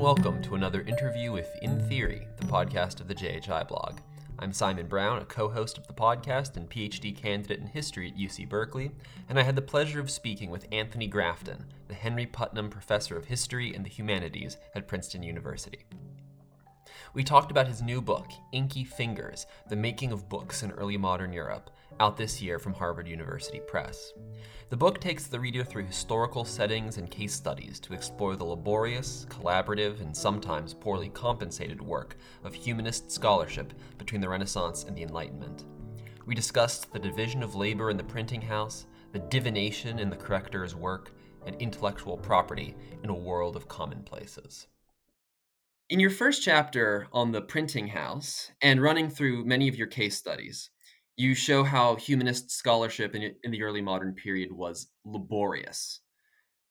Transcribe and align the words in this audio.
and 0.00 0.06
welcome 0.06 0.40
to 0.40 0.54
another 0.54 0.80
interview 0.80 1.30
with 1.30 1.54
In 1.60 1.78
Theory, 1.86 2.26
the 2.38 2.46
podcast 2.46 3.02
of 3.02 3.08
the 3.08 3.14
JHI 3.14 3.68
blog. 3.68 3.98
I'm 4.38 4.50
Simon 4.50 4.86
Brown, 4.86 5.20
a 5.20 5.26
co 5.26 5.46
host 5.46 5.76
of 5.76 5.86
the 5.86 5.92
podcast 5.92 6.56
and 6.56 6.70
PhD 6.70 7.14
candidate 7.14 7.60
in 7.60 7.66
history 7.66 8.08
at 8.08 8.16
UC 8.16 8.48
Berkeley, 8.48 8.92
and 9.28 9.38
I 9.38 9.42
had 9.42 9.56
the 9.56 9.62
pleasure 9.62 10.00
of 10.00 10.10
speaking 10.10 10.48
with 10.48 10.66
Anthony 10.72 11.06
Grafton, 11.06 11.66
the 11.88 11.94
Henry 11.94 12.24
Putnam 12.24 12.70
Professor 12.70 13.14
of 13.14 13.26
History 13.26 13.74
and 13.74 13.84
the 13.84 13.90
Humanities 13.90 14.56
at 14.74 14.88
Princeton 14.88 15.22
University. 15.22 15.80
We 17.12 17.24
talked 17.24 17.50
about 17.50 17.66
his 17.66 17.82
new 17.82 18.00
book, 18.00 18.30
Inky 18.52 18.84
Fingers 18.84 19.46
The 19.68 19.74
Making 19.74 20.12
of 20.12 20.28
Books 20.28 20.62
in 20.62 20.70
Early 20.70 20.96
Modern 20.96 21.32
Europe, 21.32 21.70
out 21.98 22.16
this 22.16 22.40
year 22.40 22.60
from 22.60 22.72
Harvard 22.72 23.08
University 23.08 23.58
Press. 23.58 24.12
The 24.68 24.76
book 24.76 25.00
takes 25.00 25.26
the 25.26 25.40
reader 25.40 25.64
through 25.64 25.86
historical 25.86 26.44
settings 26.44 26.98
and 26.98 27.10
case 27.10 27.34
studies 27.34 27.80
to 27.80 27.94
explore 27.94 28.36
the 28.36 28.44
laborious, 28.44 29.26
collaborative, 29.28 30.00
and 30.00 30.16
sometimes 30.16 30.72
poorly 30.72 31.08
compensated 31.08 31.82
work 31.82 32.16
of 32.44 32.54
humanist 32.54 33.10
scholarship 33.10 33.72
between 33.98 34.20
the 34.20 34.28
Renaissance 34.28 34.84
and 34.84 34.96
the 34.96 35.02
Enlightenment. 35.02 35.64
We 36.26 36.36
discussed 36.36 36.92
the 36.92 37.00
division 37.00 37.42
of 37.42 37.56
labor 37.56 37.90
in 37.90 37.96
the 37.96 38.04
printing 38.04 38.42
house, 38.42 38.86
the 39.10 39.18
divination 39.18 39.98
in 39.98 40.10
the 40.10 40.16
corrector's 40.16 40.76
work, 40.76 41.10
and 41.44 41.56
intellectual 41.56 42.16
property 42.16 42.76
in 43.02 43.10
a 43.10 43.14
world 43.14 43.56
of 43.56 43.66
commonplaces. 43.66 44.68
In 45.90 45.98
your 45.98 46.10
first 46.10 46.44
chapter 46.44 47.08
on 47.12 47.32
the 47.32 47.42
printing 47.42 47.88
house, 47.88 48.52
and 48.62 48.80
running 48.80 49.10
through 49.10 49.44
many 49.44 49.66
of 49.66 49.74
your 49.74 49.88
case 49.88 50.16
studies, 50.16 50.70
you 51.16 51.34
show 51.34 51.64
how 51.64 51.96
humanist 51.96 52.52
scholarship 52.52 53.16
in, 53.16 53.34
in 53.42 53.50
the 53.50 53.64
early 53.64 53.82
modern 53.82 54.14
period 54.14 54.52
was 54.52 54.86
laborious 55.04 56.00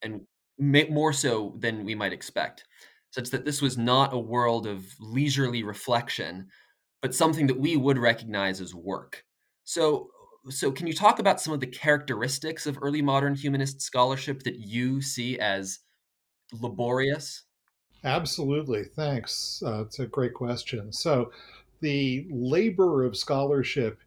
and 0.02 0.22
more 0.58 1.12
so 1.12 1.54
than 1.60 1.84
we 1.84 1.96
might 1.96 2.14
expect, 2.14 2.64
such 3.12 3.30
that 3.32 3.44
this 3.44 3.62
was 3.62 3.78
not 3.78 4.14
a 4.14 4.18
world 4.18 4.66
of 4.66 4.86
leisurely 5.02 5.64
reflection, 5.64 6.48
but 7.02 7.14
something 7.14 7.48
that 7.48 7.60
we 7.60 7.76
would 7.76 7.98
recognize 7.98 8.62
as 8.62 8.74
work. 8.74 9.26
So, 9.66 10.08
so 10.48 10.72
can 10.72 10.88
you 10.88 10.94
talk 10.94 11.20
about 11.20 11.42
some 11.42 11.54
of 11.54 11.60
the 11.60 11.68
characteristics 11.68 12.66
of 12.66 12.80
early 12.82 13.02
modern 13.02 13.36
humanist 13.36 13.82
scholarship 13.82 14.44
that 14.44 14.60
you 14.60 15.02
see 15.02 15.38
as 15.38 15.80
laborious? 16.54 17.44
Absolutely. 18.04 18.86
Thanks. 18.86 19.62
Uh, 19.66 19.82
it's 19.82 20.00
a 20.00 20.08
great 20.08 20.34
question. 20.34 20.94
So, 20.94 21.32
the 21.82 22.28
labor 22.30 23.06
of 23.06 23.16
scholarship 23.18 24.00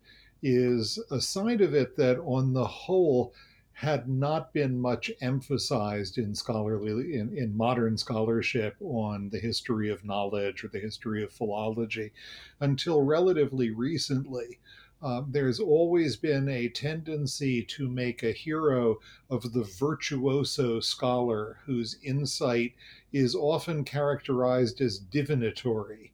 is 0.42 0.98
a 1.10 1.20
side 1.20 1.60
of 1.60 1.74
it 1.74 1.96
that, 1.96 2.18
on 2.20 2.52
the 2.52 2.66
whole, 2.66 3.34
had 3.72 4.08
not 4.08 4.52
been 4.52 4.80
much 4.80 5.10
emphasized 5.20 6.18
in 6.18 6.34
scholarly 6.34 7.14
in, 7.14 7.36
in 7.36 7.56
modern 7.56 7.96
scholarship 7.96 8.76
on 8.80 9.28
the 9.30 9.38
history 9.38 9.90
of 9.90 10.04
knowledge 10.04 10.62
or 10.62 10.68
the 10.68 10.78
history 10.78 11.22
of 11.22 11.32
philology 11.32 12.12
until 12.60 13.02
relatively 13.02 13.70
recently. 13.70 14.58
Uh, 15.02 15.22
there's 15.28 15.58
always 15.58 16.16
been 16.16 16.48
a 16.48 16.68
tendency 16.68 17.62
to 17.62 17.88
make 17.88 18.22
a 18.22 18.30
hero 18.32 18.98
of 19.28 19.52
the 19.52 19.64
virtuoso 19.64 20.78
scholar 20.78 21.58
whose 21.66 21.98
insight 22.04 22.72
is 23.12 23.34
often 23.34 23.82
characterized 23.82 24.80
as 24.80 24.98
divinatory 24.98 26.12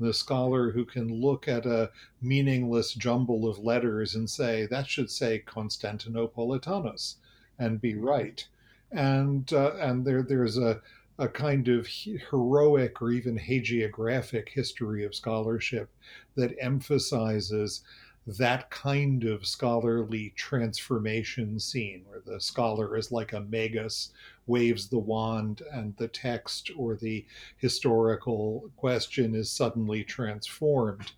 the 0.00 0.14
scholar 0.14 0.70
who 0.70 0.84
can 0.84 1.20
look 1.20 1.46
at 1.46 1.66
a 1.66 1.90
meaningless 2.22 2.94
jumble 2.94 3.46
of 3.46 3.58
letters 3.58 4.14
and 4.14 4.28
say, 4.30 4.64
that 4.66 4.86
should 4.86 5.10
say 5.10 5.42
Constantinopolitanus 5.46 7.16
and 7.58 7.80
be 7.80 7.94
right. 7.94 8.48
And, 8.90 9.52
uh, 9.52 9.74
and 9.74 10.06
there, 10.06 10.22
there's 10.22 10.56
a, 10.56 10.80
a 11.18 11.28
kind 11.28 11.68
of 11.68 11.86
heroic 11.86 13.02
or 13.02 13.12
even 13.12 13.38
hagiographic 13.38 14.48
history 14.48 15.04
of 15.04 15.14
scholarship 15.14 15.90
that 16.34 16.56
emphasizes 16.58 17.82
that 18.26 18.70
kind 18.70 19.24
of 19.24 19.46
scholarly 19.46 20.32
transformation 20.36 21.58
scene 21.58 22.04
where 22.06 22.20
the 22.24 22.40
scholar 22.40 22.96
is 22.96 23.10
like 23.10 23.32
a 23.32 23.40
magus 23.40 24.10
waves 24.46 24.88
the 24.88 24.98
wand 24.98 25.62
and 25.72 25.96
the 25.96 26.08
text 26.08 26.70
or 26.76 26.96
the 26.96 27.24
historical 27.56 28.70
question 28.76 29.34
is 29.34 29.50
suddenly 29.50 30.04
transformed. 30.04 31.12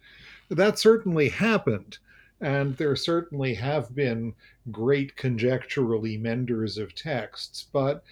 That 0.48 0.78
certainly 0.78 1.28
happened 1.28 1.98
and 2.40 2.76
there 2.76 2.96
certainly 2.96 3.54
have 3.54 3.94
been 3.94 4.34
great 4.70 5.16
conjecturally 5.16 6.18
menders 6.18 6.76
of 6.76 6.94
texts 6.94 7.66
but 7.72 8.02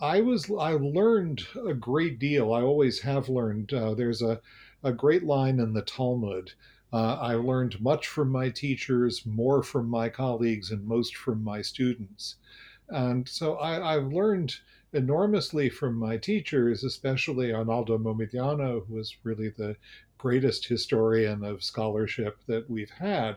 i 0.00 0.20
was 0.20 0.50
i 0.58 0.72
learned 0.72 1.46
a 1.66 1.74
great 1.74 2.18
deal. 2.18 2.52
I 2.52 2.62
always 2.62 3.00
have 3.00 3.28
learned 3.28 3.72
uh, 3.72 3.94
there's 3.94 4.22
a, 4.22 4.40
a 4.82 4.92
great 4.92 5.22
line 5.22 5.60
in 5.60 5.72
the 5.72 5.82
talmud 5.82 6.52
uh, 6.92 7.18
I 7.20 7.34
learned 7.34 7.80
much 7.80 8.08
from 8.08 8.30
my 8.30 8.50
teachers, 8.50 9.24
more 9.24 9.62
from 9.62 9.88
my 9.88 10.08
colleagues, 10.08 10.70
and 10.70 10.84
most 10.84 11.16
from 11.16 11.44
my 11.44 11.62
students. 11.62 12.36
And 12.88 13.28
so 13.28 13.58
I, 13.58 13.94
have 13.94 14.12
learned 14.12 14.56
enormously 14.92 15.68
from 15.68 15.94
my 15.94 16.16
teachers, 16.16 16.82
especially 16.82 17.52
Arnaldo 17.52 17.96
Momigliano, 17.98 18.84
who 18.86 18.94
was 18.94 19.16
really 19.22 19.50
the 19.50 19.76
greatest 20.18 20.66
historian 20.66 21.44
of 21.44 21.62
scholarship 21.62 22.38
that 22.46 22.68
we've 22.68 22.90
had. 22.90 23.36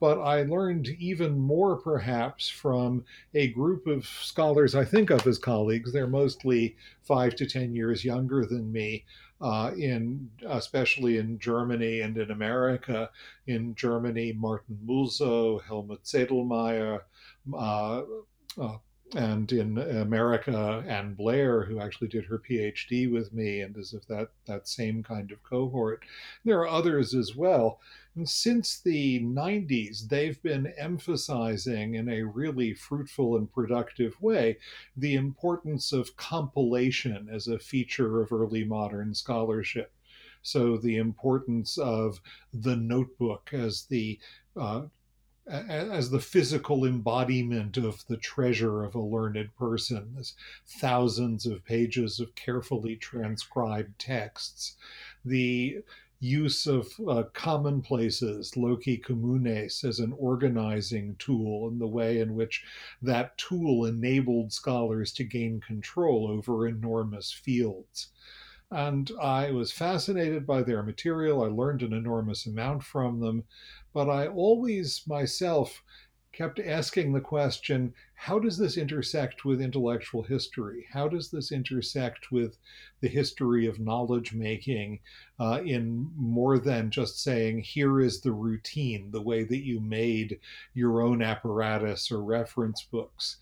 But 0.00 0.20
I 0.20 0.42
learned 0.42 0.88
even 0.88 1.38
more, 1.38 1.76
perhaps, 1.76 2.48
from 2.48 3.04
a 3.34 3.48
group 3.48 3.86
of 3.86 4.06
scholars 4.06 4.74
I 4.74 4.84
think 4.84 5.10
of 5.10 5.26
as 5.26 5.38
colleagues. 5.38 5.92
They're 5.92 6.06
mostly 6.06 6.76
five 7.02 7.34
to 7.36 7.46
10 7.46 7.74
years 7.74 8.04
younger 8.04 8.44
than 8.44 8.70
me, 8.70 9.04
uh, 9.40 9.72
in 9.76 10.30
especially 10.46 11.18
in 11.18 11.38
Germany 11.38 12.00
and 12.00 12.16
in 12.18 12.30
America. 12.30 13.10
In 13.46 13.74
Germany, 13.74 14.32
Martin 14.32 14.78
Mulsow, 14.84 15.62
Helmut 15.62 16.04
Zedelmaier, 16.04 17.02
uh, 17.54 18.02
uh, 18.60 18.78
and 19.14 19.50
in 19.52 19.78
America, 19.78 20.84
Ann 20.86 21.14
Blair, 21.14 21.62
who 21.62 21.80
actually 21.80 22.08
did 22.08 22.26
her 22.26 22.38
PhD 22.38 23.10
with 23.10 23.32
me 23.32 23.60
and 23.60 23.76
is 23.76 23.94
of 23.94 24.06
that, 24.08 24.28
that 24.46 24.68
same 24.68 25.02
kind 25.02 25.32
of 25.32 25.42
cohort. 25.42 26.02
There 26.44 26.60
are 26.60 26.68
others 26.68 27.14
as 27.14 27.34
well. 27.34 27.80
Since 28.24 28.80
the 28.80 29.20
90s, 29.20 30.08
they've 30.08 30.42
been 30.42 30.68
emphasizing 30.78 31.94
in 31.94 32.08
a 32.08 32.22
really 32.22 32.74
fruitful 32.74 33.36
and 33.36 33.52
productive 33.52 34.20
way 34.20 34.58
the 34.96 35.14
importance 35.14 35.92
of 35.92 36.16
compilation 36.16 37.28
as 37.30 37.48
a 37.48 37.58
feature 37.58 38.20
of 38.20 38.32
early 38.32 38.64
modern 38.64 39.14
scholarship. 39.14 39.92
So, 40.42 40.76
the 40.76 40.96
importance 40.96 41.78
of 41.78 42.20
the 42.52 42.76
notebook 42.76 43.50
as 43.52 43.84
the 43.84 44.18
uh, 44.56 44.86
as 45.48 46.10
the 46.10 46.20
physical 46.20 46.84
embodiment 46.84 47.76
of 47.78 48.06
the 48.06 48.18
treasure 48.18 48.84
of 48.84 48.94
a 48.94 49.00
learned 49.00 49.48
person. 49.56 50.10
There's 50.14 50.34
thousands 50.66 51.46
of 51.46 51.64
pages 51.64 52.20
of 52.20 52.34
carefully 52.34 52.96
transcribed 52.96 53.98
texts. 53.98 54.76
The 55.24 55.82
use 56.20 56.66
of 56.66 56.92
uh, 57.08 57.22
commonplaces, 57.32 58.56
loci 58.56 58.96
communes, 58.96 59.84
as 59.84 60.00
an 60.00 60.12
organizing 60.18 61.16
tool, 61.18 61.68
and 61.68 61.80
the 61.80 61.86
way 61.86 62.20
in 62.20 62.34
which 62.34 62.64
that 63.00 63.38
tool 63.38 63.84
enabled 63.84 64.52
scholars 64.52 65.12
to 65.12 65.24
gain 65.24 65.60
control 65.60 66.28
over 66.28 66.66
enormous 66.66 67.30
fields. 67.30 68.08
And 68.70 69.10
I 69.20 69.50
was 69.50 69.72
fascinated 69.72 70.46
by 70.46 70.62
their 70.62 70.82
material. 70.82 71.42
I 71.42 71.46
learned 71.46 71.82
an 71.82 71.94
enormous 71.94 72.44
amount 72.46 72.84
from 72.84 73.20
them. 73.20 73.44
But 73.94 74.10
I 74.10 74.28
always 74.28 75.02
myself 75.06 75.82
kept 76.38 76.60
asking 76.60 77.12
the 77.12 77.20
question 77.20 77.92
how 78.14 78.38
does 78.38 78.56
this 78.58 78.76
intersect 78.76 79.44
with 79.44 79.60
intellectual 79.60 80.22
history? 80.22 80.86
How 80.92 81.08
does 81.08 81.32
this 81.32 81.50
intersect 81.50 82.30
with 82.30 82.56
the 83.00 83.08
history 83.08 83.66
of 83.66 83.80
knowledge 83.80 84.32
making 84.32 85.00
uh, 85.40 85.60
in 85.64 86.12
more 86.16 86.60
than 86.60 86.92
just 86.92 87.20
saying, 87.20 87.58
here 87.62 88.00
is 88.00 88.20
the 88.20 88.30
routine, 88.30 89.10
the 89.10 89.20
way 89.20 89.42
that 89.42 89.64
you 89.64 89.80
made 89.80 90.38
your 90.74 91.02
own 91.02 91.22
apparatus 91.22 92.12
or 92.12 92.22
reference 92.22 92.82
books? 92.82 93.38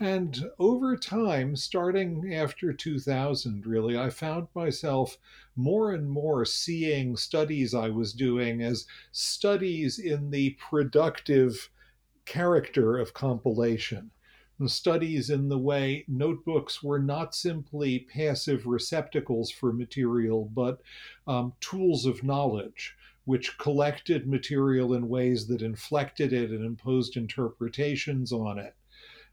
And 0.00 0.50
over 0.58 0.96
time, 0.96 1.54
starting 1.54 2.34
after 2.34 2.72
2000, 2.72 3.64
really, 3.64 3.96
I 3.96 4.10
found 4.10 4.48
myself 4.56 5.18
more 5.54 5.92
and 5.92 6.10
more 6.10 6.44
seeing 6.44 7.16
studies 7.16 7.74
I 7.74 7.90
was 7.90 8.12
doing 8.12 8.60
as 8.60 8.86
studies 9.12 10.00
in 10.00 10.30
the 10.30 10.56
productive 10.58 11.70
character 12.24 12.98
of 12.98 13.14
compilation. 13.14 14.10
The 14.58 14.68
studies 14.68 15.30
in 15.30 15.48
the 15.48 15.58
way 15.58 16.04
notebooks 16.06 16.82
were 16.82 16.98
not 16.98 17.34
simply 17.34 18.00
passive 18.00 18.66
receptacles 18.66 19.50
for 19.50 19.72
material, 19.72 20.50
but 20.54 20.82
um, 21.26 21.54
tools 21.60 22.04
of 22.04 22.22
knowledge 22.22 22.94
which 23.24 23.58
collected 23.58 24.26
material 24.26 24.94
in 24.94 25.08
ways 25.08 25.46
that 25.46 25.62
inflected 25.62 26.32
it 26.32 26.50
and 26.50 26.64
imposed 26.64 27.16
interpretations 27.16 28.32
on 28.32 28.58
it 28.58 28.74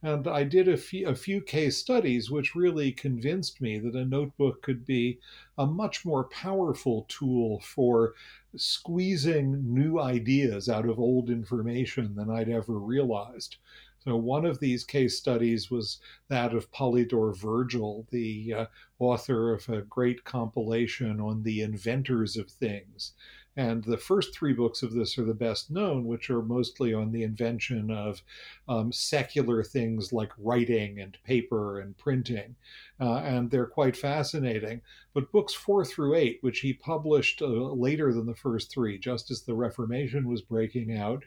And 0.03 0.27
I 0.27 0.43
did 0.43 0.67
a 0.67 0.77
few, 0.77 1.07
a 1.07 1.15
few 1.15 1.41
case 1.41 1.77
studies 1.77 2.29
which 2.29 2.53
really 2.53 2.91
convinced 2.91 3.59
me 3.59 3.79
that 3.79 3.95
a 3.95 4.05
notebook 4.05 4.61
could 4.61 4.85
be 4.85 5.19
a 5.57 5.65
much 5.65 6.05
more 6.05 6.25
powerful 6.25 7.07
tool 7.09 7.59
for 7.61 8.13
squeezing 8.55 9.73
new 9.73 9.99
ideas 9.99 10.69
out 10.69 10.87
of 10.87 10.99
old 10.99 11.31
information 11.31 12.13
than 12.13 12.29
I'd 12.29 12.49
ever 12.49 12.77
realized. 12.77 13.57
So, 13.99 14.15
one 14.15 14.45
of 14.45 14.59
these 14.59 14.83
case 14.83 15.17
studies 15.17 15.71
was 15.71 15.99
that 16.29 16.53
of 16.53 16.71
Polydore 16.71 17.35
Virgil, 17.35 18.05
the 18.11 18.53
uh, 18.53 18.65
author 18.99 19.51
of 19.51 19.67
a 19.67 19.81
great 19.81 20.23
compilation 20.23 21.19
on 21.19 21.41
the 21.41 21.61
inventors 21.61 22.37
of 22.37 22.49
things. 22.49 23.13
And 23.57 23.83
the 23.83 23.97
first 23.97 24.35
three 24.35 24.53
books 24.53 24.83
of 24.83 24.93
this 24.93 25.17
are 25.17 25.23
the 25.23 25.33
best 25.33 25.71
known, 25.71 26.05
which 26.05 26.29
are 26.29 26.43
mostly 26.43 26.93
on 26.93 27.11
the 27.11 27.23
invention 27.23 27.89
of 27.89 28.21
um, 28.69 28.91
secular 28.91 29.63
things 29.63 30.13
like 30.13 30.31
writing 30.37 31.01
and 31.01 31.17
paper 31.23 31.79
and 31.79 31.97
printing. 31.97 32.55
Uh, 33.01 33.15
and 33.15 33.49
they're 33.49 33.65
quite 33.65 33.97
fascinating. 33.97 34.81
But 35.15 35.31
books 35.31 35.55
four 35.55 35.83
through 35.83 36.13
eight, 36.13 36.37
which 36.41 36.59
he 36.59 36.73
published 36.73 37.41
uh, 37.41 37.47
later 37.47 38.13
than 38.13 38.27
the 38.27 38.35
first 38.35 38.71
three, 38.71 38.99
just 38.99 39.31
as 39.31 39.41
the 39.41 39.55
Reformation 39.55 40.27
was 40.27 40.41
breaking 40.41 40.95
out, 40.95 41.23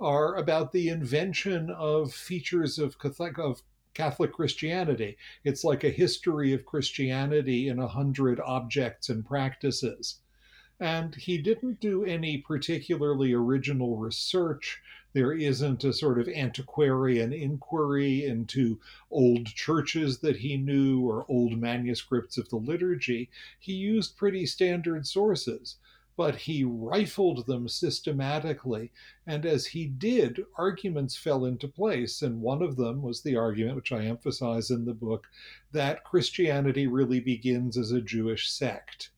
are 0.00 0.36
about 0.36 0.72
the 0.72 0.88
invention 0.88 1.68
of 1.68 2.14
features 2.14 2.78
of 2.78 2.98
Catholic, 2.98 3.38
of 3.38 3.62
Catholic 3.92 4.32
Christianity. 4.32 5.18
It's 5.44 5.64
like 5.64 5.84
a 5.84 5.90
history 5.90 6.54
of 6.54 6.64
Christianity 6.64 7.68
in 7.68 7.78
a 7.78 7.88
hundred 7.88 8.40
objects 8.40 9.10
and 9.10 9.24
practices. 9.24 10.20
And 10.80 11.14
he 11.14 11.38
didn't 11.38 11.78
do 11.78 12.04
any 12.04 12.38
particularly 12.38 13.32
original 13.32 13.96
research. 13.96 14.82
There 15.12 15.32
isn't 15.32 15.84
a 15.84 15.92
sort 15.92 16.18
of 16.18 16.28
antiquarian 16.28 17.32
inquiry 17.32 18.24
into 18.24 18.80
old 19.08 19.46
churches 19.46 20.18
that 20.18 20.38
he 20.38 20.56
knew 20.56 21.08
or 21.08 21.24
old 21.28 21.56
manuscripts 21.56 22.36
of 22.36 22.48
the 22.48 22.56
liturgy. 22.56 23.30
He 23.60 23.72
used 23.72 24.16
pretty 24.16 24.46
standard 24.46 25.06
sources, 25.06 25.76
but 26.16 26.34
he 26.34 26.64
rifled 26.64 27.46
them 27.46 27.68
systematically. 27.68 28.90
And 29.24 29.46
as 29.46 29.66
he 29.66 29.86
did, 29.86 30.44
arguments 30.56 31.16
fell 31.16 31.44
into 31.44 31.68
place. 31.68 32.20
And 32.20 32.42
one 32.42 32.62
of 32.62 32.74
them 32.74 33.00
was 33.00 33.22
the 33.22 33.36
argument, 33.36 33.76
which 33.76 33.92
I 33.92 34.06
emphasize 34.06 34.70
in 34.70 34.84
the 34.84 34.94
book, 34.94 35.28
that 35.70 36.02
Christianity 36.02 36.88
really 36.88 37.20
begins 37.20 37.78
as 37.78 37.92
a 37.92 38.00
Jewish 38.00 38.50
sect. 38.50 39.10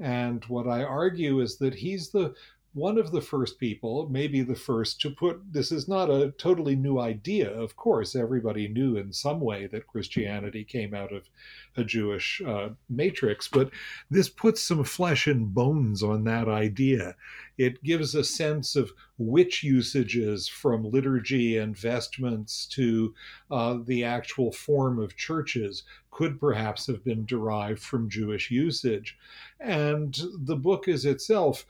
And 0.00 0.44
what 0.44 0.68
I 0.68 0.82
argue 0.84 1.40
is 1.40 1.58
that 1.58 1.74
he's 1.74 2.10
the 2.10 2.34
one 2.78 2.96
of 2.96 3.10
the 3.10 3.20
first 3.20 3.58
people, 3.58 4.08
maybe 4.08 4.40
the 4.42 4.54
first, 4.54 5.00
to 5.00 5.10
put 5.10 5.40
this 5.52 5.72
is 5.72 5.88
not 5.88 6.08
a 6.08 6.32
totally 6.38 6.76
new 6.76 6.98
idea. 6.98 7.50
Of 7.50 7.76
course, 7.76 8.14
everybody 8.14 8.68
knew 8.68 8.96
in 8.96 9.12
some 9.12 9.40
way 9.40 9.66
that 9.66 9.88
Christianity 9.88 10.64
came 10.64 10.94
out 10.94 11.12
of 11.12 11.28
a 11.76 11.82
Jewish 11.82 12.40
uh, 12.46 12.70
matrix, 12.88 13.48
but 13.48 13.70
this 14.10 14.28
puts 14.28 14.62
some 14.62 14.84
flesh 14.84 15.26
and 15.26 15.52
bones 15.52 16.02
on 16.02 16.24
that 16.24 16.48
idea. 16.48 17.16
It 17.56 17.82
gives 17.82 18.14
a 18.14 18.22
sense 18.22 18.76
of 18.76 18.92
which 19.18 19.64
usages, 19.64 20.46
from 20.46 20.88
liturgy 20.88 21.58
and 21.58 21.76
vestments 21.76 22.66
to 22.66 23.14
uh, 23.50 23.78
the 23.84 24.04
actual 24.04 24.52
form 24.52 25.00
of 25.00 25.16
churches, 25.16 25.82
could 26.12 26.38
perhaps 26.38 26.86
have 26.86 27.04
been 27.04 27.26
derived 27.26 27.80
from 27.80 28.08
Jewish 28.08 28.50
usage. 28.50 29.16
And 29.60 30.16
the 30.36 30.56
book 30.56 30.86
is 30.88 31.04
itself 31.04 31.66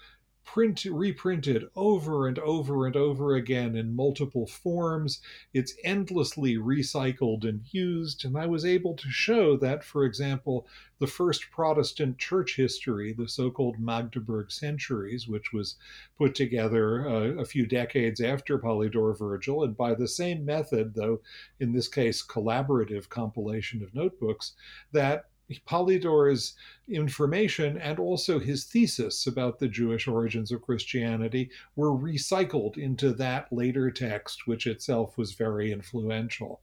print 0.55 0.87
reprinted 0.87 1.69
over 1.77 2.27
and 2.27 2.39
over 2.39 2.87
and 2.87 2.97
over 2.97 3.35
again 3.35 3.77
in 3.77 3.95
multiple 3.95 4.47
forms. 4.47 5.21
It's 5.53 5.75
endlessly 5.85 6.57
recycled 6.57 7.47
and 7.47 7.63
used. 7.71 8.25
And 8.25 8.35
I 8.35 8.47
was 8.47 8.65
able 8.65 8.95
to 8.95 9.11
show 9.11 9.59
that, 9.59 9.85
for 9.85 10.05
example, 10.05 10.67
the 11.01 11.07
first 11.07 11.51
Protestant 11.51 12.17
church 12.17 12.57
history, 12.57 13.13
the 13.13 13.29
so 13.29 13.51
called 13.51 13.79
Magdeburg 13.79 14.51
Centuries, 14.51 15.29
which 15.29 15.53
was 15.53 15.77
put 16.17 16.35
together 16.35 17.07
uh, 17.07 17.43
a 17.43 17.45
few 17.45 17.67
decades 17.67 18.21
after 18.21 18.59
Polydore 18.59 19.19
Virgil, 19.19 19.65
and 19.65 19.77
by 19.77 19.93
the 19.93 20.09
same 20.09 20.47
method, 20.47 20.95
though 20.95 21.21
in 21.61 21.73
this 21.73 21.89
case 21.89 22.25
collaborative 22.27 23.11
compilation 23.11 23.83
of 23.83 23.95
notebooks, 23.95 24.55
that 24.93 25.27
Polydore's 25.67 26.55
information 26.89 27.79
and 27.79 27.99
also 27.99 28.39
his 28.39 28.65
thesis 28.65 29.27
about 29.27 29.59
the 29.59 29.69
Jewish 29.69 30.07
origins 30.07 30.53
of 30.53 30.63
Christianity 30.63 31.51
were 31.77 31.93
recycled 31.93 32.77
into 32.77 33.13
that 33.15 33.53
later 33.53 33.91
text, 33.91 34.47
which 34.47 34.67
itself 34.67 35.17
was 35.17 35.33
very 35.33 35.73
influential, 35.73 36.61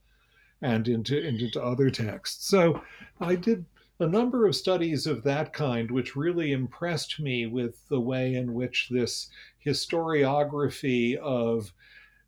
and 0.62 0.88
into, 0.88 1.20
into 1.20 1.62
other 1.62 1.90
texts. 1.90 2.48
So 2.48 2.82
I 3.20 3.36
did 3.36 3.66
a 4.00 4.08
number 4.08 4.46
of 4.46 4.56
studies 4.56 5.08
of 5.08 5.24
that 5.24 5.54
kind, 5.54 5.90
which 5.90 6.16
really 6.16 6.52
impressed 6.52 7.20
me 7.20 7.46
with 7.46 7.88
the 7.88 8.02
way 8.02 8.36
in 8.36 8.54
which 8.54 8.90
this 8.90 9.30
historiography 9.66 11.16
of 11.16 11.74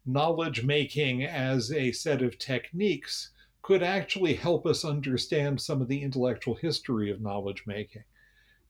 knowledge 0.05 0.63
making 0.63 1.23
as 1.23 1.71
a 1.71 1.91
set 1.91 2.21
of 2.21 2.39
techniques 2.39 3.31
could 3.67 3.83
actually 3.83 4.33
help 4.33 4.65
us 4.65 4.85
understand 4.85 5.59
some 5.59 5.81
of 5.81 5.89
the 5.89 6.01
intellectual 6.01 6.55
history 6.55 7.11
of 7.11 7.19
knowledge 7.19 7.65
making. 7.67 8.05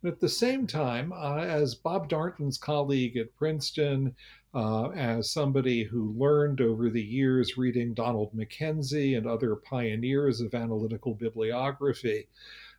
at 0.04 0.20
the 0.20 0.28
same 0.28 0.66
time, 0.66 1.14
uh, 1.14 1.38
as 1.38 1.76
Bob 1.76 2.10
Darnton's 2.10 2.58
colleague 2.58 3.16
at 3.16 3.36
Princeton, 3.36 4.16
uh, 4.56 4.90
as 4.90 5.30
somebody 5.30 5.84
who 5.84 6.16
learned 6.18 6.62
over 6.62 6.90
the 6.90 7.04
years 7.04 7.60
reading 7.60 7.94
Donald 7.94 8.34
McKenzie 8.34 9.16
and 9.16 9.28
other 9.28 9.56
pioneers 9.56 10.42
of 10.42 10.56
analytical 10.56 11.14
bibliography, 11.14 12.28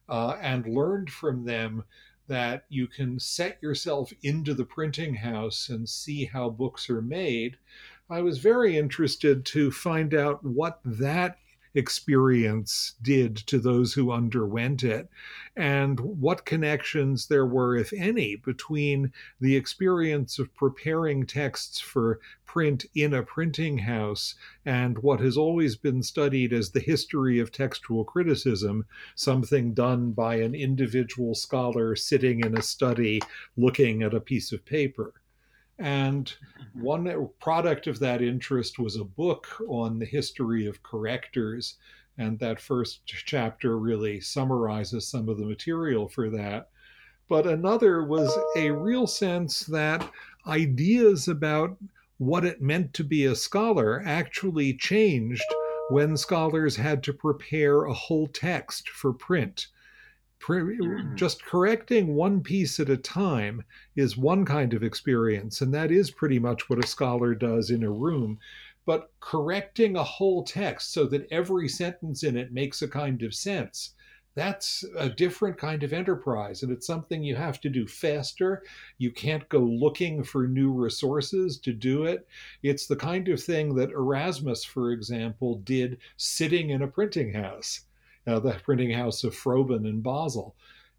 uh, 0.08 0.36
and 0.40 0.74
learned 0.74 1.10
from 1.10 1.44
them 1.44 1.84
that 2.26 2.64
you 2.68 2.88
can 2.88 3.20
set 3.20 3.62
yourself 3.62 4.12
into 4.24 4.54
the 4.54 4.64
printing 4.64 5.14
house 5.14 5.68
and 5.68 5.88
see 5.88 6.24
how 6.24 6.50
books 6.50 6.90
are 6.90 7.00
made, 7.00 7.58
I 8.10 8.22
was 8.22 8.38
very 8.38 8.76
interested 8.76 9.46
to 9.46 9.70
find 9.70 10.14
out 10.14 10.42
what 10.42 10.80
that 10.84 11.38
experience 11.78 12.94
did 13.00 13.36
to 13.36 13.58
those 13.58 13.94
who 13.94 14.12
underwent 14.12 14.82
it, 14.82 15.08
and 15.56 15.98
what 16.00 16.44
connections 16.44 17.28
there 17.28 17.46
were, 17.46 17.76
if 17.76 17.92
any, 17.92 18.36
between 18.36 19.12
the 19.40 19.56
experience 19.56 20.38
of 20.38 20.54
preparing 20.54 21.24
texts 21.24 21.80
for 21.80 22.20
print 22.44 22.84
in 22.94 23.14
a 23.14 23.22
printing 23.22 23.78
house 23.78 24.34
and 24.64 24.98
what 24.98 25.20
has 25.20 25.36
always 25.36 25.76
been 25.76 26.02
studied 26.02 26.52
as 26.52 26.70
the 26.70 26.80
history 26.80 27.38
of 27.38 27.52
textual 27.52 28.04
criticism, 28.04 28.84
something 29.14 29.74
done 29.74 30.12
by 30.12 30.36
an 30.36 30.54
individual 30.54 31.34
scholar 31.34 31.94
sitting 31.94 32.40
in 32.40 32.56
a 32.56 32.62
study 32.62 33.20
looking 33.56 34.02
at 34.02 34.14
a 34.14 34.20
piece 34.20 34.50
of 34.50 34.64
paper. 34.64 35.12
And 35.78 36.26
mm-hmm. 36.26 36.82
one 36.82 37.28
product 37.40 37.86
of 37.86 37.98
that 38.00 38.22
interest 38.22 38.78
was 38.78 38.96
a 38.96 39.04
book 39.04 39.46
on 39.68 39.98
the 39.98 40.06
history 40.06 40.66
of 40.66 40.82
correctors. 40.82 41.76
And 42.16 42.38
that 42.40 42.60
first 42.60 43.06
chapter 43.06 43.78
really 43.78 44.20
summarizes 44.20 45.06
some 45.06 45.28
of 45.28 45.38
the 45.38 45.46
material 45.46 46.08
for 46.08 46.30
that. 46.30 46.70
But 47.28 47.46
another 47.46 48.04
was 48.04 48.36
a 48.56 48.70
real 48.70 49.06
sense 49.06 49.60
that 49.66 50.10
ideas 50.46 51.28
about 51.28 51.76
what 52.16 52.44
it 52.44 52.60
meant 52.60 52.94
to 52.94 53.04
be 53.04 53.26
a 53.26 53.36
scholar 53.36 54.02
actually 54.04 54.74
changed 54.74 55.44
when 55.90 56.16
scholars 56.16 56.76
had 56.76 57.02
to 57.04 57.12
prepare 57.12 57.84
a 57.84 57.94
whole 57.94 58.26
text 58.26 58.88
for 58.88 59.12
print. 59.12 59.68
Mm-hmm. 60.40 61.16
just 61.16 61.44
correcting 61.44 62.14
one 62.14 62.42
piece 62.42 62.80
at 62.80 62.88
a 62.88 62.96
time 62.96 63.64
is 63.96 64.16
one 64.16 64.44
kind 64.44 64.72
of 64.72 64.82
experience, 64.82 65.60
and 65.60 65.74
that 65.74 65.90
is 65.90 66.10
pretty 66.10 66.38
much 66.38 66.70
what 66.70 66.82
a 66.82 66.86
scholar 66.86 67.34
does 67.34 67.70
in 67.70 67.82
a 67.82 67.90
room. 67.90 68.38
But 68.86 69.10
correcting 69.20 69.96
a 69.96 70.04
whole 70.04 70.42
text 70.42 70.92
so 70.92 71.04
that 71.08 71.30
every 71.30 71.68
sentence 71.68 72.22
in 72.22 72.36
it 72.36 72.52
makes 72.52 72.80
a 72.80 72.88
kind 72.88 73.22
of 73.22 73.34
sense, 73.34 73.94
that's 74.34 74.84
a 74.96 75.10
different 75.10 75.58
kind 75.58 75.82
of 75.82 75.92
enterprise. 75.92 76.62
And 76.62 76.72
it's 76.72 76.86
something 76.86 77.22
you 77.22 77.34
have 77.34 77.60
to 77.62 77.68
do 77.68 77.86
faster. 77.86 78.62
You 78.96 79.10
can't 79.10 79.48
go 79.48 79.58
looking 79.58 80.22
for 80.22 80.46
new 80.46 80.72
resources 80.72 81.58
to 81.58 81.72
do 81.72 82.04
it. 82.04 82.26
It's 82.62 82.86
the 82.86 82.96
kind 82.96 83.28
of 83.28 83.42
thing 83.42 83.74
that 83.74 83.90
Erasmus, 83.90 84.64
for 84.64 84.92
example, 84.92 85.56
did 85.64 85.98
sitting 86.16 86.70
in 86.70 86.82
a 86.82 86.88
printing 86.88 87.34
house 87.34 87.80
uh, 88.28 88.38
the 88.38 88.52
printing 88.64 88.90
house 88.90 89.24
of 89.24 89.34
Froben 89.34 89.86
in 89.86 90.00
Basel. 90.00 90.54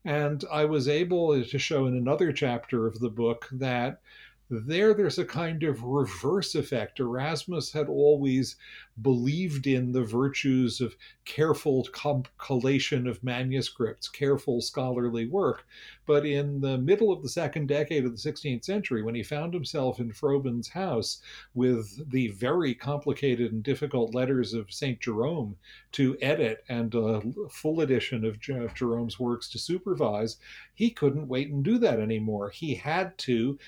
And 0.05 0.43
I 0.51 0.65
was 0.65 0.87
able 0.87 1.43
to 1.43 1.59
show 1.59 1.85
in 1.85 1.95
another 1.95 2.31
chapter 2.31 2.87
of 2.87 2.99
the 2.99 3.09
book 3.09 3.47
that 3.51 4.01
There, 4.51 4.95
there's 4.95 5.19
a 5.19 5.25
kind 5.25 5.61
of 5.61 5.83
reverse 5.83 6.55
effect. 6.55 6.99
Erasmus 6.99 7.71
had 7.71 7.87
always 7.87 8.55
believed 9.01 9.67
in 9.67 9.91
the 9.91 10.03
virtues 10.03 10.81
of 10.81 10.95
careful 11.23 11.87
collation 12.37 13.07
of 13.07 13.23
manuscripts, 13.23 14.09
careful 14.09 14.61
scholarly 14.61 15.27
work. 15.27 15.65
But 16.07 16.25
in 16.25 16.59
the 16.61 16.77
middle 16.79 17.11
of 17.11 17.21
the 17.21 17.29
second 17.29 17.67
decade 17.67 18.03
of 18.03 18.11
the 18.11 18.31
16th 18.31 18.65
century, 18.65 19.03
when 19.03 19.13
he 19.13 19.21
found 19.21 19.53
himself 19.53 19.99
in 19.99 20.11
Froben's 20.11 20.69
house 20.69 21.21
with 21.53 22.09
the 22.09 22.29
very 22.29 22.73
complicated 22.73 23.51
and 23.51 23.61
difficult 23.61 24.15
letters 24.15 24.53
of 24.53 24.73
St. 24.73 24.99
Jerome 24.99 25.55
to 25.91 26.17
edit 26.21 26.63
and 26.67 26.93
a 26.95 27.21
full 27.51 27.81
edition 27.81 28.25
of 28.25 28.39
Jerome's 28.39 29.19
works 29.19 29.49
to 29.51 29.59
supervise, 29.59 30.37
he 30.73 30.89
couldn't 30.89 31.27
wait 31.27 31.51
and 31.51 31.63
do 31.63 31.77
that 31.77 31.99
anymore. 31.99 32.49
He 32.49 32.73
had 32.73 33.15
to 33.19 33.59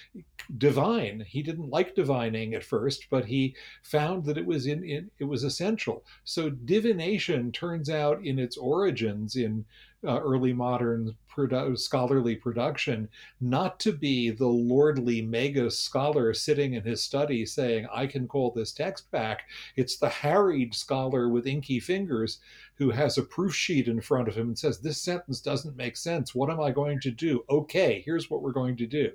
divine. 0.71 1.25
He 1.27 1.43
didn't 1.43 1.69
like 1.69 1.95
divining 1.95 2.53
at 2.53 2.63
first, 2.63 3.07
but 3.09 3.25
he 3.25 3.55
found 3.83 4.23
that 4.23 4.37
it 4.37 4.45
was 4.45 4.67
in, 4.67 4.85
in 4.85 5.11
it 5.19 5.25
was 5.25 5.43
essential. 5.43 6.05
So 6.23 6.49
divination 6.49 7.51
turns 7.51 7.89
out 7.89 8.23
in 8.23 8.39
its 8.39 8.55
origins 8.55 9.35
in 9.35 9.65
uh, 10.07 10.19
early 10.21 10.53
modern 10.53 11.15
produ- 11.29 11.77
scholarly 11.77 12.35
production 12.37 13.09
not 13.41 13.81
to 13.81 13.91
be 13.91 14.29
the 14.29 14.47
lordly 14.47 15.21
mega 15.21 15.69
scholar 15.69 16.33
sitting 16.33 16.73
in 16.73 16.83
his 16.83 17.03
study 17.03 17.45
saying, 17.45 17.85
I 17.93 18.07
can 18.07 18.29
call 18.29 18.51
this 18.51 18.71
text 18.71 19.11
back. 19.11 19.41
It's 19.75 19.97
the 19.97 20.09
harried 20.09 20.73
scholar 20.73 21.27
with 21.27 21.47
inky 21.47 21.81
fingers 21.81 22.39
who 22.75 22.91
has 22.91 23.17
a 23.17 23.23
proof 23.23 23.53
sheet 23.53 23.89
in 23.89 23.99
front 23.99 24.29
of 24.29 24.35
him 24.35 24.47
and 24.47 24.57
says, 24.57 24.79
This 24.79 25.01
sentence 25.01 25.41
doesn't 25.41 25.75
make 25.75 25.97
sense. 25.97 26.33
What 26.33 26.49
am 26.49 26.61
I 26.61 26.71
going 26.71 27.01
to 27.01 27.11
do? 27.11 27.43
Okay, 27.49 28.01
here's 28.05 28.29
what 28.29 28.41
we're 28.41 28.53
going 28.53 28.77
to 28.77 28.87
do. 28.87 29.11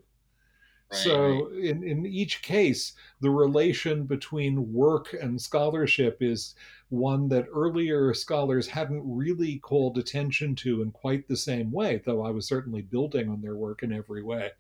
Right, 0.93 1.01
so 1.01 1.47
right. 1.47 1.65
In, 1.65 1.83
in 1.83 2.07
each 2.07 2.43
case 2.43 2.93
the 3.21 3.31
relation 3.31 4.05
between 4.05 4.73
work 4.73 5.15
and 5.21 5.41
scholarship 5.41 6.19
is 6.21 6.55
one 6.91 7.29
that 7.29 7.49
earlier 7.53 8.15
scholars 8.15 8.69
hadn't 8.69 9.03
really 9.05 9.59
called 9.59 9.99
attention 9.99 10.55
to 10.55 10.83
in 10.83 10.93
quite 10.93 11.27
the 11.27 11.37
same 11.37 11.73
way 11.73 12.01
though 12.05 12.23
i 12.23 12.31
was 12.31 12.47
certainly 12.47 12.83
building 12.83 13.29
on 13.29 13.43
their 13.43 13.57
work 13.57 13.83
in 13.83 13.93
every 13.93 14.23
way 14.23 14.51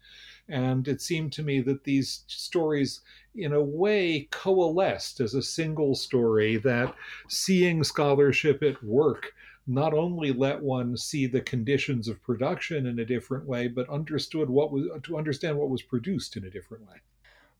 and 0.48 0.88
it 0.88 1.00
seemed 1.00 1.32
to 1.32 1.42
me 1.42 1.60
that 1.60 1.84
these 1.84 2.24
stories 2.26 3.02
in 3.34 3.52
a 3.52 3.62
way 3.62 4.26
coalesced 4.30 5.20
as 5.20 5.34
a 5.34 5.42
single 5.42 5.94
story 5.94 6.56
that 6.56 6.94
seeing 7.28 7.84
scholarship 7.84 8.62
at 8.62 8.82
work 8.82 9.32
not 9.66 9.92
only 9.92 10.32
let 10.32 10.62
one 10.62 10.96
see 10.96 11.26
the 11.26 11.40
conditions 11.40 12.08
of 12.08 12.22
production 12.22 12.86
in 12.86 12.98
a 12.98 13.04
different 13.04 13.46
way, 13.46 13.68
but 13.68 13.88
understood 13.88 14.48
what 14.48 14.70
was 14.70 14.84
to 15.02 15.18
understand 15.18 15.58
what 15.58 15.70
was 15.70 15.82
produced 15.82 16.36
in 16.36 16.44
a 16.44 16.50
different 16.50 16.86
way. 16.86 16.96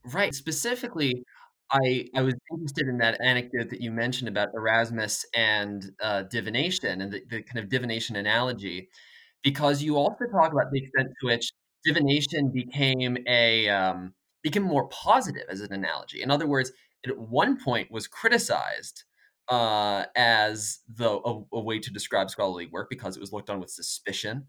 Right. 0.05 0.33
Specifically, 0.33 1.23
I 1.71 2.09
I 2.15 2.21
was 2.21 2.35
interested 2.51 2.87
in 2.87 2.97
that 2.99 3.19
anecdote 3.21 3.69
that 3.69 3.81
you 3.81 3.91
mentioned 3.91 4.29
about 4.29 4.49
Erasmus 4.53 5.25
and 5.35 5.91
uh, 6.01 6.23
divination 6.23 7.01
and 7.01 7.11
the, 7.11 7.21
the 7.29 7.41
kind 7.43 7.59
of 7.59 7.69
divination 7.69 8.15
analogy, 8.15 8.89
because 9.43 9.83
you 9.83 9.97
also 9.97 10.25
talk 10.31 10.53
about 10.53 10.71
the 10.71 10.79
extent 10.79 11.09
to 11.21 11.27
which 11.27 11.51
divination 11.83 12.51
became 12.53 13.17
a 13.27 13.67
um, 13.67 14.13
became 14.43 14.63
more 14.63 14.87
positive 14.87 15.43
as 15.49 15.59
an 15.59 15.73
analogy. 15.73 16.21
In 16.21 16.31
other 16.31 16.47
words, 16.47 16.71
it 17.03 17.09
at 17.09 17.17
one 17.17 17.59
point 17.61 17.91
was 17.91 18.07
criticized 18.07 19.03
uh, 19.49 20.05
as 20.15 20.79
the 20.93 21.09
a, 21.09 21.41
a, 21.53 21.61
way 21.61 21.79
to 21.79 21.91
describe 21.91 22.29
scholarly 22.29 22.67
work 22.67 22.89
because 22.89 23.15
it 23.15 23.21
was 23.21 23.31
looked 23.31 23.49
on 23.49 23.59
with 23.59 23.69
suspicion. 23.69 24.45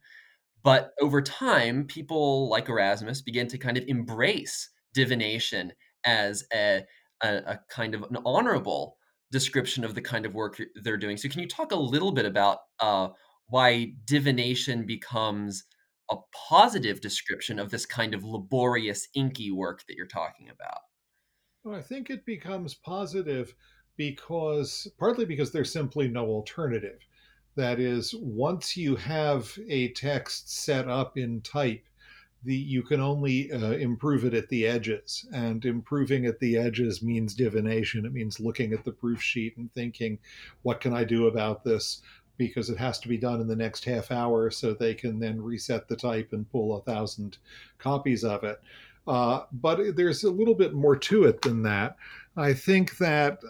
But 0.64 0.92
over 1.00 1.22
time, 1.22 1.84
people 1.84 2.48
like 2.48 2.68
Erasmus 2.68 3.22
began 3.22 3.46
to 3.48 3.58
kind 3.58 3.76
of 3.76 3.84
embrace 3.86 4.70
divination 4.94 5.72
as 6.04 6.44
a, 6.52 6.84
a, 7.22 7.36
a 7.36 7.60
kind 7.70 7.94
of 7.94 8.02
an 8.02 8.18
honorable 8.26 8.96
description 9.30 9.84
of 9.84 9.94
the 9.94 10.02
kind 10.02 10.26
of 10.26 10.34
work 10.34 10.60
they're 10.82 10.96
doing. 10.96 11.16
So, 11.16 11.28
can 11.28 11.40
you 11.40 11.48
talk 11.48 11.70
a 11.70 11.76
little 11.76 12.12
bit 12.12 12.26
about 12.26 12.58
uh, 12.80 13.08
why 13.46 13.92
divination 14.04 14.84
becomes 14.84 15.64
a 16.10 16.16
positive 16.48 17.00
description 17.00 17.58
of 17.58 17.70
this 17.70 17.86
kind 17.86 18.14
of 18.14 18.24
laborious, 18.24 19.08
inky 19.14 19.50
work 19.50 19.84
that 19.86 19.96
you're 19.96 20.06
talking 20.06 20.48
about? 20.48 20.80
Well, 21.64 21.76
I 21.76 21.82
think 21.82 22.10
it 22.10 22.24
becomes 22.24 22.74
positive 22.74 23.54
because 23.98 24.88
partly 24.98 25.26
because 25.26 25.52
there's 25.52 25.72
simply 25.72 26.08
no 26.08 26.24
alternative. 26.26 27.00
That 27.56 27.80
is, 27.80 28.14
once 28.14 28.76
you 28.76 28.94
have 28.96 29.58
a 29.68 29.88
text 29.88 30.64
set 30.64 30.88
up 30.88 31.18
in 31.18 31.40
type, 31.42 31.84
the 32.44 32.54
you 32.54 32.84
can 32.84 33.00
only 33.00 33.50
uh, 33.50 33.72
improve 33.72 34.24
it 34.24 34.32
at 34.32 34.48
the 34.48 34.64
edges, 34.64 35.26
and 35.34 35.64
improving 35.64 36.24
at 36.24 36.38
the 36.38 36.56
edges 36.56 37.02
means 37.02 37.34
divination. 37.34 38.06
It 38.06 38.12
means 38.12 38.38
looking 38.38 38.72
at 38.72 38.84
the 38.84 38.92
proof 38.92 39.20
sheet 39.20 39.56
and 39.56 39.74
thinking, 39.74 40.20
"What 40.62 40.80
can 40.80 40.94
I 40.94 41.02
do 41.02 41.26
about 41.26 41.64
this?" 41.64 42.00
Because 42.36 42.70
it 42.70 42.78
has 42.78 43.00
to 43.00 43.08
be 43.08 43.18
done 43.18 43.40
in 43.40 43.48
the 43.48 43.56
next 43.56 43.84
half 43.84 44.12
hour, 44.12 44.50
so 44.52 44.72
they 44.72 44.94
can 44.94 45.18
then 45.18 45.42
reset 45.42 45.88
the 45.88 45.96
type 45.96 46.32
and 46.32 46.48
pull 46.48 46.76
a 46.76 46.82
thousand 46.82 47.38
copies 47.78 48.22
of 48.22 48.44
it. 48.44 48.60
Uh, 49.08 49.46
but 49.50 49.96
there's 49.96 50.22
a 50.22 50.30
little 50.30 50.54
bit 50.54 50.74
more 50.74 50.94
to 50.94 51.24
it 51.24 51.42
than 51.42 51.62
that. 51.64 51.96
I 52.36 52.54
think 52.54 52.98
that 52.98 53.40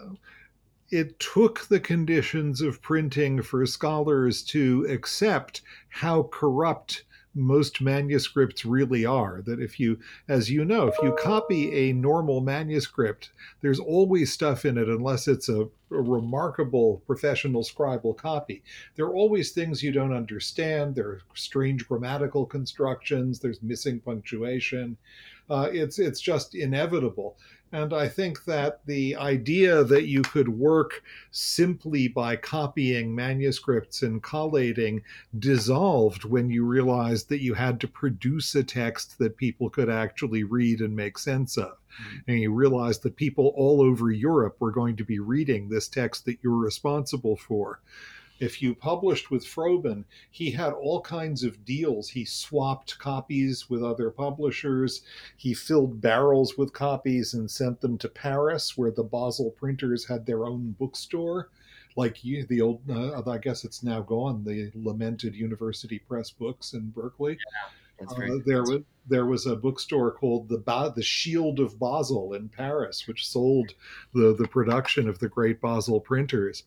it 0.91 1.19
took 1.19 1.67
the 1.67 1.79
conditions 1.79 2.61
of 2.61 2.81
printing 2.81 3.41
for 3.41 3.65
scholars 3.65 4.43
to 4.43 4.85
accept 4.89 5.61
how 5.89 6.23
corrupt 6.23 7.03
most 7.35 7.79
manuscripts 7.79 8.65
really 8.65 9.05
are. 9.05 9.41
That 9.45 9.61
if 9.61 9.79
you, 9.79 9.99
as 10.27 10.49
you 10.49 10.65
know, 10.65 10.87
if 10.87 10.95
you 11.01 11.15
copy 11.21 11.89
a 11.89 11.93
normal 11.93 12.41
manuscript, 12.41 13.31
there's 13.61 13.79
always 13.79 14.33
stuff 14.33 14.65
in 14.65 14.77
it, 14.77 14.87
unless 14.87 15.27
it's 15.27 15.47
a, 15.47 15.61
a 15.61 15.69
remarkable 15.89 17.03
professional 17.05 17.63
scribal 17.63 18.17
copy. 18.17 18.63
There 18.95 19.05
are 19.05 19.15
always 19.15 19.51
things 19.51 19.83
you 19.83 19.91
don't 19.91 20.13
understand. 20.13 20.95
There 20.95 21.07
are 21.07 21.21
strange 21.35 21.87
grammatical 21.87 22.45
constructions. 22.45 23.39
There's 23.39 23.61
missing 23.61 23.99
punctuation. 23.99 24.97
Uh, 25.49 25.69
it's 25.71 25.97
it's 25.99 26.21
just 26.21 26.55
inevitable. 26.55 27.37
And 27.71 27.93
I 27.93 28.07
think 28.07 28.45
that 28.45 28.83
the 28.85 29.15
idea 29.15 29.83
that 29.83 30.07
you 30.07 30.23
could 30.23 30.49
work 30.49 31.03
simply 31.29 32.07
by 32.07 32.35
copying 32.35 33.13
manuscripts 33.13 34.01
and 34.01 34.23
collating 34.23 35.03
dissolved 35.37 36.25
when 36.25 36.49
you 36.49 36.65
realized 36.65 37.29
that 37.29 37.43
you 37.43 37.53
had 37.53 37.79
to 37.81 37.87
produce 37.87 38.55
a 38.55 38.63
text 38.63 39.19
that 39.19 39.37
people 39.37 39.69
could 39.69 39.89
actually 39.89 40.43
read 40.43 40.81
and 40.81 40.95
make 40.95 41.19
sense 41.19 41.57
of. 41.57 41.73
Mm-hmm. 41.73 42.17
And 42.31 42.39
you 42.41 42.53
realized 42.53 43.03
that 43.03 43.15
people 43.15 43.53
all 43.55 43.81
over 43.81 44.11
Europe 44.11 44.55
were 44.59 44.71
going 44.71 44.95
to 44.95 45.03
be 45.03 45.19
reading 45.19 45.69
this 45.69 45.87
text 45.87 46.25
that 46.25 46.39
you're 46.41 46.57
responsible 46.57 47.35
for 47.35 47.81
if 48.39 48.61
you 48.61 48.73
published 48.73 49.29
with 49.29 49.45
Froben, 49.45 50.05
he 50.31 50.51
had 50.51 50.73
all 50.73 51.01
kinds 51.01 51.43
of 51.43 51.65
deals. 51.65 52.09
He 52.09 52.25
swapped 52.25 52.97
copies 52.97 53.69
with 53.69 53.83
other 53.83 54.09
publishers. 54.09 55.01
He 55.35 55.53
filled 55.53 56.01
barrels 56.01 56.57
with 56.57 56.73
copies 56.73 57.33
and 57.33 57.49
sent 57.49 57.81
them 57.81 57.97
to 57.99 58.09
Paris, 58.09 58.77
where 58.77 58.91
the 58.91 59.03
Basel 59.03 59.51
printers 59.51 60.07
had 60.07 60.25
their 60.25 60.45
own 60.45 60.75
bookstore. 60.79 61.49
Like 61.95 62.23
you, 62.23 62.45
the 62.45 62.61
old, 62.61 62.81
uh, 62.89 63.21
I 63.29 63.37
guess 63.39 63.65
it's 63.65 63.83
now 63.83 64.01
gone, 64.01 64.43
the 64.43 64.71
lamented 64.73 65.35
University 65.35 65.99
Press 65.99 66.31
Books 66.31 66.73
in 66.73 66.91
Berkeley. 66.91 67.33
Yeah. 67.33 67.69
Uh, 68.07 68.37
there 68.45 68.63
was 68.63 68.81
there 69.07 69.25
was 69.25 69.45
a 69.45 69.55
bookstore 69.55 70.11
called 70.11 70.47
the 70.47 70.59
ba- 70.59 70.93
the 70.95 71.03
Shield 71.03 71.59
of 71.59 71.77
Basel 71.79 72.33
in 72.33 72.47
Paris, 72.47 73.07
which 73.07 73.27
sold 73.27 73.73
the 74.13 74.33
the 74.35 74.47
production 74.47 75.09
of 75.09 75.19
the 75.19 75.27
great 75.27 75.59
Basel 75.59 75.99
printers. 75.99 76.63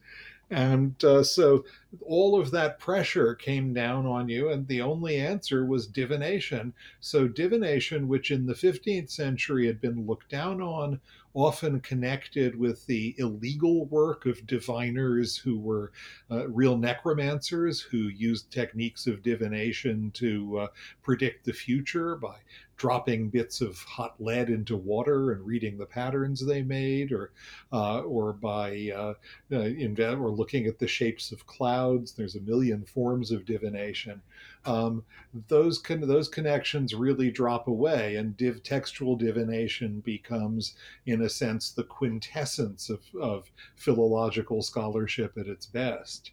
And 0.53 1.03
uh, 1.03 1.25
so 1.25 1.65
all 2.03 2.39
of 2.39 2.51
that 2.51 2.79
pressure 2.79 3.35
came 3.35 3.73
down 3.73 4.05
on 4.05 4.29
you, 4.29 4.51
and 4.51 4.69
the 4.69 4.83
only 4.83 5.17
answer 5.17 5.65
was 5.65 5.87
divination. 5.87 6.75
So, 7.01 7.27
divination, 7.27 8.07
which 8.07 8.31
in 8.31 8.45
the 8.45 8.53
15th 8.53 9.09
century 9.09 9.67
had 9.67 9.81
been 9.81 10.07
looked 10.07 10.29
down 10.29 10.61
on, 10.61 11.01
often 11.35 11.81
connected 11.81 12.59
with 12.59 12.85
the 12.87 13.15
illegal 13.19 13.87
work 13.87 14.27
of 14.27 14.47
diviners 14.47 15.37
who 15.37 15.59
were 15.59 15.93
uh, 16.31 16.47
real 16.49 16.77
necromancers 16.77 17.81
who 17.81 18.09
used 18.09 18.51
techniques 18.51 19.07
of 19.07 19.23
divination 19.23 20.11
to 20.13 20.59
uh, 20.59 20.67
predict 21.03 21.45
the 21.45 21.53
future 21.53 22.17
by 22.17 22.37
dropping 22.77 23.29
bits 23.29 23.61
of 23.61 23.79
hot 23.79 24.15
lead 24.19 24.51
into 24.51 24.77
water 24.77 25.31
and 25.31 25.47
reading 25.47 25.79
the 25.79 25.87
patterns 25.87 26.45
they 26.45 26.63
made, 26.63 27.13
or 27.13 27.31
uh, 27.73 28.01
or 28.01 28.33
by 28.33 28.91
uh, 28.95 29.15
uh, 29.53 30.17
or 30.17 30.31
looking 30.31 30.67
at 30.67 30.81
the 30.81 30.89
shapes 30.89 31.31
of 31.31 31.47
clouds. 31.47 32.13
There's 32.13 32.35
a 32.35 32.41
million 32.41 32.85
forms 32.85 33.31
of 33.31 33.45
divination. 33.45 34.21
Um, 34.65 35.05
those 35.49 35.79
con- 35.79 36.07
those 36.07 36.29
connections 36.29 36.95
really 36.95 37.31
drop 37.31 37.67
away, 37.67 38.17
and 38.17 38.37
div- 38.37 38.63
textual 38.63 39.17
divination 39.17 40.01
becomes, 40.01 40.75
in 41.07 41.23
a 41.23 41.29
sense, 41.29 41.71
the 41.71 41.85
quintessence 41.85 42.89
of, 42.89 43.01
of 43.21 43.51
philological 43.77 44.63
scholarship 44.63 45.37
at 45.37 45.49
its 45.49 45.67
best. 45.67 46.31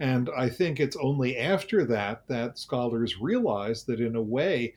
And 0.00 0.30
I 0.36 0.48
think 0.48 0.78
it's 0.78 0.96
only 0.96 1.36
after 1.36 1.84
that 1.86 2.26
that 2.28 2.58
scholars 2.58 3.20
realize 3.20 3.84
that, 3.84 4.00
in 4.00 4.14
a 4.14 4.22
way, 4.22 4.74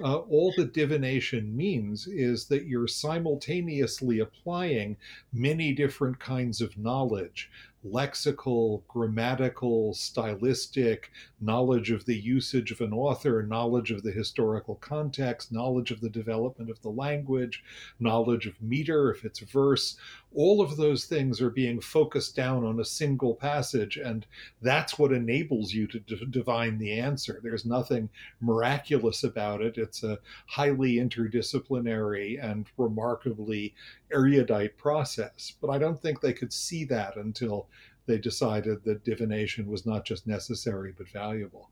uh, 0.00 0.16
all 0.16 0.52
that 0.56 0.74
divination 0.74 1.56
means 1.56 2.08
is 2.08 2.46
that 2.46 2.66
you're 2.66 2.88
simultaneously 2.88 4.18
applying 4.18 4.96
many 5.32 5.72
different 5.72 6.18
kinds 6.18 6.60
of 6.60 6.76
knowledge 6.76 7.48
lexical, 7.84 8.82
grammatical, 8.88 9.94
stylistic, 9.94 11.10
knowledge 11.40 11.90
of 11.90 12.06
the 12.06 12.16
usage 12.16 12.70
of 12.70 12.80
an 12.80 12.92
author, 12.92 13.42
knowledge 13.42 13.90
of 13.90 14.02
the 14.02 14.10
historical 14.10 14.76
context, 14.76 15.52
knowledge 15.52 15.90
of 15.90 16.00
the 16.00 16.08
development 16.08 16.70
of 16.70 16.80
the 16.82 16.88
language, 16.88 17.62
knowledge 18.00 18.46
of 18.46 18.60
meter 18.62 19.10
if 19.10 19.24
it's 19.24 19.40
verse. 19.40 19.96
All 20.34 20.60
of 20.60 20.76
those 20.76 21.04
things 21.04 21.40
are 21.40 21.50
being 21.50 21.80
focused 21.80 22.34
down 22.34 22.64
on 22.64 22.80
a 22.80 22.84
single 22.84 23.34
passage, 23.34 23.96
and 23.96 24.26
that's 24.62 24.98
what 24.98 25.12
enables 25.12 25.72
you 25.72 25.86
to 25.88 26.00
d- 26.00 26.26
divine 26.30 26.78
the 26.78 26.92
answer. 26.92 27.40
There's 27.42 27.64
nothing 27.64 28.08
miraculous 28.40 29.22
about 29.22 29.60
it. 29.60 29.78
It's 29.78 30.02
a 30.02 30.18
highly 30.46 30.94
interdisciplinary 30.94 32.42
and 32.42 32.66
remarkably 32.76 33.74
erudite 34.14 34.78
process. 34.78 35.52
But 35.60 35.70
I 35.70 35.78
don't 35.78 36.00
think 36.00 36.20
they 36.20 36.32
could 36.32 36.52
see 36.52 36.84
that 36.86 37.16
until 37.16 37.68
they 38.06 38.18
decided 38.18 38.84
that 38.84 39.04
divination 39.04 39.66
was 39.66 39.86
not 39.86 40.04
just 40.04 40.26
necessary 40.26 40.94
but 40.96 41.08
valuable. 41.08 41.70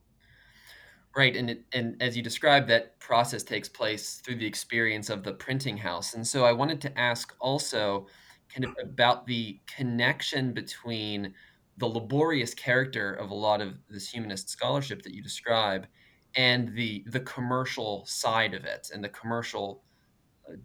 Right, 1.14 1.36
and 1.36 1.50
it, 1.50 1.64
and 1.74 2.00
as 2.00 2.16
you 2.16 2.22
described, 2.22 2.68
that 2.68 2.98
process 2.98 3.42
takes 3.42 3.68
place 3.68 4.22
through 4.24 4.36
the 4.36 4.46
experience 4.46 5.10
of 5.10 5.22
the 5.22 5.34
printing 5.34 5.76
house. 5.76 6.14
And 6.14 6.26
so 6.26 6.44
I 6.44 6.52
wanted 6.52 6.80
to 6.82 6.98
ask 6.98 7.34
also 7.38 8.06
kind 8.48 8.64
of 8.64 8.74
about 8.82 9.26
the 9.26 9.60
connection 9.66 10.54
between 10.54 11.34
the 11.76 11.86
laborious 11.86 12.54
character 12.54 13.12
of 13.12 13.30
a 13.30 13.34
lot 13.34 13.60
of 13.60 13.74
this 13.90 14.08
humanist 14.08 14.48
scholarship 14.48 15.02
that 15.02 15.14
you 15.14 15.22
describe 15.22 15.86
and 16.34 16.74
the 16.74 17.04
the 17.08 17.20
commercial 17.20 18.04
side 18.06 18.54
of 18.54 18.64
it 18.64 18.90
and 18.92 19.02
the 19.02 19.08
commercial 19.08 19.82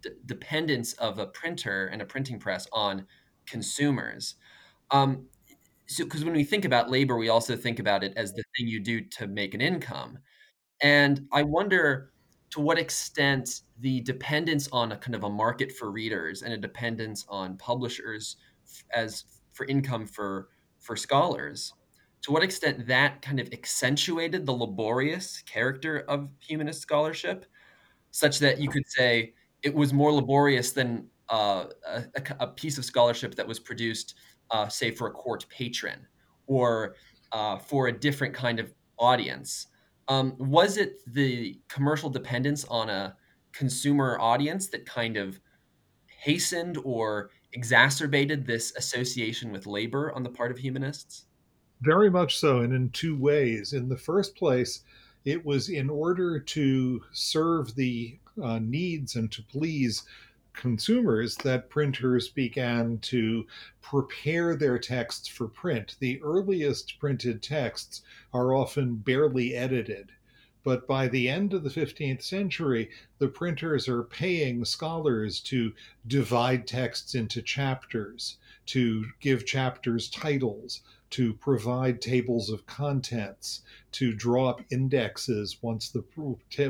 d- 0.02 0.10
dependence 0.26 0.94
of 0.94 1.20
a 1.20 1.28
printer 1.28 1.88
and 1.88 2.02
a 2.02 2.06
printing 2.06 2.40
press 2.40 2.68
on 2.72 3.06
consumers. 3.46 4.36
Um, 4.92 5.28
so 5.88 6.04
because 6.04 6.26
when 6.26 6.34
we 6.36 6.44
think 6.44 6.66
about 6.66 6.90
labor, 6.90 7.18
we 7.18 7.30
also 7.30 7.56
think 7.56 7.80
about 7.80 8.04
it 8.04 8.14
as 8.18 8.34
the 8.34 8.44
thing 8.58 8.68
you 8.68 8.80
do 8.80 9.02
to 9.02 9.28
make 9.28 9.54
an 9.54 9.62
income. 9.62 10.20
And 10.82 11.28
I 11.32 11.44
wonder 11.44 12.12
to 12.52 12.62
what 12.62 12.78
extent 12.78 13.62
the 13.80 14.02
dependence 14.02 14.70
on 14.72 14.92
a 14.92 14.98
kind 14.98 15.16
of 15.16 15.24
a 15.24 15.30
market 15.30 15.72
for 15.72 15.92
readers 15.92 16.42
and 16.42 16.54
a 16.54 16.58
dependence 16.58 17.26
on 17.30 17.58
publishers 17.58 18.38
as 18.94 19.26
for 19.54 19.66
income 19.66 20.06
for 20.06 20.50
for 20.80 20.96
scholars, 20.96 21.74
to 22.22 22.32
what 22.32 22.44
extent 22.44 22.88
that 22.88 23.22
kind 23.22 23.40
of 23.40 23.52
accentuated 23.52 24.46
the 24.46 24.52
laborious 24.52 25.42
character 25.46 26.00
of 26.08 26.30
humanist 26.40 26.82
scholarship, 26.82 27.46
such 28.12 28.40
that 28.40 28.60
you 28.60 28.70
could 28.70 28.88
say 28.88 29.34
it 29.64 29.74
was 29.74 29.94
more 29.94 30.12
laborious 30.12 30.72
than 30.72 31.08
uh, 31.30 31.66
a, 31.86 32.04
a, 32.40 32.48
piece 32.48 32.78
of 32.78 32.86
scholarship 32.86 33.36
that 33.36 33.46
was 33.46 33.60
produced 33.60 34.16
uh, 34.52 34.68
say 34.68 34.92
for 34.92 35.08
a 35.08 35.12
court 35.12 35.46
patron 35.50 36.08
or 36.46 36.96
uh, 37.34 37.58
for 37.58 37.88
a 37.88 37.92
different 37.92 38.34
kind 38.34 38.60
of 38.60 38.74
audience. 38.98 39.68
Um, 40.08 40.36
was 40.38 40.78
it 40.78 41.02
the 41.06 41.60
commercial 41.68 42.10
dependence 42.10 42.64
on 42.66 42.90
a 42.90 43.16
consumer 43.52 44.18
audience 44.20 44.68
that 44.68 44.86
kind 44.86 45.18
of 45.18 45.40
hastened 46.08 46.78
or 46.84 47.32
exacerbated 47.54 48.46
this 48.46 48.74
association 48.78 49.52
with 49.52 49.66
labor 49.66 50.14
on 50.14 50.24
the 50.24 50.30
part 50.30 50.52
of 50.52 50.58
humanists? 50.58 51.26
Very 51.82 52.10
much 52.10 52.38
so, 52.38 52.60
and 52.60 52.74
in 52.74 52.90
two 52.92 53.18
ways. 53.18 53.74
In 53.74 53.90
the 53.90 53.98
first 53.98 54.36
place, 54.36 54.82
it 55.26 55.44
was 55.46 55.70
in 55.70 55.90
order 55.90 56.40
to 56.40 57.02
serve 57.12 57.76
the 57.76 58.18
uh, 58.42 58.60
needs 58.60 59.16
and 59.16 59.32
to 59.32 59.42
please 59.44 60.04
consumers 60.54 61.36
that 61.36 61.70
printers 61.70 62.30
began 62.30 62.98
to 62.98 63.46
prepare 63.82 64.56
their 64.56 64.80
texts 64.80 65.28
for 65.28 65.48
print. 65.48 65.96
The 66.00 66.22
earliest 66.24 67.00
printed 67.00 67.44
texts 67.44 68.02
are 68.34 68.56
often 68.56 68.96
barely 68.96 69.54
edited. 69.54 70.12
But 70.64 70.86
by 70.88 71.08
the 71.08 71.30
end 71.30 71.54
of 71.54 71.64
the 71.64 71.70
15th 71.70 72.24
century, 72.24 72.90
the 73.20 73.30
printers 73.30 73.88
are 73.88 74.04
paying 74.04 74.66
scholars 74.66 75.40
to 75.42 75.74
divide 76.08 76.68
texts 76.68 77.16
into 77.16 77.42
chapters, 77.42 78.38
to 78.66 79.06
give 79.22 79.46
chapters 79.46 80.10
titles, 80.10 80.82
to 81.10 81.34
provide 81.34 82.02
tables 82.02 82.50
of 82.50 82.66
contents, 82.66 83.62
to 83.94 84.14
draw 84.14 84.50
up 84.50 84.62
indexes 84.70 85.58
once 85.62 85.90
the 85.90 86.04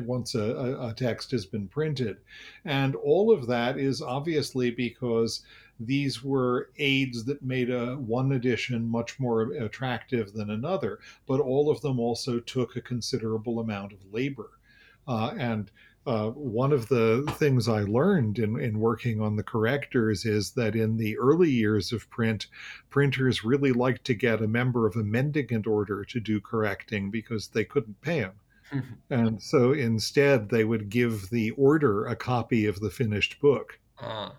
once 0.05 0.35
a, 0.35 0.77
a, 0.79 0.93
text 0.95 1.31
has 1.31 1.45
been 1.45 1.67
printed, 1.67 2.17
and 2.63 2.95
all 2.95 3.31
of 3.31 3.47
that 3.47 3.77
is 3.77 4.01
obviously 4.01 4.69
because 4.69 5.43
these 5.79 6.23
were 6.23 6.71
aids 6.77 7.25
that 7.25 7.41
made 7.43 7.69
a 7.69 7.95
one 7.95 8.31
edition 8.31 8.87
much 8.87 9.19
more 9.19 9.53
attractive 9.53 10.33
than 10.33 10.49
another, 10.49 10.99
but 11.27 11.39
all 11.39 11.69
of 11.69 11.81
them 11.81 11.99
also 11.99 12.39
took 12.39 12.75
a 12.75 12.81
considerable 12.81 13.59
amount 13.59 13.93
of 13.93 14.13
labor. 14.13 14.51
Uh, 15.07 15.33
and 15.37 15.71
uh, 16.07 16.29
one 16.29 16.71
of 16.71 16.87
the 16.87 17.21
things 17.37 17.67
I 17.67 17.81
learned 17.81 18.39
in, 18.39 18.57
in 18.61 18.79
working 18.79 19.19
on 19.19 19.35
the 19.35 19.43
correctors 19.43 20.25
is 20.25 20.51
that 20.51 20.73
in 20.73 20.95
the 20.95 21.17
early 21.17 21.49
years 21.49 21.91
of 21.91 22.09
print, 22.09 22.47
printers 22.89 23.43
really 23.43 23.73
liked 23.73 24.05
to 24.05 24.13
get 24.13 24.41
a 24.41 24.47
member 24.47 24.87
of 24.87 24.95
a 24.95 25.03
mendicant 25.03 25.67
order 25.67 26.05
to 26.05 26.19
do 26.21 26.39
correcting 26.39 27.11
because 27.11 27.49
they 27.49 27.65
couldn't 27.65 27.99
pay 27.99 28.19
him. 28.19 28.31
Mm-hmm. 28.71 28.93
And 29.09 29.41
so 29.41 29.73
instead, 29.73 30.49
they 30.49 30.63
would 30.63 30.89
give 30.89 31.29
the 31.29 31.51
order 31.51 32.05
a 32.05 32.15
copy 32.15 32.65
of 32.65 32.79
the 32.79 32.89
finished 32.89 33.41
book. 33.41 33.77
Uh. 33.99 34.29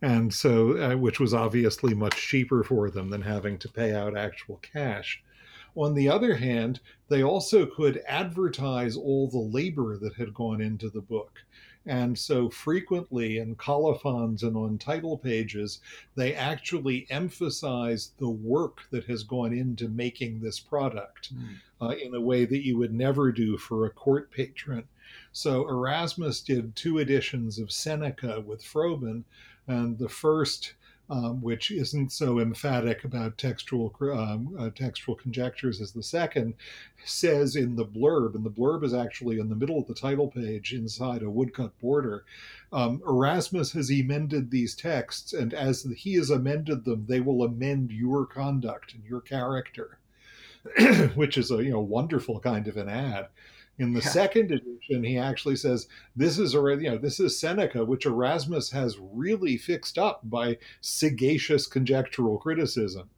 And 0.00 0.32
so, 0.32 0.78
uh, 0.78 0.96
which 0.96 1.20
was 1.20 1.34
obviously 1.34 1.92
much 1.92 2.16
cheaper 2.16 2.64
for 2.64 2.90
them 2.90 3.10
than 3.10 3.20
having 3.20 3.58
to 3.58 3.68
pay 3.68 3.94
out 3.94 4.16
actual 4.16 4.56
cash. 4.56 5.22
On 5.76 5.94
the 5.94 6.08
other 6.08 6.34
hand, 6.34 6.80
they 7.08 7.22
also 7.22 7.66
could 7.66 8.02
advertise 8.06 8.96
all 8.96 9.28
the 9.28 9.38
labor 9.38 9.96
that 9.96 10.14
had 10.14 10.34
gone 10.34 10.60
into 10.60 10.90
the 10.90 11.00
book. 11.00 11.44
And 11.86 12.18
so 12.18 12.50
frequently 12.50 13.38
in 13.38 13.54
colophons 13.54 14.42
and 14.42 14.54
on 14.56 14.76
title 14.76 15.16
pages, 15.16 15.80
they 16.14 16.34
actually 16.34 17.06
emphasize 17.08 18.12
the 18.18 18.28
work 18.28 18.82
that 18.90 19.04
has 19.04 19.22
gone 19.22 19.54
into 19.54 19.88
making 19.88 20.40
this 20.40 20.60
product 20.60 21.34
mm. 21.34 21.56
uh, 21.80 21.94
in 21.96 22.14
a 22.14 22.20
way 22.20 22.44
that 22.44 22.64
you 22.64 22.76
would 22.76 22.92
never 22.92 23.32
do 23.32 23.56
for 23.56 23.86
a 23.86 23.90
court 23.90 24.30
patron. 24.30 24.84
So 25.32 25.66
Erasmus 25.68 26.42
did 26.42 26.76
two 26.76 26.98
editions 26.98 27.58
of 27.58 27.72
Seneca 27.72 28.40
with 28.40 28.62
Froben, 28.62 29.24
and 29.66 29.98
the 29.98 30.08
first 30.08 30.74
um, 31.10 31.42
which 31.42 31.72
isn't 31.72 32.12
so 32.12 32.38
emphatic 32.38 33.02
about 33.02 33.36
textual 33.36 33.92
um, 34.12 34.56
uh, 34.58 34.70
textual 34.70 35.16
conjectures 35.16 35.80
as 35.80 35.90
the 35.90 36.02
second, 36.02 36.54
says 37.04 37.56
in 37.56 37.74
the 37.74 37.84
blurb, 37.84 38.36
and 38.36 38.44
the 38.44 38.50
blurb 38.50 38.84
is 38.84 38.94
actually 38.94 39.40
in 39.40 39.48
the 39.48 39.56
middle 39.56 39.78
of 39.78 39.88
the 39.88 39.94
title 39.94 40.28
page 40.28 40.72
inside 40.72 41.22
a 41.22 41.28
woodcut 41.28 41.76
border. 41.80 42.24
Um, 42.72 43.02
Erasmus 43.06 43.72
has 43.72 43.90
amended 43.90 44.50
these 44.50 44.76
texts, 44.76 45.32
and 45.32 45.52
as 45.52 45.82
he 45.96 46.14
has 46.14 46.30
amended 46.30 46.84
them, 46.84 47.06
they 47.08 47.20
will 47.20 47.42
amend 47.42 47.90
your 47.90 48.24
conduct 48.24 48.94
and 48.94 49.04
your 49.04 49.20
character, 49.20 49.98
which 51.16 51.36
is 51.36 51.50
a 51.50 51.56
you 51.64 51.70
know 51.70 51.80
wonderful 51.80 52.38
kind 52.38 52.68
of 52.68 52.76
an 52.76 52.88
ad. 52.88 53.26
In 53.80 53.94
the 53.94 54.02
yeah. 54.02 54.10
second 54.10 54.52
edition, 54.52 55.02
he 55.02 55.16
actually 55.16 55.56
says 55.56 55.88
this 56.14 56.38
is 56.38 56.54
already, 56.54 56.84
you 56.84 56.90
know, 56.90 56.98
this 56.98 57.18
is 57.18 57.40
Seneca, 57.40 57.82
which 57.82 58.04
Erasmus 58.04 58.70
has 58.72 58.98
really 59.00 59.56
fixed 59.56 59.96
up 59.96 60.20
by 60.22 60.58
sagacious 60.82 61.66
conjectural 61.66 62.36
criticism. 62.36 63.08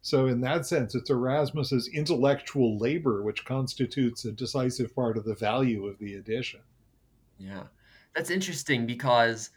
So, 0.00 0.28
in 0.28 0.40
that 0.42 0.64
sense, 0.64 0.94
it's 0.94 1.10
Erasmus's 1.10 1.88
intellectual 1.88 2.78
labor 2.78 3.24
which 3.24 3.44
constitutes 3.44 4.24
a 4.24 4.30
decisive 4.30 4.94
part 4.94 5.16
of 5.16 5.24
the 5.24 5.34
value 5.34 5.86
of 5.88 5.98
the 5.98 6.14
edition. 6.14 6.60
Yeah, 7.36 7.64
that's 8.14 8.30
interesting 8.30 8.86
because 8.86 9.50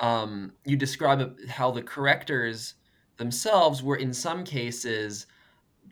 um, 0.00 0.52
you 0.64 0.76
describe 0.76 1.38
how 1.46 1.70
the 1.70 1.82
correctors 1.82 2.74
themselves 3.18 3.84
were, 3.84 3.96
in 3.96 4.12
some 4.12 4.42
cases, 4.42 5.26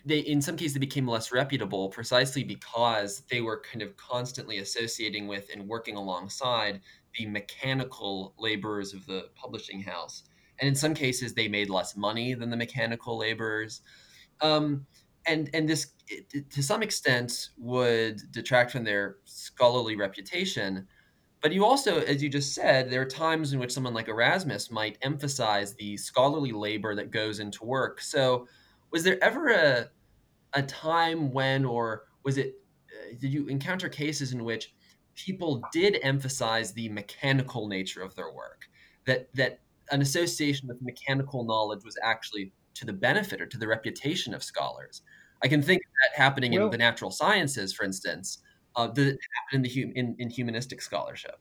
they 0.05 0.19
in 0.19 0.43
some 0.43 0.57
cases 0.57 0.75
they 0.75 0.81
became 0.81 1.07
less 1.07 1.33
reputable 1.33 1.89
precisely 1.89 2.45
because 2.45 3.23
they 3.31 3.41
were 3.41 3.63
kind 3.71 3.83
of 3.83 3.97
constantly 3.97 4.59
associating 4.59 5.27
with 5.27 5.49
and 5.53 5.67
working 5.67 5.97
alongside 5.97 6.81
the 7.19 7.27
mechanical 7.27 8.35
laborers 8.39 8.93
of 8.93 9.07
the 9.07 9.29
publishing 9.35 9.81
house. 9.81 10.25
And 10.59 10.69
in 10.69 10.75
some 10.75 10.95
cases 10.95 11.35
they 11.35 11.49
made 11.49 11.71
less 11.71 11.97
money 11.97 12.35
than 12.35 12.51
the 12.51 12.57
mechanical 12.57 13.19
laborers. 13.19 13.83
Um, 14.41 14.87
and 15.27 15.51
and 15.55 15.69
this 15.69 15.93
it, 16.09 16.51
to 16.51 16.63
some 16.63 16.83
extent 16.83 17.51
would 17.59 18.21
detract 18.31 18.71
from 18.71 18.85
their 18.85 19.17
scholarly 19.25 19.97
reputation. 19.97 20.87
But 21.43 21.53
you 21.53 21.65
also 21.65 22.01
as 22.01 22.23
you 22.23 22.29
just 22.29 22.55
said 22.55 22.91
there 22.91 23.03
are 23.03 23.07
times 23.07 23.53
in 23.53 23.59
which 23.59 23.73
someone 23.73 23.95
like 23.95 24.09
erasmus 24.09 24.71
might 24.71 24.99
emphasize 25.03 25.75
the 25.75 25.97
scholarly 25.97 26.53
labor 26.53 26.95
that 26.95 27.11
goes 27.11 27.41
into 27.41 27.65
work. 27.65 28.01
So 28.01 28.47
was 28.91 29.05
there 29.05 29.23
ever 29.23 29.49
a 29.49 29.91
a 30.53 30.63
time 30.63 31.33
when, 31.33 31.65
or 31.65 32.05
was 32.23 32.39
it, 32.39 32.55
uh, 32.91 33.17
did 33.21 33.33
you 33.33 33.47
encounter 33.49 33.89
cases 33.89 34.33
in 34.33 34.45
which 34.45 34.73
people 35.17 35.63
did 35.73 35.99
emphasize 36.03 36.73
the 36.73 36.89
mechanical 36.91 37.67
nature 37.67 38.03
of 38.03 38.15
their 38.15 38.31
work. 38.31 38.69
That 39.07 39.29
that 39.35 39.61
an 39.91 40.03
association 40.03 40.69
with 40.69 40.81
mechanical 40.83 41.45
knowledge 41.45 41.85
was 41.85 41.97
actually 42.03 42.53
to 42.75 42.85
the 42.85 42.93
benefit 42.93 43.41
or 43.41 43.47
to 43.47 43.59
the 43.59 43.67
reputation 43.67 44.35
of 44.35 44.43
scholars. 44.43 45.03
I 45.43 45.49
can 45.49 45.63
think 45.63 45.81
of 45.81 45.91
that 46.03 46.23
happening 46.23 46.53
well, 46.53 46.67
in 46.67 46.71
the 46.71 46.79
natural 46.79 47.11
sciences, 47.11 47.73
for 47.73 47.85
instance, 47.85 48.39
uh, 48.75 48.89
that 48.89 49.05
happened 49.05 49.19
in 49.53 49.63
the 49.63 49.83
in, 49.95 50.17
in 50.19 50.31
humanistic 50.31 50.83
scholarship. 50.83 51.39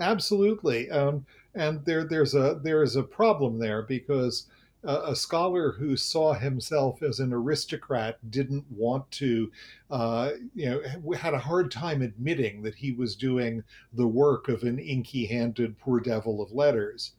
Absolutely, 0.00 0.90
um, 0.90 1.24
and 1.54 1.84
there 1.84 2.04
there's 2.04 2.34
a 2.34 2.60
there 2.62 2.82
is 2.82 2.96
a 2.96 3.02
problem 3.02 3.58
there 3.58 3.82
because 3.82 4.46
a 4.84 5.16
scholar 5.16 5.72
who 5.72 5.96
saw 5.96 6.34
himself 6.34 7.02
as 7.02 7.18
an 7.18 7.32
aristocrat 7.32 8.18
didn't 8.30 8.64
want 8.70 9.10
to, 9.10 9.50
uh, 9.90 10.30
you 10.54 10.70
know, 10.70 11.12
had 11.14 11.34
a 11.34 11.38
hard 11.38 11.70
time 11.70 12.00
admitting 12.00 12.62
that 12.62 12.76
he 12.76 12.92
was 12.92 13.16
doing 13.16 13.64
the 13.92 14.06
work 14.06 14.48
of 14.48 14.62
an 14.62 14.78
inky 14.78 15.26
handed 15.26 15.78
poor 15.78 16.00
devil 16.00 16.40
of 16.40 16.52
letters. 16.52 17.12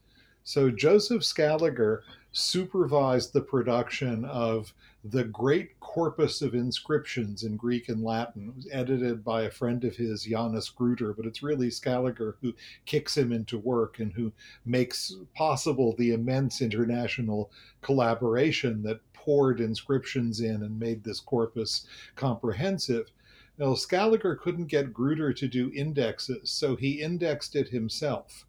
So 0.43 0.71
Joseph 0.71 1.23
Scaliger 1.23 2.03
supervised 2.31 3.33
the 3.33 3.41
production 3.41 4.23
of 4.25 4.73
the 5.03 5.23
great 5.23 5.79
corpus 5.79 6.41
of 6.41 6.53
inscriptions 6.53 7.43
in 7.43 7.55
Greek 7.55 7.89
and 7.89 8.03
Latin. 8.03 8.49
It 8.49 8.55
was 8.55 8.67
edited 8.71 9.23
by 9.23 9.43
a 9.43 9.51
friend 9.51 9.83
of 9.83 9.95
his, 9.95 10.23
Janus 10.23 10.69
Gruter, 10.69 11.15
but 11.15 11.25
it's 11.25 11.41
really 11.41 11.71
Scaliger 11.71 12.37
who 12.41 12.53
kicks 12.85 13.17
him 13.17 13.31
into 13.31 13.57
work 13.57 13.99
and 13.99 14.11
who 14.13 14.31
makes 14.65 15.15
possible 15.35 15.95
the 15.97 16.11
immense 16.11 16.61
international 16.61 17.49
collaboration 17.81 18.83
that 18.83 19.01
poured 19.13 19.59
inscriptions 19.61 20.41
in 20.41 20.63
and 20.63 20.79
made 20.79 21.03
this 21.03 21.19
corpus 21.19 21.87
comprehensive. 22.15 23.11
Now, 23.57 23.73
Scaliger 23.73 24.35
couldn't 24.35 24.67
get 24.67 24.93
Gruter 24.93 25.35
to 25.35 25.47
do 25.47 25.71
indexes, 25.73 26.49
so 26.51 26.75
he 26.75 27.01
indexed 27.01 27.55
it 27.55 27.69
himself 27.69 28.45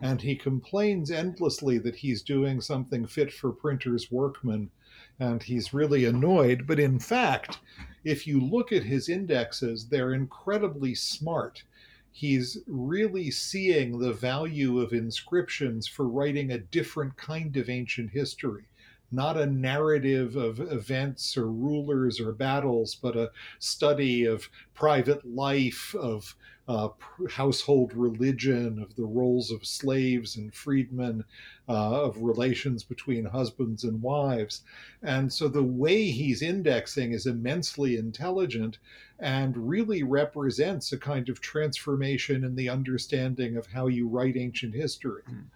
and 0.00 0.22
he 0.22 0.34
complains 0.34 1.10
endlessly 1.10 1.78
that 1.78 1.96
he's 1.96 2.22
doing 2.22 2.60
something 2.60 3.06
fit 3.06 3.32
for 3.32 3.52
printer's 3.52 4.10
workmen 4.10 4.70
and 5.18 5.42
he's 5.42 5.74
really 5.74 6.06
annoyed. 6.06 6.66
But 6.66 6.80
in 6.80 6.98
fact, 6.98 7.58
if 8.04 8.26
you 8.26 8.40
look 8.40 8.72
at 8.72 8.82
his 8.82 9.08
indexes, 9.08 9.88
they're 9.88 10.14
incredibly 10.14 10.94
smart. 10.94 11.62
He's 12.10 12.58
really 12.66 13.30
seeing 13.30 13.98
the 13.98 14.12
value 14.12 14.80
of 14.80 14.92
inscriptions 14.92 15.86
for 15.86 16.08
writing 16.08 16.50
a 16.50 16.58
different 16.58 17.16
kind 17.16 17.56
of 17.56 17.68
ancient 17.68 18.10
history. 18.10 18.64
Not 19.12 19.36
a 19.36 19.46
narrative 19.46 20.36
of 20.36 20.60
events 20.60 21.36
or 21.36 21.46
rulers 21.46 22.20
or 22.20 22.32
battles, 22.32 22.94
but 22.94 23.16
a 23.16 23.32
study 23.58 24.24
of 24.24 24.48
private 24.74 25.24
life, 25.24 25.94
of 25.94 26.36
uh, 26.70 26.88
household 27.28 27.92
religion, 27.94 28.80
of 28.80 28.94
the 28.94 29.04
roles 29.04 29.50
of 29.50 29.66
slaves 29.66 30.36
and 30.36 30.54
freedmen, 30.54 31.24
uh, 31.68 32.02
of 32.02 32.22
relations 32.22 32.84
between 32.84 33.24
husbands 33.24 33.82
and 33.82 34.00
wives. 34.00 34.62
And 35.02 35.32
so 35.32 35.48
the 35.48 35.64
way 35.64 36.10
he's 36.10 36.42
indexing 36.42 37.10
is 37.10 37.26
immensely 37.26 37.96
intelligent 37.96 38.78
and 39.18 39.68
really 39.68 40.04
represents 40.04 40.92
a 40.92 40.98
kind 40.98 41.28
of 41.28 41.40
transformation 41.40 42.44
in 42.44 42.54
the 42.54 42.68
understanding 42.68 43.56
of 43.56 43.66
how 43.66 43.88
you 43.88 44.06
write 44.06 44.36
ancient 44.36 44.74
history. 44.74 45.22
Mm. 45.28 45.46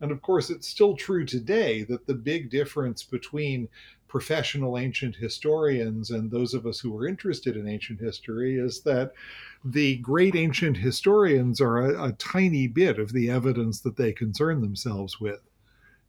And 0.00 0.12
of 0.12 0.22
course, 0.22 0.50
it's 0.50 0.68
still 0.68 0.96
true 0.96 1.24
today 1.24 1.82
that 1.84 2.06
the 2.06 2.14
big 2.14 2.50
difference 2.50 3.02
between 3.02 3.68
professional 4.06 4.78
ancient 4.78 5.16
historians 5.16 6.10
and 6.10 6.30
those 6.30 6.54
of 6.54 6.66
us 6.66 6.80
who 6.80 6.96
are 6.96 7.06
interested 7.06 7.56
in 7.56 7.68
ancient 7.68 8.00
history 8.00 8.56
is 8.56 8.80
that 8.80 9.12
the 9.64 9.96
great 9.96 10.34
ancient 10.34 10.78
historians 10.78 11.60
are 11.60 11.78
a, 11.78 12.08
a 12.08 12.12
tiny 12.12 12.66
bit 12.66 12.98
of 12.98 13.12
the 13.12 13.28
evidence 13.28 13.80
that 13.80 13.96
they 13.96 14.12
concern 14.12 14.62
themselves 14.62 15.20
with 15.20 15.40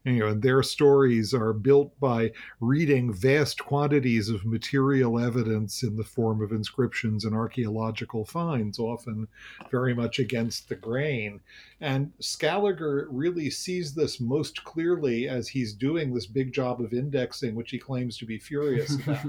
you 0.06 0.20
know, 0.20 0.28
and 0.28 0.42
their 0.42 0.64
stories 0.64 1.34
are 1.34 1.54
built 1.54 1.98
by 2.00 2.32
reading 2.60 3.14
vast 3.14 3.60
quantities 3.64 4.30
of 4.30 4.46
material 4.46 5.20
evidence 5.20 5.84
in 5.84 5.96
the 5.96 6.04
form 6.04 6.42
of 6.42 6.52
inscriptions 6.52 7.26
and 7.26 7.36
archaeological 7.36 8.26
finds, 8.26 8.80
often 8.80 9.28
very 9.72 9.94
much 9.94 10.20
against 10.20 10.70
the 10.70 10.76
grain. 10.76 11.42
And 11.82 12.12
Scaliger 12.20 13.08
really 13.12 13.50
sees 13.50 13.94
this 13.94 14.20
most 14.20 14.64
clearly 14.64 15.28
as 15.28 15.48
he's 15.50 15.74
doing 15.74 16.14
this 16.14 16.26
big 16.26 16.54
job 16.54 16.82
of 16.82 16.94
indexing, 16.94 17.56
which 17.56 17.72
he 17.72 17.80
claims 17.80 18.18
to 18.18 18.26
be 18.26 18.40
furious 18.40 18.96
about. 19.04 19.26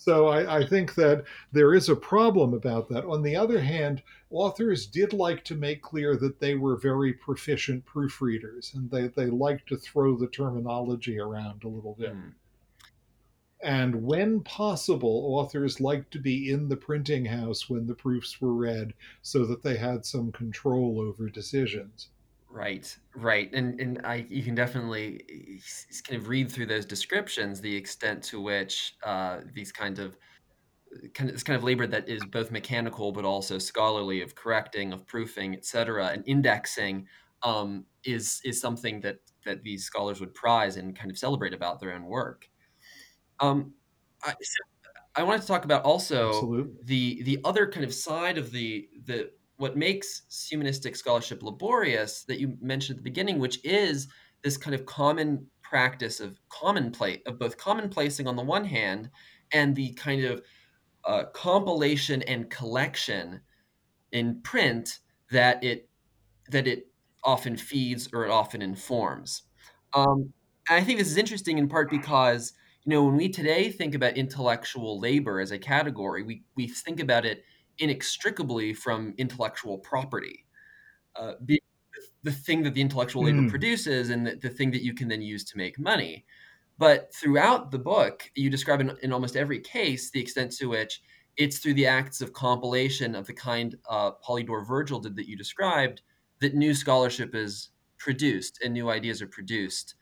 So 0.00 0.28
I, 0.28 0.60
I, 0.60 0.66
think 0.66 0.94
that 0.94 1.24
there 1.52 1.74
is 1.74 1.90
a 1.90 1.94
problem 1.94 2.54
about 2.54 2.88
that. 2.88 3.04
On 3.04 3.20
the 3.20 3.36
other 3.36 3.60
hand, 3.60 4.02
authors 4.30 4.86
did 4.86 5.12
like 5.12 5.44
to 5.44 5.54
make 5.54 5.82
clear 5.82 6.16
that 6.16 6.40
they 6.40 6.54
were 6.54 6.78
very 6.78 7.12
proficient 7.12 7.84
proofreaders 7.84 8.72
and 8.72 8.90
they, 8.90 9.08
they 9.08 9.26
like 9.26 9.66
to 9.66 9.76
throw 9.76 10.16
the 10.16 10.28
terminology 10.28 11.18
around 11.18 11.64
a 11.64 11.68
little 11.68 11.96
bit. 11.98 12.14
Mm. 12.14 12.32
And 13.62 14.02
when 14.02 14.40
possible, 14.40 15.34
authors 15.36 15.82
liked 15.82 16.10
to 16.12 16.18
be 16.18 16.50
in 16.50 16.70
the 16.70 16.78
printing 16.78 17.26
house 17.26 17.68
when 17.68 17.86
the 17.86 17.94
proofs 17.94 18.40
were 18.40 18.54
read 18.54 18.94
so 19.20 19.44
that 19.44 19.62
they 19.62 19.76
had 19.76 20.06
some 20.06 20.32
control 20.32 20.98
over 20.98 21.28
decisions. 21.28 22.08
Right, 22.52 22.96
right, 23.14 23.48
and 23.54 23.80
and 23.80 24.00
I 24.04 24.26
you 24.28 24.42
can 24.42 24.56
definitely 24.56 25.60
kind 26.04 26.20
of 26.20 26.26
read 26.28 26.50
through 26.50 26.66
those 26.66 26.84
descriptions 26.84 27.60
the 27.60 27.76
extent 27.76 28.24
to 28.24 28.40
which 28.40 28.96
uh, 29.04 29.42
these 29.54 29.70
kind 29.70 30.00
of 30.00 30.16
kind 31.14 31.30
of 31.30 31.34
this 31.36 31.44
kind 31.44 31.56
of 31.56 31.62
labor 31.64 31.86
that 31.86 32.08
is 32.08 32.24
both 32.24 32.50
mechanical 32.50 33.12
but 33.12 33.24
also 33.24 33.58
scholarly 33.58 34.22
of 34.22 34.34
correcting, 34.34 34.92
of 34.92 35.06
proofing, 35.06 35.54
etc., 35.54 36.08
and 36.08 36.24
indexing 36.26 37.06
um, 37.44 37.86
is 38.04 38.40
is 38.44 38.60
something 38.60 39.00
that 39.02 39.20
that 39.44 39.62
these 39.62 39.84
scholars 39.84 40.20
would 40.20 40.34
prize 40.34 40.76
and 40.76 40.96
kind 40.96 41.10
of 41.10 41.18
celebrate 41.18 41.54
about 41.54 41.80
their 41.80 41.92
own 41.92 42.04
work. 42.04 42.48
Um, 43.40 43.74
I, 44.22 44.34
so 44.40 44.62
I 45.16 45.22
wanted 45.22 45.42
to 45.42 45.48
talk 45.48 45.64
about 45.64 45.84
also 45.84 46.28
Absolutely. 46.28 46.74
the 46.84 47.22
the 47.22 47.38
other 47.44 47.68
kind 47.70 47.84
of 47.84 47.94
side 47.94 48.38
of 48.38 48.50
the 48.52 48.88
the 49.04 49.32
what 49.60 49.76
makes 49.76 50.22
humanistic 50.48 50.96
scholarship 50.96 51.42
laborious 51.42 52.24
that 52.24 52.40
you 52.40 52.56
mentioned 52.62 52.96
at 52.96 53.04
the 53.04 53.10
beginning, 53.10 53.38
which 53.38 53.62
is 53.62 54.08
this 54.42 54.56
kind 54.56 54.74
of 54.74 54.86
common 54.86 55.46
practice 55.62 56.18
of 56.18 56.40
commonplace 56.48 57.20
of 57.26 57.38
both 57.38 57.58
commonplacing 57.58 58.26
on 58.26 58.36
the 58.36 58.42
one 58.42 58.64
hand 58.64 59.10
and 59.52 59.76
the 59.76 59.92
kind 59.92 60.24
of 60.24 60.40
uh, 61.04 61.24
compilation 61.34 62.22
and 62.22 62.48
collection 62.48 63.38
in 64.12 64.40
print 64.40 65.00
that 65.30 65.62
it 65.62 65.90
that 66.50 66.66
it 66.66 66.86
often 67.22 67.54
feeds 67.54 68.08
or 68.14 68.24
it 68.24 68.30
often 68.30 68.62
informs. 68.62 69.42
Um, 69.92 70.32
I 70.70 70.82
think 70.82 70.98
this 70.98 71.10
is 71.10 71.18
interesting 71.18 71.58
in 71.58 71.68
part 71.68 71.90
because 71.90 72.54
you 72.84 72.90
know 72.90 73.04
when 73.04 73.16
we 73.16 73.28
today 73.28 73.70
think 73.70 73.94
about 73.94 74.16
intellectual 74.16 74.98
labor 74.98 75.38
as 75.38 75.50
a 75.50 75.58
category, 75.58 76.22
we 76.22 76.44
we 76.56 76.66
think 76.66 76.98
about 76.98 77.26
it 77.26 77.44
inextricably 77.80 78.72
from 78.72 79.14
intellectual 79.18 79.78
property. 79.78 80.46
Uh, 81.16 81.32
the, 81.40 81.60
the 82.22 82.30
thing 82.30 82.62
that 82.62 82.74
the 82.74 82.80
intellectual 82.80 83.24
labor 83.24 83.40
mm. 83.40 83.50
produces 83.50 84.10
and 84.10 84.26
the, 84.26 84.36
the, 84.36 84.48
thing 84.48 84.70
that 84.70 84.82
you 84.82 84.94
can 84.94 85.08
then 85.08 85.22
use 85.22 85.44
to 85.44 85.56
make 85.56 85.78
money. 85.78 86.24
But 86.78 87.12
throughout 87.14 87.70
the 87.70 87.78
book, 87.78 88.30
you 88.34 88.48
describe 88.48 88.80
in, 88.80 88.96
in, 89.02 89.12
almost 89.12 89.36
every 89.36 89.58
case 89.60 90.10
the 90.10 90.20
extent 90.20 90.52
to 90.52 90.66
which 90.66 91.02
it's 91.36 91.58
through 91.58 91.74
the 91.74 91.86
acts 91.86 92.20
of 92.20 92.32
compilation 92.32 93.14
of 93.14 93.26
the 93.26 93.32
kind 93.32 93.76
uh, 93.88 94.12
Polydore 94.26 94.66
Vergil 94.66 95.02
did 95.02 95.16
that 95.16 95.28
you 95.28 95.36
described 95.36 96.02
that 96.40 96.54
new 96.54 96.74
scholarship 96.74 97.34
is 97.34 97.70
produced 97.98 98.60
and 98.62 98.72
new 98.72 98.90
ideas 98.90 99.20
are 99.20 99.26
produced. 99.26 99.94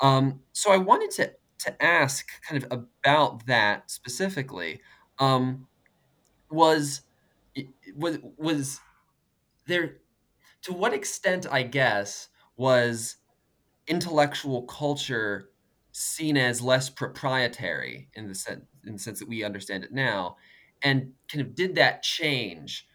Um, 0.00 0.40
so 0.52 0.70
I 0.72 0.76
wanted 0.76 1.10
to 1.12 1.32
to 1.56 1.82
ask 1.82 2.26
kind 2.46 2.62
of 2.62 2.70
about 2.72 3.46
that 3.46 3.90
specifically. 3.90 4.80
Um, 5.18 5.66
was 6.50 7.02
was 7.96 8.18
was 8.36 8.80
there 9.66 9.98
to 10.62 10.72
what 10.72 10.92
extent 10.92 11.46
i 11.50 11.62
guess 11.62 12.28
was 12.56 13.16
intellectual 13.86 14.62
culture 14.62 15.50
seen 15.92 16.36
as 16.36 16.60
less 16.60 16.90
proprietary 16.90 18.08
in 18.14 18.26
the 18.26 18.34
sense 18.34 18.64
in 18.84 18.94
the 18.94 18.98
sense 18.98 19.18
that 19.18 19.28
we 19.28 19.44
understand 19.44 19.84
it 19.84 19.92
now? 19.92 20.36
And 20.82 21.12
kind 21.30 21.40
of 21.40 21.54
did 21.54 21.76
that 21.76 22.02
change 22.02 22.86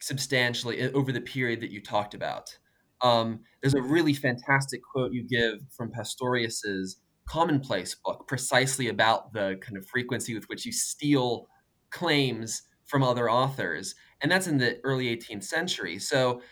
substantially 0.00 0.92
over 0.92 1.12
the 1.12 1.20
period 1.20 1.60
that 1.60 1.70
you 1.70 1.80
talked 1.80 2.14
about? 2.14 2.58
Um, 3.00 3.40
there's 3.60 3.74
a 3.74 3.82
really 3.82 4.12
fantastic 4.12 4.80
quote 4.82 5.12
you 5.12 5.26
give 5.26 5.60
from 5.70 5.90
pastorius's 5.90 6.98
commonplace 7.28 7.94
book 7.94 8.26
precisely 8.28 8.88
about 8.88 9.32
the 9.32 9.58
kind 9.60 9.76
of 9.76 9.86
frequency 9.86 10.34
with 10.34 10.44
which 10.48 10.66
you 10.66 10.72
steal 10.72 11.46
claims 11.90 12.62
from 12.92 13.02
other 13.02 13.30
authors. 13.30 13.94
And 14.20 14.30
that's 14.30 14.46
in 14.46 14.58
the 14.58 14.78
early 14.84 15.06
18th 15.16 15.44
century. 15.44 15.98
So, 15.98 16.42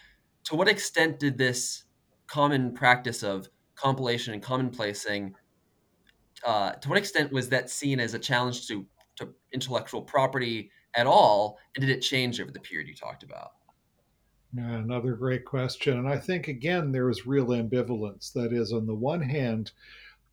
to 0.45 0.57
what 0.57 0.69
extent 0.69 1.19
did 1.19 1.37
this 1.37 1.85
common 2.29 2.73
practice 2.73 3.23
of 3.23 3.47
compilation 3.75 4.33
and 4.33 4.43
commonplacing, 4.43 5.35
uh, 6.43 6.73
to 6.73 6.89
what 6.89 6.97
extent 6.97 7.31
was 7.31 7.51
that 7.51 7.69
seen 7.69 8.01
as 8.01 8.15
a 8.15 8.19
challenge 8.19 8.67
to, 8.69 8.87
to 9.17 9.29
intellectual 9.53 10.01
property 10.01 10.71
at 10.95 11.07
all? 11.07 11.59
And 11.77 11.85
did 11.85 11.95
it 11.95 12.01
change 12.01 12.41
over 12.41 12.51
the 12.51 12.59
period 12.59 12.89
you 12.89 12.95
talked 12.95 13.23
about? 13.23 13.51
Yeah, 14.55 14.77
another 14.77 15.13
great 15.13 15.45
question. 15.45 15.99
And 15.99 16.09
I 16.09 16.17
think, 16.17 16.49
again, 16.49 16.91
there 16.91 17.11
is 17.11 17.27
real 17.27 17.49
ambivalence. 17.49 18.33
That 18.33 18.55
is, 18.55 18.73
on 18.73 18.87
the 18.87 18.95
one 18.95 19.21
hand, 19.21 19.73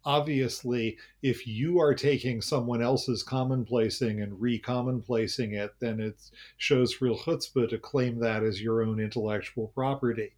obviously, 0.08 0.98
if 1.22 1.46
you 1.46 1.82
are 1.82 1.94
taking 1.94 2.42
someone 2.42 2.82
else's 2.82 3.24
commonplacing 3.24 4.22
and 4.22 4.40
re-commonplacing 4.40 5.54
it, 5.54 5.74
then 5.80 6.00
it 6.00 6.18
shows 6.56 7.02
real 7.02 7.18
chutzpah 7.18 7.68
to 7.70 7.78
claim 7.78 8.18
that 8.20 8.42
as 8.42 8.62
your 8.62 8.82
own 8.82 9.02
intellectual 9.02 9.68
property, 9.68 10.32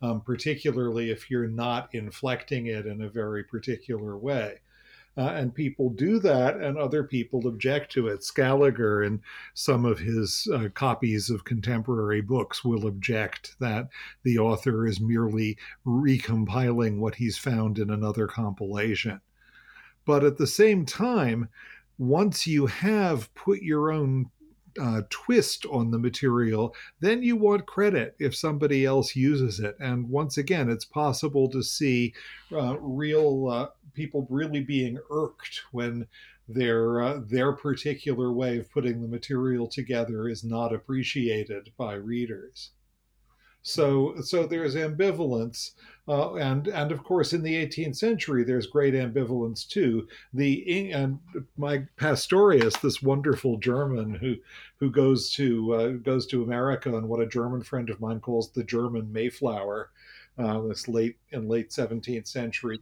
um, 0.00 0.20
particularly 0.20 1.10
if 1.10 1.28
you're 1.28 1.48
not 1.48 1.88
inflecting 1.92 2.66
it 2.66 2.86
in 2.86 3.02
a 3.02 3.08
very 3.08 3.42
particular 3.42 4.16
way. 4.16 4.60
Uh, 5.18 5.32
and 5.34 5.54
people 5.54 5.88
do 5.88 6.18
that, 6.18 6.56
and 6.56 6.76
other 6.76 7.02
people 7.02 7.48
object 7.48 7.90
to 7.90 8.06
it. 8.06 8.22
Scaliger, 8.22 9.02
in 9.02 9.22
some 9.54 9.86
of 9.86 9.98
his 9.98 10.46
uh, 10.52 10.68
copies 10.74 11.30
of 11.30 11.44
contemporary 11.44 12.20
books, 12.20 12.62
will 12.62 12.86
object 12.86 13.56
that 13.58 13.88
the 14.24 14.38
author 14.38 14.86
is 14.86 15.00
merely 15.00 15.56
recompiling 15.86 16.98
what 16.98 17.14
he's 17.14 17.38
found 17.38 17.78
in 17.78 17.88
another 17.90 18.26
compilation. 18.26 19.20
But 20.04 20.22
at 20.22 20.36
the 20.36 20.46
same 20.46 20.84
time, 20.84 21.48
once 21.98 22.46
you 22.46 22.66
have 22.66 23.34
put 23.34 23.62
your 23.62 23.90
own 23.90 24.30
uh, 24.80 25.02
twist 25.10 25.66
on 25.66 25.90
the 25.90 25.98
material, 25.98 26.74
then 27.00 27.22
you 27.22 27.36
want 27.36 27.66
credit 27.66 28.14
if 28.18 28.34
somebody 28.34 28.84
else 28.84 29.16
uses 29.16 29.60
it. 29.60 29.76
And 29.80 30.08
once 30.08 30.38
again, 30.38 30.70
it's 30.70 30.84
possible 30.84 31.48
to 31.50 31.62
see 31.62 32.14
uh, 32.52 32.76
real 32.78 33.48
uh, 33.48 33.68
people 33.94 34.26
really 34.30 34.60
being 34.60 34.98
irked 35.10 35.62
when 35.72 36.06
their 36.48 37.02
uh, 37.02 37.20
their 37.24 37.52
particular 37.52 38.32
way 38.32 38.58
of 38.58 38.70
putting 38.70 39.02
the 39.02 39.08
material 39.08 39.66
together 39.66 40.28
is 40.28 40.44
not 40.44 40.72
appreciated 40.72 41.72
by 41.76 41.94
readers. 41.94 42.70
So 43.66 44.14
so 44.20 44.46
there's 44.46 44.76
ambivalence, 44.76 45.72
uh, 46.06 46.34
and 46.34 46.68
and 46.68 46.92
of 46.92 47.02
course 47.02 47.32
in 47.32 47.42
the 47.42 47.66
18th 47.66 47.96
century 47.96 48.44
there's 48.44 48.68
great 48.68 48.94
ambivalence 48.94 49.66
too. 49.66 50.06
The 50.32 50.92
and 50.92 51.18
my 51.56 51.82
Pastorius, 51.96 52.76
this 52.76 53.02
wonderful 53.02 53.58
German 53.58 54.14
who 54.14 54.36
who 54.78 54.88
goes 54.88 55.32
to 55.32 55.74
uh, 55.74 55.88
goes 55.88 56.28
to 56.28 56.44
America 56.44 56.96
and 56.96 57.08
what 57.08 57.20
a 57.20 57.26
German 57.26 57.60
friend 57.60 57.90
of 57.90 58.00
mine 58.00 58.20
calls 58.20 58.52
the 58.52 58.62
German 58.62 59.12
Mayflower, 59.12 59.90
uh, 60.38 60.60
this 60.60 60.86
late 60.86 61.16
in 61.32 61.48
late 61.48 61.70
17th 61.70 62.28
century 62.28 62.78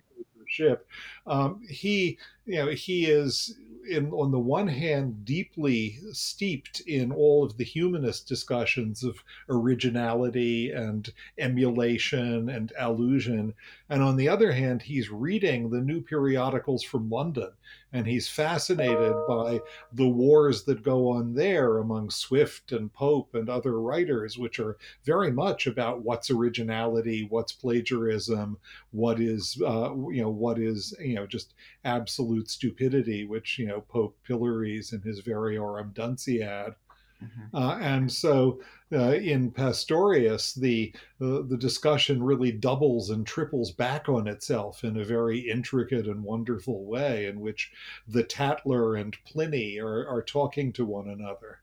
ship. 0.46 0.86
Um, 1.26 1.62
he, 1.66 2.18
you 2.44 2.56
know, 2.56 2.68
he 2.68 3.06
is 3.06 3.56
in, 3.88 4.10
on 4.12 4.30
the 4.30 4.38
one 4.38 4.68
hand, 4.68 5.24
deeply 5.24 5.98
steeped 6.12 6.80
in 6.80 7.12
all 7.12 7.44
of 7.44 7.56
the 7.56 7.64
humanist 7.64 8.26
discussions 8.28 9.02
of 9.02 9.22
originality 9.48 10.70
and 10.70 11.12
emulation 11.38 12.48
and 12.48 12.72
allusion. 12.78 13.54
And 13.88 14.02
on 14.02 14.16
the 14.16 14.28
other 14.28 14.52
hand, 14.52 14.82
he's 14.82 15.10
reading 15.10 15.70
the 15.70 15.80
new 15.80 16.00
periodicals 16.00 16.82
from 16.82 17.10
London 17.10 17.50
and 17.94 18.08
he's 18.08 18.28
fascinated 18.28 19.14
by 19.28 19.60
the 19.92 20.08
wars 20.08 20.64
that 20.64 20.82
go 20.82 21.08
on 21.08 21.32
there 21.32 21.78
among 21.78 22.10
Swift 22.10 22.72
and 22.72 22.92
Pope 22.92 23.36
and 23.36 23.48
other 23.48 23.80
writers, 23.80 24.36
which 24.36 24.58
are 24.58 24.76
very 25.04 25.30
much 25.30 25.68
about 25.68 26.02
what's 26.02 26.28
originality, 26.28 27.24
what's 27.30 27.52
plagiarism, 27.52 28.58
what 28.90 29.20
is, 29.20 29.62
uh, 29.64 29.94
you 30.10 30.22
know, 30.22 30.28
what 30.28 30.58
is, 30.58 30.92
you 30.98 31.14
know, 31.14 31.24
just 31.24 31.54
absolute 31.84 32.50
stupidity, 32.50 33.26
which, 33.26 33.60
you 33.60 33.66
know, 33.68 33.80
Pope 33.82 34.18
pillories 34.26 34.92
in 34.92 35.00
his 35.00 35.22
Variorum 35.22 35.94
Dunciad. 35.94 36.74
Mm-hmm. 37.22 37.56
Uh, 37.56 37.78
and 37.78 38.12
so 38.12 38.60
uh, 38.92 39.12
in 39.12 39.50
Pastorius, 39.50 40.54
the, 40.54 40.92
uh, 41.20 41.42
the 41.48 41.56
discussion 41.58 42.22
really 42.22 42.52
doubles 42.52 43.10
and 43.10 43.26
triples 43.26 43.70
back 43.70 44.08
on 44.08 44.26
itself 44.28 44.84
in 44.84 44.96
a 44.96 45.04
very 45.04 45.38
intricate 45.38 46.06
and 46.06 46.22
wonderful 46.22 46.84
way, 46.84 47.26
in 47.26 47.40
which 47.40 47.72
the 48.06 48.22
Tatler 48.24 48.96
and 48.96 49.16
Pliny 49.24 49.78
are, 49.78 50.06
are 50.06 50.22
talking 50.22 50.72
to 50.74 50.84
one 50.84 51.08
another. 51.08 51.60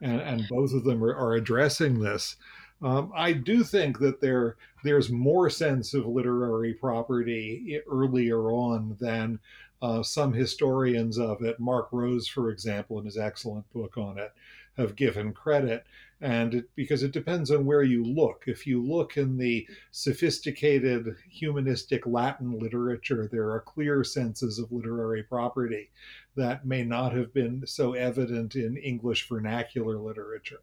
And, 0.00 0.20
and 0.20 0.48
both 0.48 0.72
of 0.72 0.84
them 0.84 1.02
are, 1.02 1.14
are 1.14 1.34
addressing 1.34 2.00
this. 2.00 2.36
Um, 2.80 3.12
I 3.16 3.32
do 3.32 3.64
think 3.64 3.98
that 3.98 4.20
there 4.20 4.56
there's 4.84 5.10
more 5.10 5.50
sense 5.50 5.94
of 5.94 6.06
literary 6.06 6.74
property 6.74 7.80
earlier 7.90 8.52
on 8.52 8.96
than 9.00 9.40
uh, 9.80 10.02
some 10.02 10.32
historians 10.32 11.18
of 11.18 11.42
it. 11.42 11.60
Mark 11.60 11.88
Rose, 11.92 12.26
for 12.26 12.50
example, 12.50 12.98
in 12.98 13.04
his 13.04 13.18
excellent 13.18 13.70
book 13.72 13.96
on 13.96 14.18
it, 14.18 14.32
have 14.76 14.96
given 14.96 15.32
credit. 15.32 15.84
And 16.20 16.54
it, 16.54 16.70
because 16.74 17.04
it 17.04 17.12
depends 17.12 17.50
on 17.50 17.64
where 17.64 17.82
you 17.82 18.04
look. 18.04 18.44
If 18.46 18.66
you 18.66 18.82
look 18.82 19.16
in 19.16 19.36
the 19.36 19.68
sophisticated 19.92 21.14
humanistic 21.30 22.06
Latin 22.06 22.58
literature, 22.58 23.28
there 23.30 23.50
are 23.50 23.60
clear 23.60 24.02
senses 24.02 24.58
of 24.58 24.72
literary 24.72 25.22
property 25.22 25.90
that 26.34 26.66
may 26.66 26.82
not 26.82 27.12
have 27.12 27.32
been 27.32 27.66
so 27.66 27.92
evident 27.92 28.56
in 28.56 28.76
English 28.76 29.28
vernacular 29.28 29.96
literature. 29.96 30.60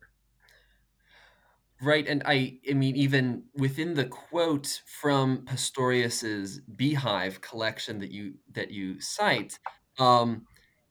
Right, 1.81 2.07
and 2.07 2.23
I, 2.25 2.59
I 2.69 2.73
mean, 2.73 2.95
even 2.95 3.43
within 3.55 3.95
the 3.95 4.05
quote 4.05 4.81
from 4.85 5.45
Pastorius's 5.45 6.61
Beehive 6.73 7.41
collection 7.41 7.99
that 7.99 8.11
you 8.11 8.35
that 8.53 8.71
you 8.71 9.01
cite, 9.01 9.59
um, 9.99 10.45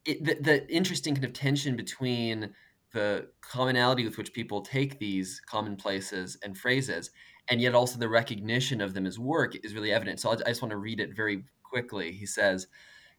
it, 0.05 0.23
the, 0.23 0.35
the 0.35 0.71
interesting 0.71 1.15
kind 1.15 1.25
of 1.25 1.33
tension 1.33 1.75
between 1.75 2.51
the 2.93 3.29
commonality 3.41 4.05
with 4.05 4.19
which 4.19 4.35
people 4.35 4.61
take 4.61 4.99
these 4.99 5.41
commonplaces 5.47 6.37
and 6.45 6.57
phrases, 6.57 7.11
and 7.49 7.63
yet 7.63 7.75
also 7.75 7.99
the 7.99 8.09
recognition 8.09 8.83
of 8.83 8.93
them 8.93 9.07
as 9.07 9.19
work 9.19 9.57
is 9.65 9.75
really 9.75 9.91
evident. 9.91 10.21
So 10.21 10.31
I 10.31 10.37
just 10.37 10.61
want 10.61 10.71
to 10.71 10.77
read 10.77 11.01
it 11.01 11.17
very 11.17 11.45
quickly. 11.63 12.13
He 12.13 12.27
says, 12.27 12.67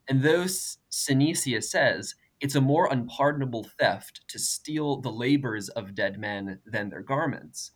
and 0.07 0.21
though 0.21 0.45
Synesius 0.91 1.63
says, 1.63 2.13
it's 2.45 2.53
a 2.53 2.61
more 2.61 2.87
unpardonable 2.91 3.65
theft 3.79 4.21
to 4.27 4.37
steal 4.37 5.01
the 5.01 5.11
labors 5.11 5.67
of 5.69 5.95
dead 5.95 6.19
men 6.19 6.59
than 6.63 6.89
their 6.89 7.01
garments. 7.01 7.71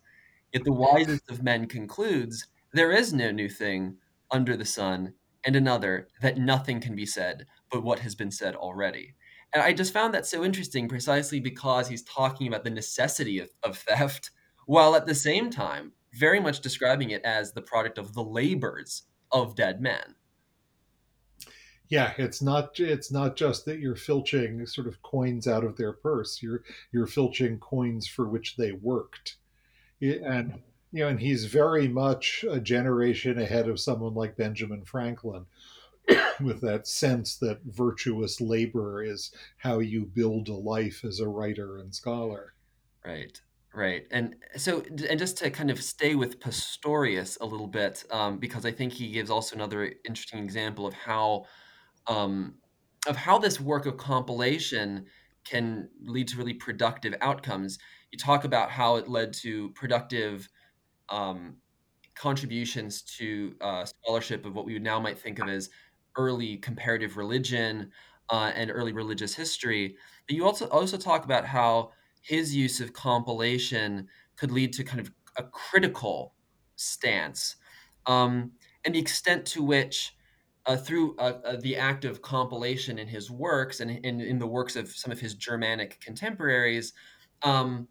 Yet 0.54 0.62
the 0.62 0.72
wisest 0.72 1.28
of 1.28 1.42
men 1.42 1.66
concludes, 1.66 2.46
there 2.72 2.92
is 2.92 3.12
no 3.12 3.32
new 3.32 3.48
thing 3.48 3.96
under 4.30 4.56
the 4.56 4.64
sun, 4.64 5.14
and 5.42 5.56
another, 5.56 6.06
that 6.22 6.38
nothing 6.38 6.80
can 6.80 6.94
be 6.94 7.04
said 7.04 7.46
but 7.68 7.82
what 7.82 7.98
has 7.98 8.14
been 8.14 8.30
said 8.30 8.54
already. 8.54 9.16
And 9.52 9.60
I 9.60 9.72
just 9.72 9.92
found 9.92 10.14
that 10.14 10.24
so 10.24 10.44
interesting 10.44 10.86
precisely 10.86 11.40
because 11.40 11.88
he's 11.88 12.04
talking 12.04 12.46
about 12.46 12.62
the 12.62 12.70
necessity 12.70 13.40
of, 13.40 13.50
of 13.64 13.76
theft, 13.76 14.30
while 14.66 14.94
at 14.94 15.04
the 15.04 15.16
same 15.16 15.50
time 15.50 15.94
very 16.14 16.38
much 16.38 16.60
describing 16.60 17.10
it 17.10 17.24
as 17.24 17.54
the 17.54 17.62
product 17.62 17.98
of 17.98 18.14
the 18.14 18.22
labors 18.22 19.02
of 19.32 19.56
dead 19.56 19.80
men. 19.80 20.14
Yeah, 21.90 22.14
it's 22.18 22.40
not 22.40 22.78
it's 22.78 23.10
not 23.10 23.36
just 23.36 23.64
that 23.64 23.80
you're 23.80 23.96
filching 23.96 24.64
sort 24.66 24.86
of 24.86 25.02
coins 25.02 25.48
out 25.48 25.64
of 25.64 25.76
their 25.76 25.92
purse. 25.92 26.40
You're 26.42 26.62
you're 26.92 27.08
filching 27.08 27.58
coins 27.58 28.06
for 28.06 28.28
which 28.28 28.56
they 28.56 28.72
worked. 28.72 29.36
And 30.00 30.62
you 30.92 31.00
know, 31.00 31.08
and 31.08 31.20
he's 31.20 31.44
very 31.46 31.88
much 31.88 32.44
a 32.48 32.60
generation 32.60 33.38
ahead 33.38 33.68
of 33.68 33.80
someone 33.80 34.14
like 34.14 34.36
Benjamin 34.36 34.84
Franklin, 34.84 35.46
with 36.40 36.60
that 36.62 36.86
sense 36.86 37.36
that 37.38 37.60
virtuous 37.64 38.40
labor 38.40 39.02
is 39.02 39.32
how 39.58 39.80
you 39.80 40.06
build 40.06 40.48
a 40.48 40.54
life 40.54 41.04
as 41.04 41.20
a 41.20 41.28
writer 41.28 41.78
and 41.78 41.94
scholar. 41.94 42.54
Right. 43.04 43.40
Right. 43.72 44.06
And 44.10 44.34
so, 44.56 44.82
and 45.08 45.18
just 45.18 45.36
to 45.38 45.50
kind 45.50 45.70
of 45.70 45.80
stay 45.80 46.16
with 46.16 46.40
Pastorius 46.40 47.38
a 47.40 47.46
little 47.46 47.68
bit, 47.68 48.04
um, 48.10 48.38
because 48.38 48.66
I 48.66 48.72
think 48.72 48.92
he 48.92 49.12
gives 49.12 49.30
also 49.30 49.54
another 49.54 49.94
interesting 50.04 50.42
example 50.42 50.86
of 50.86 50.94
how, 50.94 51.46
um, 52.10 52.56
of 53.06 53.16
how 53.16 53.38
this 53.38 53.58
work 53.58 53.86
of 53.86 53.96
compilation 53.96 55.06
can 55.44 55.88
lead 56.04 56.28
to 56.28 56.36
really 56.36 56.52
productive 56.52 57.14
outcomes. 57.22 57.78
You 58.10 58.18
talk 58.18 58.44
about 58.44 58.70
how 58.70 58.96
it 58.96 59.08
led 59.08 59.32
to 59.34 59.70
productive 59.70 60.48
um, 61.08 61.56
contributions 62.14 63.02
to 63.02 63.54
uh, 63.60 63.84
scholarship 63.86 64.44
of 64.44 64.54
what 64.54 64.66
we 64.66 64.78
now 64.78 65.00
might 65.00 65.18
think 65.18 65.38
of 65.38 65.48
as 65.48 65.70
early 66.16 66.58
comparative 66.58 67.16
religion 67.16 67.90
uh, 68.28 68.52
and 68.54 68.70
early 68.70 68.92
religious 68.92 69.34
history. 69.34 69.96
But 70.26 70.36
you 70.36 70.44
also 70.44 70.66
also 70.68 70.96
talk 70.96 71.24
about 71.24 71.46
how 71.46 71.92
his 72.20 72.54
use 72.54 72.80
of 72.80 72.92
compilation 72.92 74.08
could 74.36 74.50
lead 74.50 74.72
to 74.74 74.84
kind 74.84 75.00
of 75.00 75.10
a 75.36 75.44
critical 75.44 76.34
stance, 76.76 77.56
um, 78.06 78.52
and 78.84 78.94
the 78.94 78.98
extent 78.98 79.46
to 79.46 79.62
which, 79.62 80.14
uh, 80.66 80.76
through 80.76 81.16
uh, 81.18 81.38
uh 81.44 81.56
the 81.60 81.76
act 81.76 82.04
of 82.04 82.22
compilation 82.22 82.98
in 82.98 83.08
his 83.08 83.30
works 83.30 83.80
and 83.80 83.90
in, 83.90 84.20
in, 84.20 84.38
the 84.38 84.46
works 84.46 84.76
of 84.76 84.88
some 84.90 85.10
of 85.10 85.18
his 85.18 85.34
Germanic 85.34 86.00
contemporaries, 86.00 86.92
um, 87.42 87.88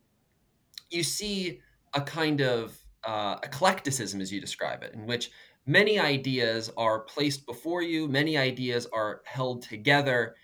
you 0.89 1.03
see 1.03 1.59
a 1.93 2.01
kind 2.01 2.41
of 2.41 2.77
uh, 3.03 3.37
eclecticism, 3.43 4.21
as 4.21 4.31
you 4.31 4.39
describe 4.41 4.83
it, 4.83 4.93
in 4.93 5.05
which 5.05 5.31
many 5.65 5.99
ideas 5.99 6.71
are 6.77 7.01
placed 7.01 7.45
before 7.45 7.81
you, 7.81 8.07
many 8.07 8.37
ideas 8.37 8.87
are 8.93 9.21
held 9.25 9.61
together, 9.61 10.35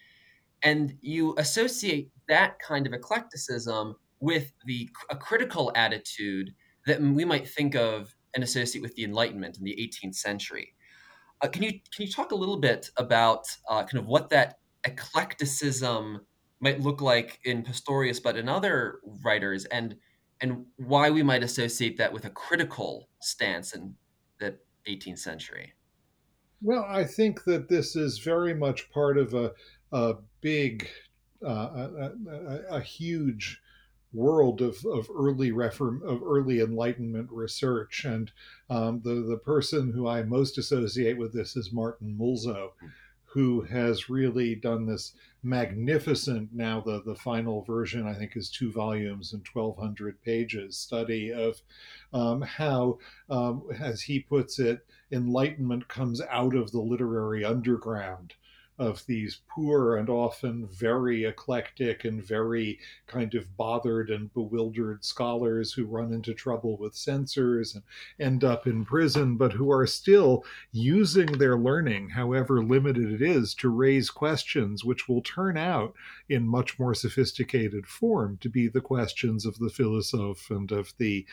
and 0.63 0.97
you 1.01 1.35
associate 1.37 2.09
that 2.27 2.57
kind 2.59 2.87
of 2.87 2.93
eclecticism 2.93 3.95
with 4.19 4.51
the 4.65 4.89
a 5.09 5.15
critical 5.15 5.71
attitude 5.75 6.53
that 6.85 7.01
we 7.01 7.25
might 7.25 7.47
think 7.47 7.75
of 7.75 8.15
and 8.33 8.43
associate 8.43 8.81
with 8.81 8.95
the 8.95 9.03
Enlightenment 9.03 9.57
in 9.57 9.63
the 9.63 9.75
18th 10.03 10.15
century. 10.15 10.74
Uh, 11.41 11.47
can 11.47 11.63
you 11.63 11.71
can 11.71 12.05
you 12.05 12.11
talk 12.11 12.31
a 12.31 12.35
little 12.35 12.57
bit 12.57 12.89
about 12.97 13.45
uh, 13.69 13.83
kind 13.83 13.97
of 13.97 14.05
what 14.05 14.29
that 14.29 14.59
eclecticism 14.85 16.21
might 16.59 16.79
look 16.81 17.01
like 17.01 17.39
in 17.43 17.63
Pastorius, 17.63 18.19
but 18.19 18.37
in 18.37 18.47
other 18.47 18.99
writers, 19.23 19.65
and 19.65 19.95
and 20.41 20.65
why 20.77 21.09
we 21.09 21.23
might 21.23 21.43
associate 21.43 21.97
that 21.97 22.13
with 22.13 22.25
a 22.25 22.29
critical 22.29 23.09
stance 23.21 23.73
in 23.73 23.95
the 24.39 24.57
18th 24.87 25.19
century? 25.19 25.73
Well, 26.61 26.85
I 26.87 27.03
think 27.03 27.43
that 27.45 27.69
this 27.69 27.95
is 27.95 28.19
very 28.19 28.53
much 28.53 28.89
part 28.91 29.17
of 29.17 29.33
a, 29.33 29.51
a 29.91 30.15
big, 30.41 30.89
uh, 31.45 31.49
a, 31.49 32.11
a, 32.29 32.77
a, 32.77 32.81
huge 32.81 33.61
world 34.15 34.61
of, 34.61 34.83
of 34.85 35.09
early 35.13 35.51
reform 35.51 36.01
of 36.05 36.23
early 36.23 36.61
enlightenment 36.61 37.29
research. 37.31 38.05
And 38.05 38.31
um, 38.69 39.01
the 39.03 39.25
the 39.27 39.37
person 39.37 39.91
who 39.91 40.07
I 40.07 40.23
most 40.23 40.57
associate 40.57 41.17
with 41.17 41.33
this 41.33 41.55
is 41.55 41.71
Martin 41.71 42.17
Mulsow 42.19 42.71
who 43.35 43.59
has 43.63 44.09
really 44.09 44.55
done 44.55 44.85
this 44.85 45.11
magnificent 45.43 46.49
now 46.53 46.79
the 46.79 47.01
the 47.03 47.15
final 47.15 47.63
version 47.63 48.07
I 48.07 48.13
think 48.13 48.37
is 48.37 48.49
two 48.49 48.71
volumes 48.71 49.33
and 49.33 49.45
1200 49.51 50.21
pages 50.21 50.77
study 50.77 51.33
of 51.33 51.61
um, 52.13 52.41
how 52.41 52.97
um, 53.29 53.63
as 53.77 54.01
he 54.01 54.21
puts 54.21 54.57
it 54.57 54.85
enlightenment 55.11 55.89
comes 55.89 56.21
out 56.21 56.55
of 56.55 56.71
the 56.71 56.79
literary 56.79 57.43
underground 57.43 58.33
of 58.77 59.05
these 59.05 59.39
poor 59.49 59.95
and 59.95 60.09
often 60.09 60.67
very 60.67 61.23
eclectic 61.23 62.03
and 62.03 62.23
very 62.23 62.77
kind 63.07 63.33
of 63.33 63.55
bothered 63.55 64.09
and 64.09 64.33
bewildered 64.33 65.03
scholars 65.03 65.71
who 65.71 65.85
run 65.85 66.11
into 66.11 66.33
trouble 66.33 66.77
with 66.77 66.95
censors 66.95 67.73
and 67.73 67.83
end 68.19 68.43
up 68.43 68.67
in 68.67 68.83
prison, 68.83 69.37
but 69.37 69.53
who 69.53 69.71
are 69.71 69.87
still 69.87 70.43
using 70.71 71.25
their 71.25 71.57
learning, 71.57 72.09
however 72.09 72.61
limited 72.63 73.11
it 73.11 73.21
is, 73.21 73.53
to 73.53 73.69
raise 73.69 74.09
questions 74.09 74.83
which 74.83 75.07
will 75.07 75.21
turn 75.21 75.57
out 75.57 75.93
in 76.27 76.47
much 76.47 76.77
more 76.77 76.93
sophisticated 76.93 77.87
form 77.87 78.37
to 78.41 78.49
be 78.49 78.67
the 78.67 78.81
questions 78.81 79.45
of 79.45 79.57
the 79.59 79.69
philosophe 79.69 80.49
and 80.49 80.71
of 80.71 80.93
the 80.97 81.25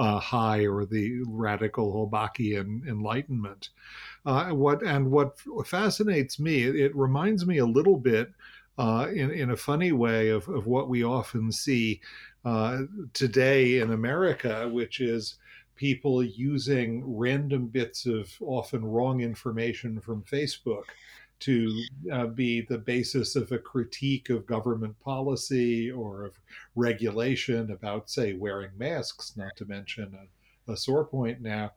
uh, 0.00 0.18
high 0.18 0.66
or 0.66 0.86
the 0.86 1.22
radical 1.26 1.92
Holbachian 1.92 2.88
Enlightenment. 2.88 3.68
Uh, 4.24 4.48
what 4.50 4.82
and 4.82 5.10
what 5.10 5.38
fascinates 5.66 6.40
me, 6.40 6.62
it, 6.62 6.74
it 6.74 6.96
reminds 6.96 7.46
me 7.46 7.58
a 7.58 7.66
little 7.66 7.98
bit, 7.98 8.32
uh, 8.78 9.08
in 9.12 9.30
in 9.30 9.50
a 9.50 9.56
funny 9.56 9.92
way, 9.92 10.30
of 10.30 10.48
of 10.48 10.66
what 10.66 10.88
we 10.88 11.04
often 11.04 11.52
see 11.52 12.00
uh, 12.46 12.78
today 13.12 13.80
in 13.80 13.92
America, 13.92 14.66
which 14.72 15.00
is 15.00 15.36
people 15.76 16.22
using 16.22 17.02
random 17.16 17.66
bits 17.66 18.06
of 18.06 18.34
often 18.40 18.82
wrong 18.82 19.20
information 19.20 20.00
from 20.00 20.22
Facebook 20.22 20.84
to 21.40 21.82
uh, 22.12 22.26
be 22.26 22.60
the 22.62 22.78
basis 22.78 23.36
of 23.36 23.50
a 23.52 23.58
critique 23.58 24.30
of 24.30 24.46
government 24.46 24.98
policy 25.00 25.90
or 25.90 26.24
of 26.24 26.38
regulation 26.76 27.70
about, 27.70 28.10
say, 28.10 28.34
wearing 28.34 28.70
masks, 28.76 29.36
not 29.36 29.56
to 29.56 29.64
mention 29.64 30.16
a, 30.68 30.72
a 30.72 30.76
sore 30.76 31.04
point 31.04 31.40
now. 31.40 31.72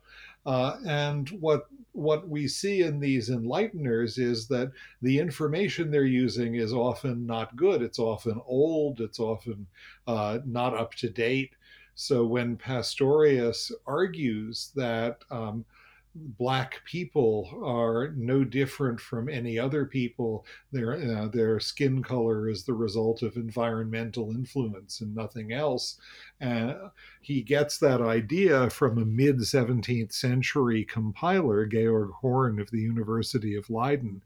Uh, 0.46 0.78
and 0.86 1.30
what 1.40 1.68
what 1.94 2.28
we 2.28 2.48
see 2.48 2.82
in 2.82 3.00
these 3.00 3.30
enlighteners 3.30 4.18
is 4.18 4.48
that 4.48 4.72
the 5.02 5.20
information 5.20 5.92
they're 5.92 6.06
using 6.06 6.56
is 6.56 6.74
often 6.74 7.26
not 7.26 7.56
good. 7.56 7.84
It's 7.84 8.00
often 8.00 8.42
old. 8.48 9.00
It's 9.00 9.20
often 9.20 9.68
uh, 10.08 10.40
not 10.44 10.76
up 10.76 10.96
to 10.96 11.10
date. 11.10 11.54
So 11.96 12.26
when 12.26 12.58
Pastorius 12.58 13.72
argues 13.86 14.72
that 14.76 15.20
um, 15.30 15.64
black 16.16 16.82
people 16.86 17.50
are 17.64 18.14
no 18.16 18.44
different 18.44 19.00
from 19.00 19.30
any 19.30 19.58
other 19.58 19.86
people. 19.86 20.46
Their 20.72 20.94
uh, 20.94 21.28
their 21.28 21.60
skin 21.60 22.04
color 22.04 22.50
is 22.50 22.64
the 22.64 22.74
result 22.74 23.22
of 23.24 23.36
environmental 23.36 24.32
influence 24.32 25.02
and 25.02 25.16
nothing 25.16 25.52
else. 25.52 26.00
Uh, 26.42 26.90
he 27.22 27.42
gets 27.42 27.78
that 27.80 28.02
idea 28.02 28.70
from 28.70 28.98
a 28.98 29.06
mid 29.06 29.38
17th 29.40 30.14
century 30.14 30.86
compiler, 30.86 31.66
Georg 31.66 32.12
Horn 32.12 32.60
of 32.60 32.70
the 32.72 32.82
University 32.82 33.56
of 33.56 33.70
Leiden. 33.70 34.22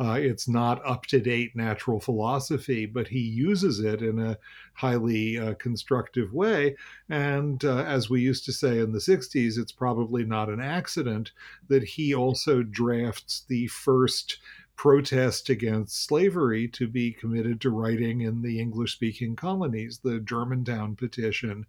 Uh, 0.00 0.14
it's 0.14 0.48
not 0.48 0.80
up 0.86 1.04
to 1.04 1.20
date 1.20 1.54
natural 1.54 2.00
philosophy, 2.00 2.86
but 2.86 3.06
he 3.06 3.20
uses 3.20 3.80
it 3.80 4.00
in 4.00 4.18
a 4.18 4.38
highly 4.72 5.38
uh, 5.38 5.52
constructive 5.54 6.32
way. 6.32 6.74
And 7.10 7.62
uh, 7.62 7.84
as 7.84 8.08
we 8.08 8.22
used 8.22 8.46
to 8.46 8.52
say 8.52 8.78
in 8.78 8.92
the 8.92 8.98
60s, 8.98 9.58
it's 9.58 9.72
probably 9.72 10.24
not 10.24 10.48
an 10.48 10.60
accident 10.60 11.32
that 11.68 11.84
he 11.84 12.14
also 12.14 12.62
drafts 12.62 13.44
the 13.46 13.66
first 13.66 14.38
protest 14.74 15.50
against 15.50 16.06
slavery 16.06 16.66
to 16.68 16.88
be 16.88 17.12
committed 17.12 17.60
to 17.60 17.68
writing 17.68 18.22
in 18.22 18.40
the 18.40 18.58
English 18.58 18.94
speaking 18.94 19.36
colonies, 19.36 20.00
the 20.02 20.20
Germantown 20.20 20.96
petition 20.96 21.66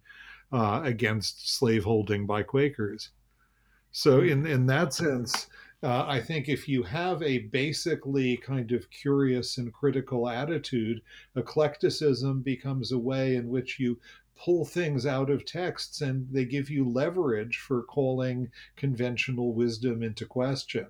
uh, 0.50 0.80
against 0.82 1.54
slaveholding 1.54 2.24
by 2.24 2.42
Quakers. 2.42 3.10
So, 3.90 4.22
in, 4.22 4.46
in 4.46 4.64
that 4.68 4.94
sense, 4.94 5.48
uh, 5.82 6.04
I 6.06 6.20
think 6.20 6.48
if 6.48 6.68
you 6.68 6.84
have 6.84 7.22
a 7.22 7.38
basically 7.38 8.36
kind 8.36 8.70
of 8.72 8.90
curious 8.90 9.58
and 9.58 9.72
critical 9.72 10.28
attitude, 10.28 11.02
eclecticism 11.34 12.42
becomes 12.42 12.92
a 12.92 12.98
way 12.98 13.34
in 13.34 13.48
which 13.48 13.80
you 13.80 13.98
pull 14.36 14.64
things 14.64 15.06
out 15.06 15.30
of 15.30 15.44
texts 15.44 16.00
and 16.00 16.28
they 16.30 16.44
give 16.44 16.70
you 16.70 16.88
leverage 16.88 17.58
for 17.58 17.82
calling 17.82 18.50
conventional 18.76 19.54
wisdom 19.54 20.02
into 20.02 20.24
question. 20.24 20.86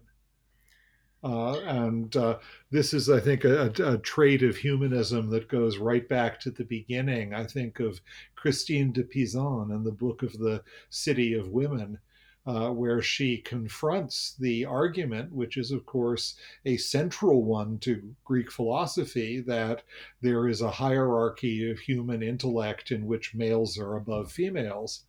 Uh, 1.25 1.61
and 1.61 2.17
uh, 2.17 2.39
this 2.71 2.93
is, 2.93 3.09
I 3.09 3.21
think, 3.21 3.45
a, 3.45 3.73
a, 3.85 3.99
trait 3.99 4.43
of 4.43 4.57
humanism 4.57 5.31
that 5.31 5.49
goes 5.49 5.79
right 5.79 6.09
back 6.09 6.41
to 6.41 6.51
the 6.51 6.65
beginning. 6.65 7.33
I 7.33 7.45
think 7.45 7.79
of 7.79 8.01
Christine 8.35 8.93
de 8.93 9.05
Pizan 9.05 9.71
and 9.71 9.87
the 9.87 9.93
book 9.93 10.25
of 10.25 10.37
the 10.39 10.65
City 10.91 11.35
of 11.35 11.49
Women, 11.49 11.99
uh, 12.47 12.71
where 12.71 13.01
she 13.01 13.39
confronts 13.39 14.35
the 14.39 14.65
argument, 14.65 15.33
which 15.33 15.57
is, 15.57 15.71
of 15.71 15.87
course, 15.87 16.35
a 16.65 16.77
central 16.77 17.45
one 17.45 17.79
to 17.79 18.15
Greek 18.25 18.51
philosophy, 18.51 19.41
that 19.41 19.83
there 20.21 20.49
is 20.49 20.61
a 20.61 20.71
hierarchy 20.71 21.71
of 21.71 21.79
human 21.79 22.23
intellect 22.23 22.91
in 22.91 23.07
which 23.07 23.35
males 23.35 23.79
are 23.79 23.97
above 23.97 24.33
females. 24.33 25.05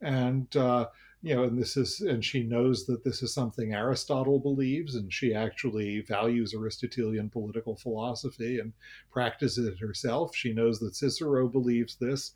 And 0.00 0.54
uh, 0.56 0.86
you 1.26 1.34
know, 1.34 1.42
and 1.42 1.58
this 1.58 1.76
is, 1.76 2.02
and 2.02 2.24
she 2.24 2.44
knows 2.44 2.86
that 2.86 3.02
this 3.02 3.20
is 3.20 3.34
something 3.34 3.74
Aristotle 3.74 4.38
believes, 4.38 4.94
and 4.94 5.12
she 5.12 5.34
actually 5.34 6.00
values 6.02 6.54
Aristotelian 6.54 7.30
political 7.30 7.74
philosophy 7.74 8.60
and 8.60 8.72
practices 9.10 9.66
it 9.66 9.80
herself. 9.80 10.36
She 10.36 10.52
knows 10.52 10.78
that 10.78 10.94
Cicero 10.94 11.48
believes 11.48 11.96
this. 11.96 12.34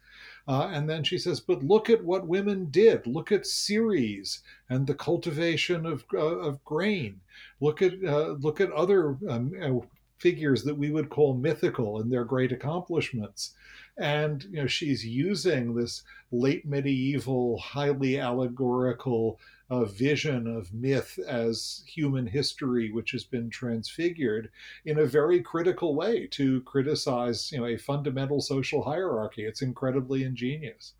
Uh, 0.48 0.70
and 0.72 0.90
then 0.90 1.04
she 1.04 1.18
says, 1.18 1.38
but 1.38 1.62
look 1.62 1.88
at 1.88 2.02
what 2.02 2.26
women 2.26 2.64
did. 2.72 3.06
Look 3.06 3.30
at 3.30 3.46
Ceres 3.46 4.42
and 4.68 4.88
the 4.88 4.94
cultivation 4.94 5.86
of, 5.86 6.04
uh, 6.12 6.18
of 6.18 6.64
grain. 6.64 7.20
Look 7.60 7.82
at, 7.82 7.92
uh, 8.04 8.32
look 8.40 8.60
at 8.60 8.72
other 8.72 9.16
um, 9.28 9.52
uh, 9.62 9.86
figures 10.18 10.64
that 10.64 10.76
we 10.76 10.90
would 10.90 11.10
call 11.10 11.34
mythical 11.34 12.00
and 12.00 12.10
their 12.10 12.24
great 12.24 12.50
accomplishments 12.50 13.54
and 13.98 14.44
you 14.44 14.60
know 14.60 14.66
she's 14.66 15.04
using 15.04 15.74
this 15.74 16.02
late 16.30 16.66
medieval 16.66 17.58
highly 17.58 18.18
allegorical 18.18 19.38
uh, 19.70 19.84
vision 19.84 20.46
of 20.46 20.72
myth 20.72 21.18
as 21.28 21.84
human 21.86 22.26
history 22.26 22.90
which 22.90 23.12
has 23.12 23.24
been 23.24 23.48
transfigured 23.50 24.50
in 24.84 24.98
a 24.98 25.06
very 25.06 25.40
critical 25.40 25.94
way 25.94 26.26
to 26.26 26.60
criticize 26.62 27.52
you 27.52 27.58
know 27.58 27.66
a 27.66 27.76
fundamental 27.76 28.40
social 28.40 28.82
hierarchy. 28.82 29.44
It's 29.44 29.62
incredibly 29.62 30.24
ingenious. 30.24 30.94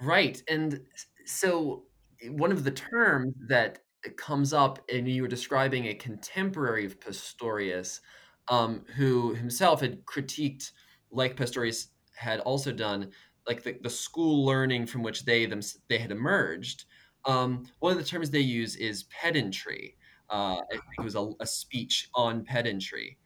Right. 0.00 0.42
And 0.48 0.80
so 1.24 1.84
one 2.28 2.52
of 2.52 2.64
the 2.64 2.70
terms 2.70 3.34
that 3.48 3.80
comes 4.16 4.52
up 4.52 4.78
and 4.92 5.08
you 5.08 5.22
were 5.22 5.28
describing 5.28 5.86
a 5.86 5.94
contemporary 5.94 6.84
of 6.84 7.00
Pastorius 7.00 8.00
um, 8.48 8.84
who 8.96 9.34
himself 9.34 9.80
had 9.80 10.04
critiqued 10.04 10.72
like 11.14 11.36
Pastorius 11.36 11.88
had 12.16 12.40
also 12.40 12.72
done, 12.72 13.10
like 13.46 13.62
the, 13.62 13.76
the 13.82 13.90
school 13.90 14.44
learning 14.44 14.86
from 14.86 15.02
which 15.02 15.24
they 15.24 15.46
them 15.46 15.60
they 15.88 15.98
had 15.98 16.10
emerged. 16.10 16.84
Um, 17.24 17.66
one 17.78 17.92
of 17.92 17.98
the 17.98 18.04
terms 18.04 18.30
they 18.30 18.40
use 18.40 18.76
is 18.76 19.04
pedantry. 19.04 19.96
Uh, 20.30 20.56
I 20.56 20.72
think 20.72 20.82
it 20.98 21.04
was 21.04 21.14
a, 21.14 21.30
a 21.40 21.46
speech 21.46 22.08
on 22.14 22.44
pedantry. 22.44 23.18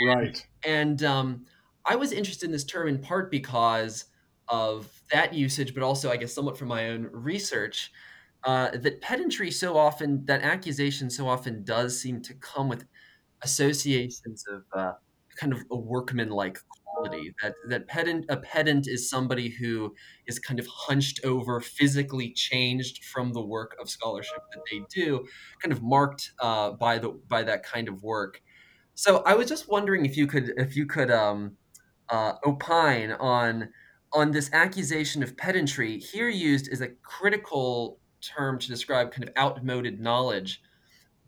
And, 0.00 0.08
right. 0.08 0.46
And 0.64 1.02
um, 1.04 1.46
I 1.84 1.96
was 1.96 2.12
interested 2.12 2.46
in 2.46 2.52
this 2.52 2.64
term 2.64 2.88
in 2.88 2.98
part 2.98 3.30
because 3.30 4.06
of 4.48 4.88
that 5.12 5.32
usage, 5.32 5.74
but 5.74 5.82
also, 5.82 6.10
I 6.10 6.16
guess, 6.16 6.32
somewhat 6.34 6.58
from 6.58 6.68
my 6.68 6.90
own 6.90 7.08
research. 7.12 7.92
Uh, 8.44 8.70
that 8.76 9.00
pedantry 9.00 9.50
so 9.50 9.76
often, 9.76 10.24
that 10.26 10.42
accusation 10.42 11.08
so 11.08 11.26
often 11.26 11.64
does 11.64 11.98
seem 11.98 12.20
to 12.22 12.34
come 12.34 12.68
with 12.68 12.84
associations 13.42 14.44
of 14.50 14.64
uh, 14.72 14.92
kind 15.36 15.52
of 15.52 15.60
a 15.70 15.76
workman-like 15.76 16.58
That 17.42 17.54
that 17.68 17.86
pedant 17.88 18.26
a 18.28 18.36
pedant 18.36 18.86
is 18.88 19.08
somebody 19.08 19.48
who 19.48 19.94
is 20.26 20.38
kind 20.38 20.58
of 20.60 20.66
hunched 20.66 21.20
over, 21.24 21.60
physically 21.60 22.32
changed 22.32 23.04
from 23.04 23.32
the 23.32 23.44
work 23.44 23.76
of 23.80 23.88
scholarship 23.88 24.42
that 24.52 24.62
they 24.70 24.82
do, 24.94 25.26
kind 25.62 25.72
of 25.72 25.82
marked 25.82 26.32
uh, 26.40 26.70
by 26.72 26.98
the 26.98 27.10
by 27.28 27.42
that 27.42 27.62
kind 27.62 27.88
of 27.88 28.02
work. 28.02 28.40
So 28.94 29.22
I 29.26 29.34
was 29.34 29.48
just 29.48 29.68
wondering 29.68 30.06
if 30.06 30.16
you 30.16 30.26
could 30.26 30.52
if 30.56 30.76
you 30.76 30.86
could 30.86 31.10
um, 31.10 31.56
uh, 32.08 32.34
opine 32.46 33.12
on 33.12 33.70
on 34.12 34.30
this 34.30 34.50
accusation 34.52 35.22
of 35.22 35.36
pedantry 35.36 35.98
here 35.98 36.28
used 36.28 36.68
as 36.72 36.80
a 36.80 36.88
critical 37.02 37.98
term 38.20 38.58
to 38.58 38.68
describe 38.68 39.10
kind 39.10 39.28
of 39.28 39.34
outmoded 39.36 40.00
knowledge. 40.00 40.62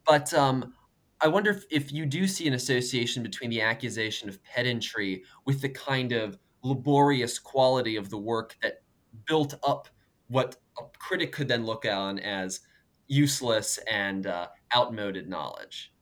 But 0.06 0.32
um, 0.32 0.74
I 1.20 1.28
wonder 1.28 1.50
if, 1.50 1.64
if 1.70 1.92
you 1.92 2.06
do 2.06 2.26
see 2.26 2.46
an 2.46 2.54
association 2.54 3.22
between 3.22 3.50
the 3.50 3.62
accusation 3.62 4.28
of 4.28 4.42
pedantry 4.44 5.24
with 5.44 5.60
the 5.60 5.68
kind 5.68 6.12
of 6.12 6.38
laborious 6.62 7.38
quality 7.38 7.96
of 7.96 8.10
the 8.10 8.18
work 8.18 8.56
that 8.62 8.82
built 9.26 9.54
up 9.66 9.88
what 10.28 10.56
a 10.78 10.82
critic 10.98 11.32
could 11.32 11.48
then 11.48 11.64
look 11.64 11.86
on 11.86 12.18
as 12.18 12.60
useless 13.06 13.78
and 13.90 14.26
uh, 14.26 14.48
outmoded 14.74 15.28
knowledge. 15.28 15.92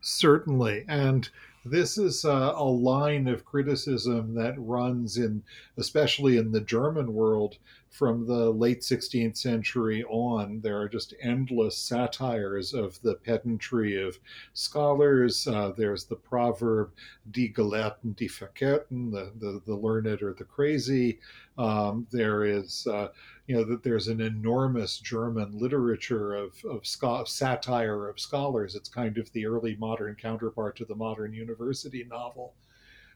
Certainly. 0.00 0.84
And 0.88 1.28
this 1.64 1.98
is 1.98 2.24
a, 2.24 2.54
a, 2.56 2.64
line 2.64 3.28
of 3.28 3.44
criticism 3.44 4.34
that 4.34 4.54
runs 4.56 5.16
in, 5.16 5.42
especially 5.76 6.36
in 6.36 6.50
the 6.50 6.60
German 6.60 7.12
world, 7.12 7.58
from 7.92 8.26
the 8.26 8.50
late 8.50 8.80
16th 8.80 9.36
century 9.36 10.02
on. 10.04 10.62
There 10.62 10.80
are 10.80 10.88
just 10.88 11.12
endless 11.20 11.76
satires 11.76 12.72
of 12.72 13.00
the 13.02 13.16
pedantry 13.16 14.02
of 14.02 14.18
scholars. 14.54 15.46
Uh, 15.46 15.72
there's 15.76 16.06
the 16.06 16.16
proverb, 16.16 16.92
die 17.30 17.52
Gelehrten, 17.54 18.16
die 18.16 18.28
Verkehrten, 18.28 19.12
the, 19.12 19.30
the, 19.38 19.60
the 19.66 19.76
learned 19.76 20.22
or 20.22 20.32
the 20.32 20.44
crazy. 20.44 21.20
Um, 21.58 22.06
there 22.10 22.44
is, 22.44 22.86
uh, 22.86 23.08
you 23.46 23.56
know, 23.56 23.64
that 23.64 23.82
there's 23.82 24.08
an 24.08 24.22
enormous 24.22 24.98
German 24.98 25.58
literature 25.58 26.34
of, 26.34 26.54
of 26.64 26.86
sc- 26.86 27.26
satire 27.26 28.08
of 28.08 28.18
scholars. 28.18 28.74
It's 28.74 28.88
kind 28.88 29.18
of 29.18 29.30
the 29.32 29.44
early 29.44 29.76
modern 29.76 30.14
counterpart 30.14 30.76
to 30.76 30.86
the 30.86 30.94
modern 30.94 31.34
university 31.34 32.04
novel. 32.08 32.54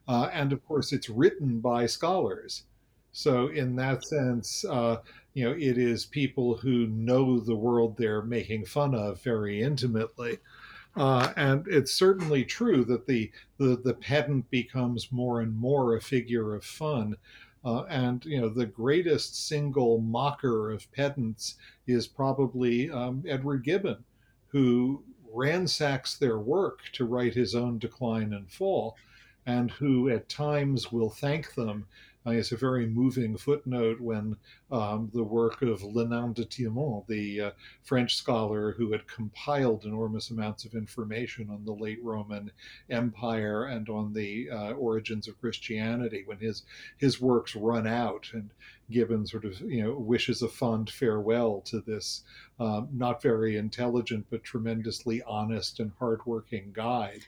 Uh, 0.06 0.28
and 0.34 0.52
of 0.52 0.62
course, 0.66 0.92
it's 0.92 1.08
written 1.08 1.60
by 1.60 1.86
scholars. 1.86 2.64
So, 3.18 3.48
in 3.48 3.76
that 3.76 4.04
sense, 4.04 4.62
uh, 4.66 4.98
you 5.32 5.44
know, 5.44 5.52
it 5.52 5.78
is 5.78 6.04
people 6.04 6.58
who 6.58 6.86
know 6.88 7.40
the 7.40 7.56
world 7.56 7.96
they're 7.96 8.20
making 8.20 8.66
fun 8.66 8.94
of 8.94 9.22
very 9.22 9.62
intimately. 9.62 10.38
Uh, 10.94 11.32
and 11.36 11.66
it's 11.66 11.92
certainly 11.92 12.44
true 12.44 12.84
that 12.84 13.06
the, 13.06 13.30
the, 13.56 13.76
the 13.82 13.94
pedant 13.94 14.50
becomes 14.50 15.10
more 15.10 15.40
and 15.40 15.56
more 15.56 15.96
a 15.96 16.00
figure 16.00 16.54
of 16.54 16.64
fun 16.64 17.16
uh, 17.64 17.84
and 17.88 18.24
you 18.26 18.40
know 18.40 18.48
the 18.48 18.66
greatest 18.66 19.48
single 19.48 19.98
mocker 19.98 20.70
of 20.70 20.90
pedants 20.92 21.56
is 21.86 22.06
probably 22.06 22.90
um, 22.90 23.24
Edward 23.26 23.64
Gibbon, 23.64 24.04
who 24.48 25.02
ransacks 25.32 26.16
their 26.16 26.38
work 26.38 26.80
to 26.92 27.04
write 27.06 27.34
his 27.34 27.54
own 27.54 27.78
Decline 27.78 28.34
and 28.34 28.48
Fall, 28.48 28.96
and 29.46 29.70
who 29.70 30.08
at 30.10 30.28
times 30.28 30.92
will 30.92 31.10
thank 31.10 31.54
them 31.54 31.86
uh, 32.26 32.30
it's 32.32 32.52
a 32.52 32.56
very 32.56 32.86
moving 32.86 33.36
footnote 33.36 34.00
when 34.00 34.36
um, 34.72 35.10
the 35.14 35.22
work 35.22 35.62
of 35.62 35.82
Le 35.82 36.06
Nain 36.08 36.32
de 36.32 36.44
Tillemont, 36.44 37.06
the 37.06 37.40
uh, 37.40 37.50
French 37.84 38.16
scholar 38.16 38.72
who 38.72 38.90
had 38.90 39.06
compiled 39.06 39.84
enormous 39.84 40.30
amounts 40.30 40.64
of 40.64 40.74
information 40.74 41.48
on 41.50 41.64
the 41.64 41.72
late 41.72 42.02
Roman 42.02 42.50
Empire 42.90 43.66
and 43.66 43.88
on 43.88 44.12
the 44.12 44.50
uh, 44.50 44.72
origins 44.72 45.28
of 45.28 45.40
Christianity, 45.40 46.24
when 46.26 46.38
his 46.38 46.64
his 46.96 47.20
works 47.20 47.54
run 47.54 47.86
out 47.86 48.28
and 48.32 48.50
Gibbon 48.90 49.26
sort 49.26 49.44
of 49.44 49.60
you 49.60 49.82
know 49.82 49.94
wishes 49.94 50.42
a 50.42 50.48
fond 50.48 50.90
farewell 50.90 51.60
to 51.66 51.80
this 51.80 52.24
um, 52.58 52.88
not 52.92 53.22
very 53.22 53.56
intelligent 53.56 54.26
but 54.30 54.42
tremendously 54.42 55.22
honest 55.22 55.80
and 55.80 55.92
hardworking 55.98 56.72
guide. 56.72 57.24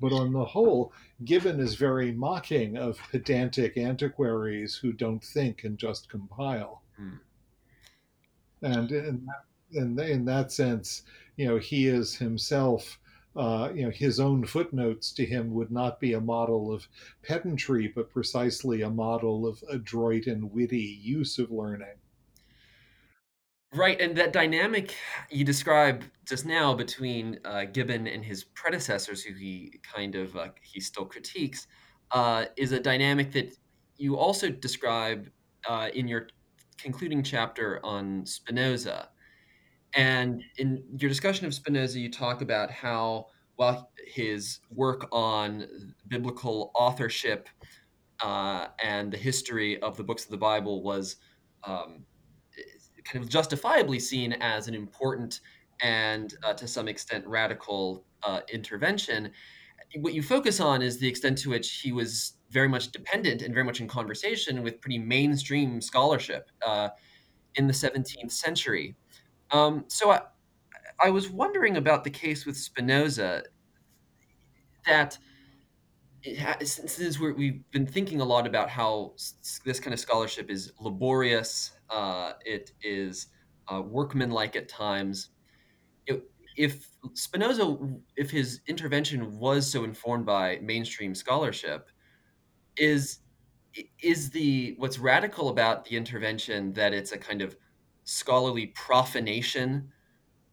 But 0.00 0.12
on 0.12 0.32
the 0.32 0.44
whole, 0.44 0.92
Gibbon 1.24 1.60
is 1.60 1.74
very 1.74 2.12
mocking 2.12 2.76
of 2.76 2.98
pedantic 3.10 3.76
antiquaries 3.76 4.76
who 4.76 4.92
don't 4.92 5.22
think 5.22 5.64
and 5.64 5.78
just 5.78 6.08
compile. 6.08 6.82
Hmm. 6.96 7.16
And 8.62 8.92
in 8.92 9.26
that, 9.26 9.44
in, 9.72 9.98
in 9.98 10.24
that 10.26 10.52
sense, 10.52 11.02
you 11.36 11.46
know, 11.46 11.58
he 11.58 11.86
is 11.86 12.14
himself, 12.14 12.98
uh, 13.36 13.70
you 13.74 13.84
know, 13.84 13.90
his 13.90 14.20
own 14.20 14.44
footnotes 14.44 15.12
to 15.12 15.24
him 15.24 15.54
would 15.54 15.70
not 15.70 16.00
be 16.00 16.12
a 16.12 16.20
model 16.20 16.72
of 16.72 16.88
pedantry, 17.22 17.88
but 17.88 18.10
precisely 18.10 18.82
a 18.82 18.90
model 18.90 19.46
of 19.46 19.62
adroit 19.70 20.26
and 20.26 20.52
witty 20.52 20.98
use 21.02 21.38
of 21.38 21.50
learning. 21.50 21.99
Right, 23.72 24.00
and 24.00 24.16
that 24.16 24.32
dynamic 24.32 24.96
you 25.30 25.44
describe 25.44 26.02
just 26.26 26.44
now 26.44 26.74
between 26.74 27.38
uh, 27.44 27.66
Gibbon 27.66 28.08
and 28.08 28.24
his 28.24 28.42
predecessors, 28.42 29.22
who 29.22 29.32
he 29.34 29.80
kind 29.82 30.16
of 30.16 30.36
uh, 30.36 30.48
he 30.60 30.80
still 30.80 31.04
critiques, 31.04 31.68
uh, 32.10 32.46
is 32.56 32.72
a 32.72 32.80
dynamic 32.80 33.30
that 33.32 33.54
you 33.96 34.16
also 34.16 34.50
describe 34.50 35.30
uh, 35.68 35.88
in 35.94 36.08
your 36.08 36.28
concluding 36.78 37.22
chapter 37.22 37.80
on 37.84 38.26
Spinoza. 38.26 39.10
And 39.94 40.42
in 40.58 40.82
your 40.98 41.08
discussion 41.08 41.46
of 41.46 41.54
Spinoza, 41.54 42.00
you 42.00 42.10
talk 42.10 42.42
about 42.42 42.70
how, 42.72 43.26
while 43.56 43.90
his 44.04 44.60
work 44.70 45.08
on 45.12 45.94
biblical 46.08 46.72
authorship 46.74 47.48
uh, 48.20 48.68
and 48.82 49.12
the 49.12 49.16
history 49.16 49.80
of 49.80 49.96
the 49.96 50.02
books 50.02 50.24
of 50.24 50.30
the 50.30 50.38
Bible 50.38 50.82
was 50.82 51.16
um, 51.64 52.04
kind 53.04 53.22
of 53.22 53.30
justifiably 53.30 53.98
seen 53.98 54.32
as 54.34 54.68
an 54.68 54.74
important 54.74 55.40
and 55.82 56.34
uh, 56.42 56.52
to 56.54 56.68
some 56.68 56.88
extent 56.88 57.26
radical 57.26 58.04
uh, 58.22 58.40
intervention. 58.52 59.30
What 59.96 60.14
you 60.14 60.22
focus 60.22 60.60
on 60.60 60.82
is 60.82 60.98
the 60.98 61.08
extent 61.08 61.38
to 61.38 61.50
which 61.50 61.80
he 61.80 61.92
was 61.92 62.34
very 62.50 62.68
much 62.68 62.90
dependent 62.90 63.42
and 63.42 63.54
very 63.54 63.64
much 63.64 63.80
in 63.80 63.88
conversation 63.88 64.62
with 64.62 64.80
pretty 64.80 64.98
mainstream 64.98 65.80
scholarship 65.80 66.50
uh, 66.66 66.90
in 67.54 67.66
the 67.66 67.72
17th 67.72 68.30
century. 68.30 68.96
Um, 69.50 69.84
so 69.88 70.10
I, 70.10 70.20
I 71.02 71.10
was 71.10 71.30
wondering 71.30 71.76
about 71.76 72.04
the 72.04 72.10
case 72.10 72.46
with 72.46 72.56
Spinoza 72.56 73.42
that 74.86 75.18
since 76.62 77.18
we 77.18 77.46
have 77.46 77.70
been 77.70 77.86
thinking 77.86 78.20
a 78.20 78.24
lot 78.24 78.46
about 78.46 78.68
how 78.68 79.14
this 79.64 79.80
kind 79.80 79.94
of 79.94 80.00
scholarship 80.00 80.50
is 80.50 80.72
laborious, 80.78 81.72
uh, 81.90 82.32
it 82.44 82.72
is 82.82 83.28
uh, 83.68 83.82
workmanlike 83.82 84.56
at 84.56 84.68
times. 84.68 85.30
It, 86.06 86.22
if 86.56 86.88
Spinoza, 87.14 87.78
if 88.16 88.30
his 88.30 88.60
intervention 88.66 89.38
was 89.38 89.70
so 89.70 89.84
informed 89.84 90.26
by 90.26 90.58
mainstream 90.62 91.14
scholarship, 91.14 91.88
is 92.76 93.20
is 94.02 94.30
the 94.30 94.74
what's 94.78 94.98
radical 94.98 95.48
about 95.48 95.84
the 95.84 95.96
intervention 95.96 96.72
that 96.72 96.92
it's 96.92 97.12
a 97.12 97.18
kind 97.18 97.40
of 97.40 97.56
scholarly 98.04 98.66
profanation 98.68 99.88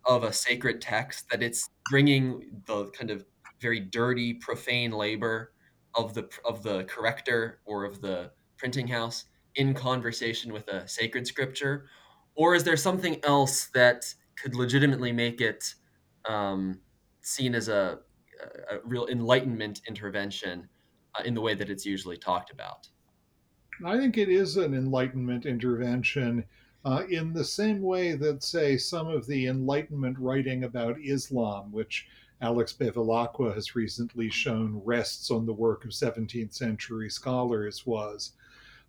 of 0.06 0.24
a 0.24 0.32
sacred 0.32 0.80
text 0.80 1.28
that 1.30 1.42
it's 1.42 1.70
bringing 1.90 2.62
the 2.66 2.86
kind 2.92 3.10
of 3.10 3.26
very 3.60 3.80
dirty 3.80 4.36
profane 4.36 4.92
labor 4.92 5.52
of 5.96 6.14
the 6.14 6.30
of 6.46 6.62
the 6.64 6.84
corrector 6.84 7.60
or 7.66 7.84
of 7.84 8.02
the 8.02 8.32
printing 8.58 8.88
house 8.88 9.26
in 9.58 9.74
conversation 9.74 10.54
with 10.54 10.68
a 10.70 10.88
sacred 10.88 11.28
scripture, 11.28 11.88
or 12.36 12.56
is 12.56 12.64
there 12.64 12.78
something 12.78 13.20
else 13.24 13.66
that 13.74 14.06
could 14.42 14.56
legitimately 14.56 15.12
make 15.12 15.42
it 15.42 15.74
um, 16.30 16.80
seen 17.22 17.56
as 17.56 17.68
a, 17.68 18.00
a, 18.72 18.78
real 18.86 19.08
enlightenment 19.08 19.82
intervention 19.88 20.70
uh, 21.16 21.24
in 21.24 21.34
the 21.34 21.42
way 21.42 21.56
that 21.56 21.70
it's 21.70 21.86
usually 21.86 22.18
talked 22.18 22.52
about? 22.52 22.88
I 23.84 23.98
think 23.98 24.18
it 24.18 24.30
is 24.30 24.58
an 24.58 24.74
enlightenment 24.74 25.46
intervention. 25.46 26.46
Uh, 26.86 27.04
in 27.10 27.34
the 27.34 27.44
same 27.44 27.82
way 27.82 28.14
that, 28.14 28.44
say, 28.44 28.78
some 28.78 29.08
of 29.08 29.28
the 29.28 29.48
Enlightenment 29.48 30.18
writing 30.20 30.64
about 30.64 30.96
Islam, 31.02 31.70
which 31.72 32.08
Alex 32.40 32.72
Bevilacqua 32.72 33.54
has 33.54 33.76
recently 33.76 34.30
shown 34.30 34.82
rests 34.86 35.32
on 35.32 35.46
the 35.46 35.54
work 35.54 35.84
of 35.84 35.92
17th 35.92 36.54
century 36.54 37.10
scholars 37.10 37.86
was. 37.86 38.34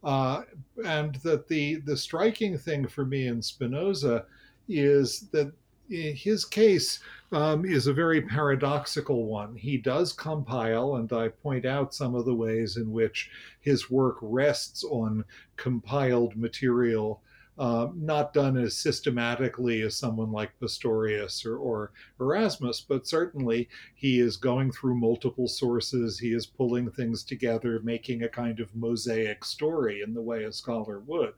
Uh, 0.05 0.43
and 0.85 1.17
that 1.17 1.49
the, 1.49 1.77
the 1.77 1.97
striking 1.97 2.57
thing 2.57 2.87
for 2.87 3.05
me 3.05 3.27
in 3.27 3.43
Spinoza 3.43 4.25
is 4.69 5.29
that 5.33 5.53
his 5.89 6.45
case 6.45 7.01
um, 7.33 7.65
is 7.65 7.87
a 7.87 7.93
very 7.93 8.21
paradoxical 8.23 9.27
one. 9.27 9.55
He 9.57 9.79
does 9.79 10.13
compile, 10.13 10.97
and 10.97 11.13
I 11.13 11.29
point 11.29 11.65
out 11.65 11.95
some 11.95 12.15
of 12.15 12.25
the 12.25 12.35
ways 12.35 12.77
in 12.77 12.93
which 12.93 13.31
his 13.61 13.91
work 13.91 14.19
rests 14.21 14.85
on 14.85 15.25
compiled 15.57 16.37
material 16.37 17.23
uh, 17.59 17.89
not 17.95 18.33
done 18.33 18.57
as 18.57 18.77
systematically 18.77 19.83
as 19.83 19.97
someone 19.97 20.31
like 20.31 20.59
Pastorius 20.61 21.45
or, 21.45 21.57
or, 21.57 21.91
Erasmus, 22.21 22.81
but 22.81 23.07
certainly 23.07 23.69
he 23.95 24.21
is 24.21 24.37
going 24.37 24.71
through 24.71 24.95
multiple 24.95 25.49
sources. 25.49 26.19
He 26.19 26.33
is 26.33 26.47
pulling 26.47 26.91
things 26.91 27.25
together, 27.25 27.81
making 27.83 28.23
a 28.23 28.29
kind 28.29 28.61
of 28.61 28.75
mosaic 28.75 29.45
story 29.45 30.03
in 30.03 30.15
the 30.15 30.23
way 30.23 30.45
a 30.45 30.53
scholar 30.53 31.01
would. 31.01 31.35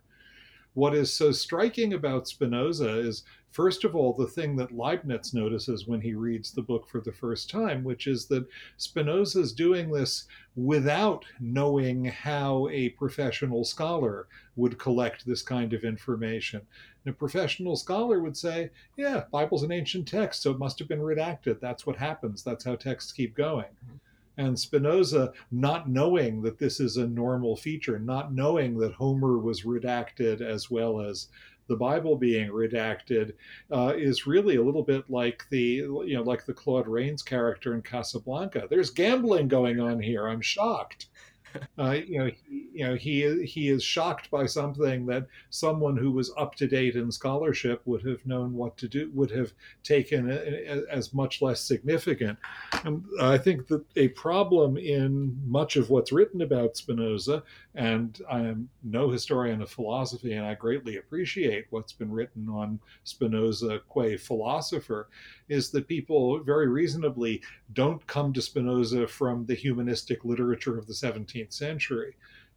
What 0.75 0.95
is 0.95 1.13
so 1.13 1.33
striking 1.33 1.95
about 1.95 2.29
Spinoza 2.29 3.01
is, 3.01 3.25
first 3.51 3.85
of 3.85 3.97
all, 3.97 4.13
the 4.13 4.29
thing 4.29 4.55
that 4.57 4.71
Leibniz 4.71 5.35
notices 5.35 5.89
when 5.89 6.01
he 6.01 6.15
reads 6.15 6.53
the 6.53 6.63
book 6.63 6.89
for 6.89 7.01
the 7.01 7.13
first 7.13 7.51
time, 7.51 7.83
which 7.83 8.07
is 8.07 8.27
that 8.27 8.47
Spinoza 8.77 9.41
is 9.41 9.53
doing 9.53 9.91
this 9.91 10.27
without 10.55 11.25
knowing 11.41 12.05
how 12.05 12.69
a 12.69 12.91
professional 12.91 13.65
scholar 13.65 14.29
would 14.55 14.79
collect 14.79 15.27
this 15.27 15.43
kind 15.43 15.73
of 15.73 15.83
information. 15.83 16.61
And 17.05 17.15
a 17.15 17.17
professional 17.17 17.77
scholar 17.77 18.21
would 18.21 18.37
say, 18.37 18.71
yeah, 18.97 19.25
Bible's 19.33 19.65
an 19.65 19.73
ancient 19.73 20.07
text, 20.07 20.43
so 20.43 20.53
it 20.53 20.59
must 20.59 20.79
have 20.79 20.89
been 20.89 21.01
redacted. 21.01 21.59
That's 21.61 21.85
what 21.87 21.97
happens. 21.97 22.45
That's 22.45 22.65
how 22.65 22.77
texts 22.77 23.11
keep 23.11 23.35
going. 23.35 23.65
Mm-hmm. 23.65 23.97
And 24.41 24.59
Spinoza, 24.59 25.35
not 25.51 25.91
knowing 25.91 26.41
that 26.43 26.59
this 26.59 26.81
is 26.81 26.97
a 26.97 27.07
normal 27.07 27.57
feature, 27.57 27.99
not 27.99 28.33
knowing 28.33 28.79
that 28.79 28.95
Homer 28.95 29.37
was 29.37 29.65
redacted 29.65 30.41
as 30.41 30.71
well 30.71 31.03
as 31.03 31.29
the 31.69 31.77
Bible 31.77 32.17
being 32.17 32.49
redacted, 32.49 33.35
uh, 33.71 33.93
is 33.95 34.27
really 34.27 34.57
a 34.57 34.63
little 34.63 34.83
bit 34.83 35.05
like 35.11 35.45
the 35.51 35.59
you 35.59 36.15
know 36.15 36.23
like 36.23 36.47
the 36.47 36.55
Claude 36.55 36.89
Rains 36.89 37.23
character 37.23 37.75
in 37.75 37.83
Casablanca. 37.83 38.67
There's 38.71 38.89
gambling 38.89 39.49
going 39.49 39.79
on 39.79 40.01
here. 40.01 40.27
I'm 40.27 40.41
shocked. 40.41 41.09
Uh, 41.81 41.93
you 41.93 42.19
know, 42.19 42.27
he, 42.27 42.69
you 42.75 42.87
know, 42.87 42.95
he 42.95 43.43
he 43.47 43.71
is 43.71 43.83
shocked 43.83 44.31
by 44.31 44.45
something 44.45 45.07
that 45.07 45.27
someone 45.49 45.97
who 45.97 46.11
was 46.11 46.31
up 46.37 46.55
to 46.55 46.67
date 46.67 46.95
in 46.95 47.11
scholarship 47.11 47.81
would 47.87 48.05
have 48.05 48.25
known 48.27 48.53
what 48.53 48.77
to 48.77 48.87
do, 48.87 49.11
would 49.15 49.31
have 49.31 49.55
taken 49.83 50.31
as 50.31 51.15
much 51.15 51.41
less 51.41 51.63
significant. 51.63 52.39
And 52.85 53.03
I 53.19 53.39
think 53.39 53.67
that 53.69 53.83
a 53.97 54.09
problem 54.09 54.77
in 54.77 55.41
much 55.47 55.77
of 55.77 55.89
what's 55.89 56.13
written 56.13 56.43
about 56.43 56.77
Spinoza, 56.77 57.43
and 57.75 58.21
I 58.31 58.41
am 58.41 58.69
no 58.83 59.09
historian 59.09 59.63
of 59.63 59.71
philosophy, 59.71 60.35
and 60.35 60.45
I 60.45 60.55
greatly 60.55 60.99
appreciate 60.99 61.65
what's 61.71 61.95
been 61.95 62.13
written 62.13 62.47
on 62.51 62.79
Spinoza 63.05 63.81
qua 63.89 64.19
philosopher, 64.19 65.09
is 65.49 65.71
that 65.71 65.89
people 65.89 66.41
very 66.41 66.69
reasonably 66.69 67.41
don't 67.73 68.07
come 68.07 68.35
to 68.35 68.43
Spinoza 68.43 69.07
from 69.07 69.47
the 69.47 69.55
humanistic 69.55 70.27
literature 70.27 70.79
of 70.79 70.87
the 70.87 70.93
17th 70.93 71.55
century. 71.55 71.70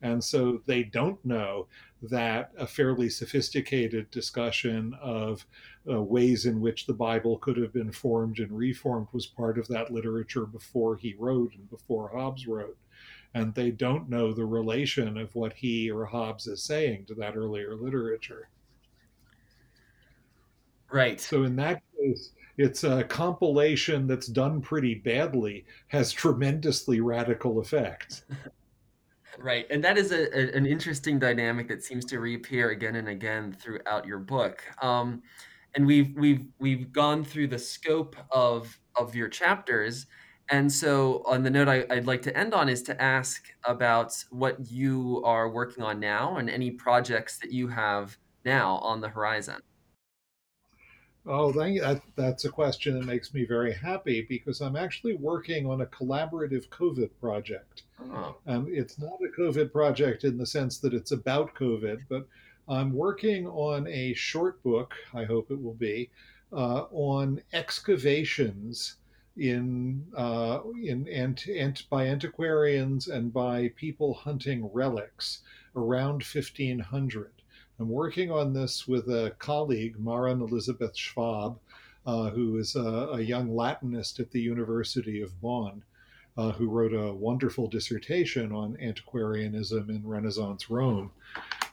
And 0.01 0.21
so 0.21 0.61
they 0.65 0.83
don't 0.83 1.23
know 1.23 1.67
that 2.01 2.51
a 2.57 2.67
fairly 2.67 3.09
sophisticated 3.09 4.11
discussion 4.11 4.93
of 5.01 5.47
uh, 5.89 6.01
ways 6.01 6.45
in 6.45 6.59
which 6.59 6.85
the 6.85 6.93
Bible 6.93 7.37
could 7.37 7.55
have 7.55 7.71
been 7.71 7.91
formed 7.91 8.39
and 8.39 8.51
reformed 8.51 9.07
was 9.13 9.25
part 9.25 9.57
of 9.57 9.69
that 9.69 9.91
literature 9.91 10.45
before 10.45 10.97
he 10.97 11.15
wrote 11.17 11.55
and 11.55 11.69
before 11.69 12.09
Hobbes 12.09 12.45
wrote. 12.45 12.77
And 13.33 13.55
they 13.55 13.71
don't 13.71 14.09
know 14.09 14.33
the 14.33 14.45
relation 14.45 15.17
of 15.17 15.33
what 15.35 15.53
he 15.53 15.89
or 15.89 16.05
Hobbes 16.05 16.47
is 16.47 16.61
saying 16.61 17.05
to 17.05 17.15
that 17.15 17.37
earlier 17.37 17.73
literature. 17.73 18.49
Right. 20.91 21.19
So 21.19 21.43
in 21.43 21.55
that 21.55 21.81
case, 21.97 22.31
it's 22.57 22.83
a 22.83 23.05
compilation 23.05 24.05
that's 24.05 24.27
done 24.27 24.61
pretty 24.61 24.95
badly 24.95 25.65
has 25.87 26.11
tremendously 26.11 26.99
radical 26.99 27.61
effects. 27.61 28.25
Right, 29.39 29.65
and 29.71 29.83
that 29.83 29.97
is 29.97 30.11
a, 30.11 30.27
a, 30.37 30.55
an 30.55 30.65
interesting 30.65 31.17
dynamic 31.17 31.67
that 31.69 31.83
seems 31.83 32.05
to 32.05 32.19
reappear 32.19 32.69
again 32.69 32.95
and 32.95 33.07
again 33.07 33.51
throughout 33.59 34.05
your 34.05 34.19
book. 34.19 34.63
Um, 34.81 35.23
and 35.75 35.87
we've 35.87 36.15
we've 36.15 36.45
we've 36.59 36.91
gone 36.91 37.23
through 37.23 37.47
the 37.47 37.57
scope 37.57 38.15
of 38.31 38.79
of 38.95 39.15
your 39.15 39.27
chapters, 39.29 40.05
and 40.49 40.71
so 40.71 41.23
on 41.25 41.41
the 41.41 41.49
note 41.49 41.67
I, 41.67 41.85
I'd 41.89 42.05
like 42.05 42.21
to 42.23 42.37
end 42.37 42.53
on 42.53 42.69
is 42.69 42.83
to 42.83 43.01
ask 43.01 43.43
about 43.65 44.13
what 44.29 44.71
you 44.71 45.21
are 45.25 45.49
working 45.49 45.83
on 45.83 45.99
now 45.99 46.37
and 46.37 46.49
any 46.49 46.69
projects 46.69 47.39
that 47.39 47.51
you 47.51 47.67
have 47.69 48.17
now 48.45 48.77
on 48.77 49.01
the 49.01 49.09
horizon. 49.09 49.61
Oh, 51.25 51.53
thank 51.53 51.75
you. 51.75 51.81
That, 51.81 52.01
that's 52.15 52.43
a 52.43 52.49
question 52.49 52.99
that 52.99 53.05
makes 53.05 53.33
me 53.33 53.45
very 53.45 53.73
happy 53.73 54.25
because 54.27 54.59
I'm 54.59 54.75
actually 54.75 55.15
working 55.15 55.65
on 55.65 55.81
a 55.81 55.85
collaborative 55.85 56.67
COVID 56.67 57.11
project. 57.21 57.83
Oh. 58.11 58.35
Um, 58.45 58.67
it's 58.69 58.99
not 58.99 59.19
a 59.21 59.39
COVID 59.41 59.71
project 59.71 60.25
in 60.25 60.37
the 60.37 60.45
sense 60.45 60.79
that 60.79 60.93
it's 60.93 61.11
about 61.11 61.55
COVID, 61.55 62.01
but 62.09 62.27
I'm 62.67 62.93
working 62.93 63.47
on 63.47 63.87
a 63.87 64.13
short 64.13 64.61
book, 64.63 64.93
I 65.13 65.23
hope 65.23 65.49
it 65.49 65.61
will 65.61 65.75
be, 65.75 66.09
uh, 66.51 66.85
on 66.91 67.41
excavations 67.53 68.97
in 69.37 70.05
uh, 70.15 70.59
in 70.81 71.07
ant, 71.07 71.47
ant, 71.47 71.89
by 71.89 72.07
antiquarians 72.07 73.07
and 73.07 73.33
by 73.33 73.71
people 73.75 74.13
hunting 74.13 74.69
relics 74.71 75.41
around 75.75 76.23
1500. 76.23 77.31
I'm 77.79 77.89
working 77.89 78.31
on 78.31 78.53
this 78.53 78.87
with 78.87 79.09
a 79.09 79.33
colleague, 79.39 79.99
Maren 79.99 80.41
Elisabeth 80.41 80.95
Schwab, 80.95 81.59
uh, 82.05 82.29
who 82.29 82.57
is 82.57 82.75
a, 82.75 83.09
a, 83.13 83.21
young 83.21 83.49
Latinist 83.49 84.19
at 84.19 84.29
the 84.31 84.41
University 84.41 85.21
of 85.21 85.39
Bonn, 85.41 85.81
uh, 86.37 86.51
who 86.51 86.67
wrote 86.67 86.93
a 86.93 87.13
wonderful 87.13 87.67
dissertation 87.67 88.51
on 88.51 88.77
antiquarianism 88.81 89.89
in 89.89 90.05
Renaissance 90.05 90.69
Rome. 90.69 91.11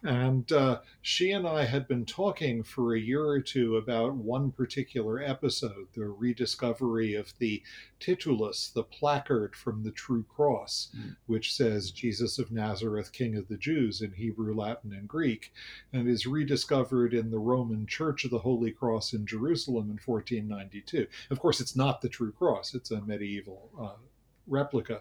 And 0.03 0.51
uh, 0.51 0.81
she 1.03 1.31
and 1.31 1.47
I 1.47 1.65
had 1.65 1.87
been 1.87 2.07
talking 2.07 2.63
for 2.63 2.95
a 2.95 3.01
year 3.01 3.27
or 3.27 3.41
two 3.41 3.77
about 3.77 4.15
one 4.15 4.51
particular 4.51 5.23
episode, 5.23 5.89
the 5.93 6.09
rediscovery 6.09 7.15
of 7.15 7.35
the 7.39 7.63
titulus, 8.01 8.73
the 8.73 8.83
placard 8.83 9.55
from 9.55 9.83
the 9.83 9.91
True 9.91 10.25
Cross, 10.25 10.93
mm. 10.97 11.17
which 11.27 11.55
says 11.55 11.91
Jesus 11.91 12.39
of 12.39 12.51
Nazareth, 12.51 13.13
King 13.13 13.37
of 13.37 13.49
the 13.49 13.59
Jews 13.59 14.01
in 14.01 14.13
Hebrew, 14.13 14.55
Latin, 14.55 14.95
and 14.95 15.07
Greek, 15.07 15.53
and 15.93 16.09
is 16.09 16.27
rediscovered 16.27 17.13
in 17.13 17.31
the 17.31 17.39
Roman 17.39 17.87
Church 17.87 18.25
of 18.25 18.31
the 18.31 18.39
Holy 18.39 18.71
Cross 18.71 19.13
in 19.13 19.27
Jerusalem 19.27 19.91
in 19.91 19.99
1492. 20.03 21.07
Of 21.31 21.39
course, 21.39 21.61
it's 21.61 21.77
not 21.77 22.01
the 22.01 22.09
True 22.09 22.33
Cross, 22.33 22.75
it's 22.75 22.91
a 22.91 23.03
medieval 23.03 23.71
uh, 23.79 23.93
replica 24.51 25.01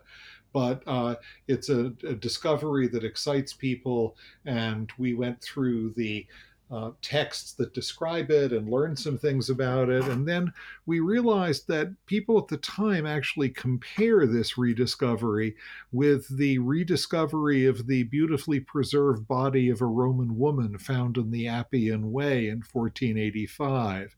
but 0.54 0.82
uh, 0.88 1.16
it's 1.48 1.70
a, 1.70 1.94
a, 2.08 2.16
discovery 2.16 2.88
that 2.88 3.04
excites 3.04 3.54
people. 3.54 4.18
And 4.46 4.92
we 4.98 5.14
went 5.14 5.42
through 5.42 5.92
the 5.92 6.26
uh, 6.72 6.92
texts 7.02 7.54
that 7.54 7.74
describe 7.74 8.30
it 8.30 8.54
and 8.54 8.70
learned 8.70 8.98
some 9.00 9.18
things 9.18 9.50
about 9.50 9.90
it. 9.90 10.04
And 10.06 10.28
then 10.28 10.54
we 10.86 11.00
realized 11.00 11.68
that 11.68 11.94
people 12.06 12.38
at 12.38 12.48
the 12.48 12.58
time 12.58 13.08
actually 13.08 13.50
compare 13.50 14.28
this 14.28 14.56
rediscovery 14.58 15.56
with 15.92 16.28
the 16.38 16.60
rediscovery 16.60 17.66
of 17.66 17.88
the 17.88 18.04
beautifully 18.04 18.60
preserved 18.60 19.28
body 19.28 19.70
of 19.70 19.82
a 19.82 19.88
Roman 19.88 20.38
woman 20.38 20.78
found 20.78 21.18
in 21.18 21.32
the 21.32 21.48
Appian 21.48 22.12
Way 22.12 22.50
in 22.50 22.58
1485. 22.72 24.16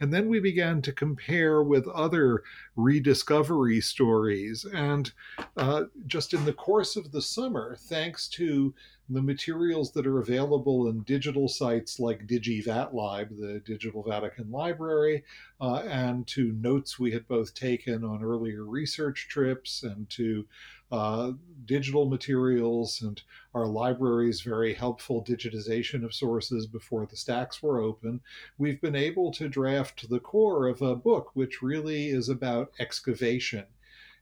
And 0.00 0.12
then 0.12 0.28
we 0.28 0.40
began 0.40 0.80
to 0.82 0.92
compare 0.92 1.62
with 1.62 1.88
other 1.88 2.42
rediscovery 2.76 3.80
stories. 3.80 4.64
And 4.64 5.10
uh, 5.56 5.84
just 6.06 6.34
in 6.34 6.44
the 6.44 6.52
course 6.52 6.96
of 6.96 7.10
the 7.10 7.22
summer, 7.22 7.76
thanks 7.76 8.28
to 8.28 8.74
the 9.10 9.22
materials 9.22 9.92
that 9.92 10.06
are 10.06 10.18
available 10.18 10.88
in 10.88 11.02
digital 11.02 11.48
sites 11.48 11.98
like 11.98 12.26
DigiVatLib, 12.26 13.40
the 13.40 13.60
Digital 13.64 14.02
Vatican 14.02 14.50
Library, 14.50 15.24
uh, 15.60 15.82
and 15.86 16.26
to 16.28 16.52
notes 16.52 16.98
we 16.98 17.12
had 17.12 17.26
both 17.26 17.54
taken 17.54 18.04
on 18.04 18.22
earlier 18.22 18.64
research 18.64 19.28
trips 19.30 19.82
and 19.82 20.08
to 20.10 20.46
uh, 20.90 21.32
digital 21.64 22.06
materials 22.06 23.02
and 23.02 23.22
our 23.54 23.66
library's 23.66 24.40
very 24.40 24.72
helpful 24.72 25.22
digitization 25.22 26.02
of 26.02 26.14
sources 26.14 26.66
before 26.66 27.06
the 27.06 27.16
stacks 27.16 27.62
were 27.62 27.80
open, 27.80 28.20
we've 28.56 28.80
been 28.80 28.96
able 28.96 29.30
to 29.32 29.48
draft 29.48 30.08
the 30.08 30.20
core 30.20 30.66
of 30.66 30.80
a 30.80 30.96
book 30.96 31.30
which 31.34 31.62
really 31.62 32.08
is 32.08 32.28
about 32.28 32.72
excavation. 32.78 33.66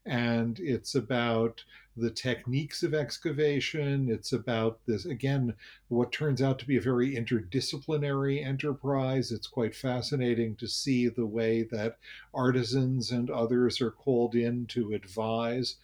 And 0.05 0.59
it's 0.61 0.95
about 0.95 1.65
the 1.97 2.11
techniques 2.11 2.83
of 2.83 2.95
excavation. 2.95 4.09
It's 4.11 4.33
about 4.33 4.81
this, 4.87 5.07
again, 5.07 5.55
what 5.89 6.13
turns 6.13 6.43
out 6.43 6.59
to 6.59 6.67
be 6.67 6.77
a 6.77 6.81
very 6.81 7.15
interdisciplinary 7.15 8.45
enterprise. 8.45 9.33
It's 9.33 9.47
quite 9.47 9.75
fascinating 9.75 10.57
to 10.57 10.69
see 10.69 11.09
the 11.09 11.27
way 11.27 11.63
that 11.73 11.99
artisans 12.35 13.11
and 13.11 13.31
others 13.31 13.81
are 13.81 13.91
called 13.91 14.35
in 14.35 14.67
to 14.67 14.93
advise 14.93 15.77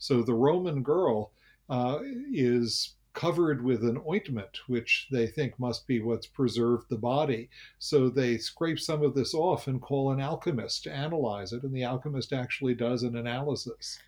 so 0.00 0.22
the 0.22 0.34
Roman 0.34 0.82
girl 0.82 1.30
uh, 1.68 2.00
is 2.32 2.96
covered 3.12 3.62
with 3.62 3.82
an 3.84 4.00
ointment, 4.08 4.60
which 4.66 5.08
they 5.10 5.26
think 5.26 5.58
must 5.58 5.86
be 5.86 6.00
what's 6.00 6.26
preserved 6.26 6.88
the 6.88 6.96
body. 6.96 7.50
So 7.78 8.08
they 8.08 8.38
scrape 8.38 8.80
some 8.80 9.02
of 9.02 9.14
this 9.14 9.34
off 9.34 9.66
and 9.66 9.80
call 9.80 10.10
an 10.10 10.20
alchemist 10.20 10.84
to 10.84 10.92
analyze 10.92 11.52
it, 11.52 11.62
and 11.62 11.74
the 11.74 11.84
alchemist 11.84 12.32
actually 12.32 12.74
does 12.74 13.02
an 13.02 13.16
analysis. 13.16 13.98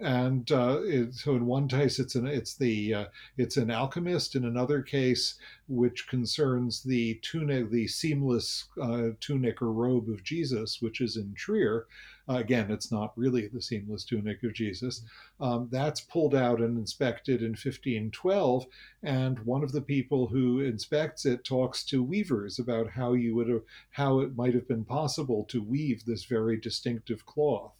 and 0.00 0.50
uh, 0.52 0.80
it, 0.82 1.14
so 1.14 1.36
in 1.36 1.46
one 1.46 1.68
case 1.68 1.98
it's 1.98 2.14
an 2.16 2.26
it's 2.26 2.54
the 2.56 2.92
uh, 2.92 3.04
it's 3.38 3.56
an 3.56 3.70
alchemist 3.70 4.34
in 4.36 4.44
another 4.44 4.82
case 4.82 5.38
which 5.68 6.06
concerns 6.08 6.82
the 6.82 7.14
tunic 7.22 7.70
the 7.70 7.86
seamless 7.88 8.68
uh, 8.82 9.08
tunic 9.20 9.62
or 9.62 9.72
robe 9.72 10.08
of 10.10 10.22
jesus 10.22 10.82
which 10.82 11.00
is 11.00 11.16
in 11.16 11.32
trier 11.34 11.86
uh, 12.28 12.34
again 12.34 12.70
it's 12.70 12.92
not 12.92 13.12
really 13.16 13.48
the 13.48 13.60
seamless 13.60 14.04
tunic 14.04 14.42
of 14.42 14.54
jesus 14.54 15.02
um, 15.40 15.68
that's 15.70 16.00
pulled 16.00 16.34
out 16.34 16.60
and 16.60 16.78
inspected 16.78 17.40
in 17.40 17.50
1512 17.50 18.66
and 19.02 19.38
one 19.40 19.62
of 19.62 19.72
the 19.72 19.80
people 19.80 20.26
who 20.26 20.60
inspects 20.60 21.24
it 21.24 21.44
talks 21.44 21.84
to 21.84 22.02
weavers 22.02 22.58
about 22.58 22.90
how 22.90 23.12
you 23.12 23.34
would 23.34 23.48
have 23.48 23.62
how 23.90 24.20
it 24.20 24.36
might 24.36 24.54
have 24.54 24.68
been 24.68 24.84
possible 24.84 25.44
to 25.44 25.62
weave 25.62 26.04
this 26.04 26.24
very 26.24 26.56
distinctive 26.56 27.24
cloth. 27.26 27.72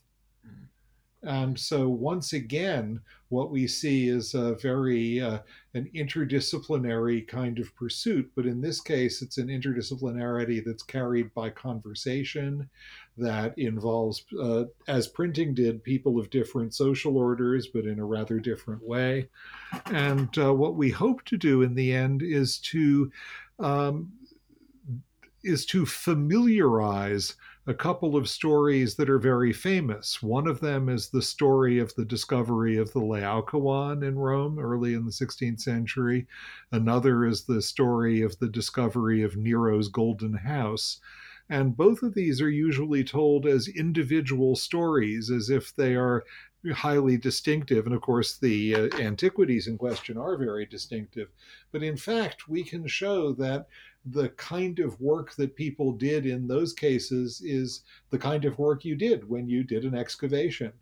And 1.27 1.59
so 1.59 1.89
once 1.89 2.33
again, 2.33 3.01
what 3.31 3.51
we 3.51 3.67
see 3.67 4.09
is 4.09 4.35
a 4.35 4.55
very 4.55 5.21
uh, 5.21 5.41
an 5.75 5.91
interdisciplinary 5.95 7.27
kind 7.27 7.59
of 7.59 7.75
pursuit, 7.75 8.31
but 8.37 8.47
in 8.47 8.61
this 8.61 8.81
case, 8.81 9.23
it's 9.23 9.37
an 9.37 9.49
interdisciplinarity 9.49 10.65
that's 10.65 10.85
carried 10.85 11.35
by 11.35 11.51
conversation, 11.51 12.71
that 13.19 13.59
involves, 13.59 14.25
uh, 14.41 14.65
as 14.87 15.09
printing 15.09 15.55
did, 15.55 15.83
people 15.83 16.21
of 16.21 16.31
different 16.31 16.75
social 16.75 17.17
orders, 17.17 17.67
but 17.67 17.87
in 17.87 17.99
a 17.99 18.05
rather 18.05 18.39
different 18.39 18.87
way. 18.87 19.29
And 19.87 20.37
uh, 20.39 20.55
what 20.55 20.77
we 20.77 20.91
hope 20.91 21.25
to 21.25 21.37
do 21.37 21.63
in 21.63 21.75
the 21.75 21.93
end 21.93 22.23
is 22.23 22.59
to 22.59 23.11
um, 23.59 24.13
is 25.43 25.65
to 25.65 25.87
familiarize 25.87 27.37
a 27.69 27.75
couple 27.75 28.17
of 28.17 28.29
stories 28.29 28.95
that 28.95 29.11
are 29.11 29.19
very 29.19 29.53
famous. 29.53 30.23
One 30.23 30.47
of 30.47 30.61
them 30.61 30.89
is 30.89 31.09
the 31.09 31.23
story 31.23 31.81
of 31.81 31.93
the 31.97 32.05
discovery 32.05 32.77
of 32.77 32.93
the 32.93 33.01
Laocoon 33.01 34.07
in 34.07 34.17
Rome 34.17 34.59
early 34.61 34.95
in 34.95 35.05
the 35.05 35.11
16th 35.11 35.61
century. 35.61 36.29
Another 36.71 37.25
is 37.25 37.45
the 37.45 37.61
story 37.61 38.23
of 38.23 38.39
the 38.39 38.49
discovery 38.49 39.23
of 39.23 39.37
Nero's 39.37 39.89
Golden 39.89 40.35
House. 40.35 41.01
And 41.49 41.77
both 41.77 42.03
of 42.03 42.15
these 42.15 42.41
are 42.41 42.51
usually 42.51 43.03
told 43.03 43.47
as 43.47 43.69
individual 43.69 44.55
stories, 44.55 45.31
as 45.31 45.51
if 45.51 45.75
they 45.75 45.97
are 45.97 46.25
highly 46.73 47.17
distinctive. 47.17 47.87
And 47.87 47.95
of 47.95 48.01
course, 48.01 48.39
the 48.39 48.75
uh, 48.75 48.89
antiquities 48.99 49.67
in 49.67 49.79
question 49.79 50.17
are 50.17 50.37
very 50.37 50.67
distinctive. 50.67 51.29
But 51.73 51.83
in 51.83 51.97
fact, 51.97 52.49
we 52.49 52.65
can 52.65 52.87
show 52.87 53.33
that 53.35 53.67
the 54.11 54.29
kind 54.31 54.79
of 54.79 55.01
work 55.01 55.35
that 55.35 55.57
people 55.57 55.93
did 55.93 56.27
in 56.27 56.47
those 56.47 56.73
cases 56.73 57.41
is 57.45 57.83
the 58.11 58.19
kind 58.19 58.45
of 58.45 58.59
work 58.59 58.85
you 58.85 58.95
did 58.95 59.29
when 59.29 59.49
you 59.49 59.65
did 59.65 59.85
an 59.85 59.95
excavation. 59.95 60.73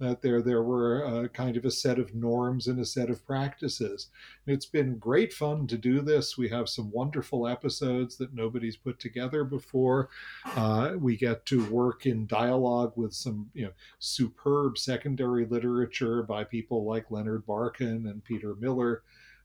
That 0.00 0.22
there 0.22 0.42
there 0.42 0.64
were 0.64 1.04
a 1.04 1.28
kind 1.28 1.56
of 1.56 1.64
a 1.64 1.70
set 1.70 2.00
of 2.00 2.16
norms 2.16 2.66
and 2.66 2.80
a 2.80 2.84
set 2.84 3.10
of 3.10 3.24
practices. 3.24 4.08
It's 4.44 4.66
been 4.66 4.98
great 4.98 5.32
fun 5.32 5.68
to 5.68 5.78
do 5.78 6.00
this. 6.00 6.36
We 6.36 6.48
have 6.48 6.68
some 6.68 6.90
wonderful 6.90 7.46
episodes 7.46 8.16
that 8.16 8.34
nobody's 8.34 8.76
put 8.76 8.98
together 8.98 9.44
before. 9.44 10.08
Uh, 10.56 10.94
we 10.98 11.16
get 11.16 11.46
to 11.46 11.64
work 11.66 12.06
in 12.06 12.26
dialogue 12.26 12.94
with 12.96 13.14
some 13.14 13.48
you 13.54 13.66
know 13.66 13.72
superb 14.00 14.78
secondary 14.78 15.46
literature 15.46 16.24
by 16.24 16.42
people 16.42 16.84
like 16.84 17.12
Leonard 17.12 17.46
Barkan 17.46 18.10
and 18.10 18.24
Peter 18.24 18.56
Miller. 18.56 19.04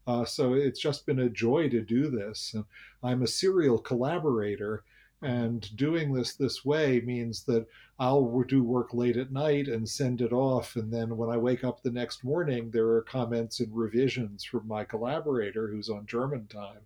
Uh, 0.09 0.25
so 0.25 0.53
it's 0.53 0.79
just 0.79 1.05
been 1.05 1.19
a 1.19 1.29
joy 1.29 1.69
to 1.69 1.81
do 1.81 2.09
this. 2.09 2.55
I'm 3.03 3.21
a 3.21 3.27
serial 3.27 3.77
collaborator, 3.77 4.83
and 5.21 5.69
doing 5.77 6.11
this 6.11 6.33
this 6.33 6.65
way 6.65 6.99
means 7.01 7.43
that 7.43 7.67
I'll 7.99 8.43
do 8.47 8.63
work 8.63 8.91
late 8.91 9.17
at 9.17 9.31
night 9.31 9.67
and 9.67 9.87
send 9.87 10.21
it 10.21 10.33
off. 10.33 10.75
And 10.77 10.91
then 10.91 11.15
when 11.15 11.29
I 11.29 11.37
wake 11.37 11.63
up 11.63 11.83
the 11.83 11.91
next 11.91 12.23
morning, 12.23 12.71
there 12.71 12.87
are 12.87 13.03
comments 13.03 13.59
and 13.59 13.71
revisions 13.71 14.43
from 14.43 14.67
my 14.67 14.83
collaborator 14.83 15.67
who's 15.67 15.89
on 15.89 16.07
German 16.07 16.47
time. 16.47 16.81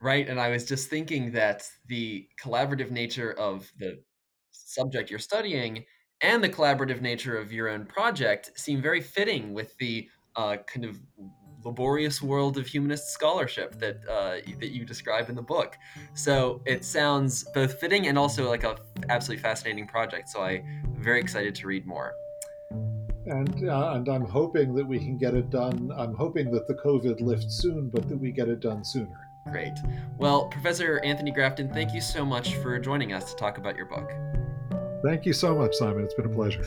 Right. 0.00 0.26
And 0.26 0.40
I 0.40 0.48
was 0.48 0.64
just 0.64 0.88
thinking 0.88 1.32
that 1.32 1.68
the 1.86 2.26
collaborative 2.42 2.90
nature 2.90 3.32
of 3.32 3.70
the 3.78 4.00
subject 4.52 5.10
you're 5.10 5.18
studying 5.18 5.84
and 6.22 6.42
the 6.42 6.48
collaborative 6.48 7.02
nature 7.02 7.36
of 7.36 7.52
your 7.52 7.68
own 7.68 7.84
project 7.84 8.52
seem 8.58 8.80
very 8.80 9.02
fitting 9.02 9.52
with 9.52 9.76
the 9.76 10.08
uh, 10.34 10.56
kind 10.66 10.86
of 10.86 10.98
laborious 11.64 12.22
world 12.22 12.58
of 12.58 12.66
humanist 12.66 13.10
scholarship 13.10 13.78
that 13.78 13.96
uh, 14.08 14.36
that 14.58 14.70
you 14.70 14.84
describe 14.84 15.28
in 15.28 15.34
the 15.34 15.42
book. 15.42 15.78
So 16.14 16.60
it 16.66 16.84
sounds 16.84 17.44
both 17.54 17.78
fitting 17.78 18.06
and 18.06 18.18
also 18.18 18.48
like 18.48 18.64
a 18.64 18.76
absolutely 19.08 19.42
fascinating 19.42 19.86
project. 19.86 20.28
So 20.28 20.42
I'm 20.42 20.82
very 20.98 21.20
excited 21.20 21.54
to 21.56 21.66
read 21.66 21.86
more. 21.86 22.14
And 23.26 23.68
uh, 23.68 23.92
and 23.94 24.08
I'm 24.08 24.24
hoping 24.24 24.74
that 24.74 24.86
we 24.86 24.98
can 24.98 25.16
get 25.16 25.34
it 25.34 25.50
done. 25.50 25.92
I'm 25.96 26.14
hoping 26.14 26.50
that 26.52 26.66
the 26.66 26.74
COVID 26.74 27.20
lifts 27.20 27.54
soon, 27.58 27.88
but 27.88 28.08
that 28.08 28.16
we 28.16 28.32
get 28.32 28.48
it 28.48 28.60
done 28.60 28.84
sooner. 28.84 29.28
Great. 29.50 29.74
Well, 30.18 30.46
Professor 30.48 31.00
Anthony 31.04 31.32
Grafton, 31.32 31.72
thank 31.72 31.92
you 31.92 32.00
so 32.00 32.24
much 32.24 32.54
for 32.56 32.78
joining 32.78 33.12
us 33.12 33.32
to 33.32 33.36
talk 33.36 33.58
about 33.58 33.76
your 33.76 33.86
book. 33.86 34.12
Thank 35.04 35.26
you 35.26 35.32
so 35.32 35.56
much, 35.56 35.74
Simon. 35.74 36.04
It's 36.04 36.14
been 36.14 36.26
a 36.26 36.28
pleasure. 36.28 36.64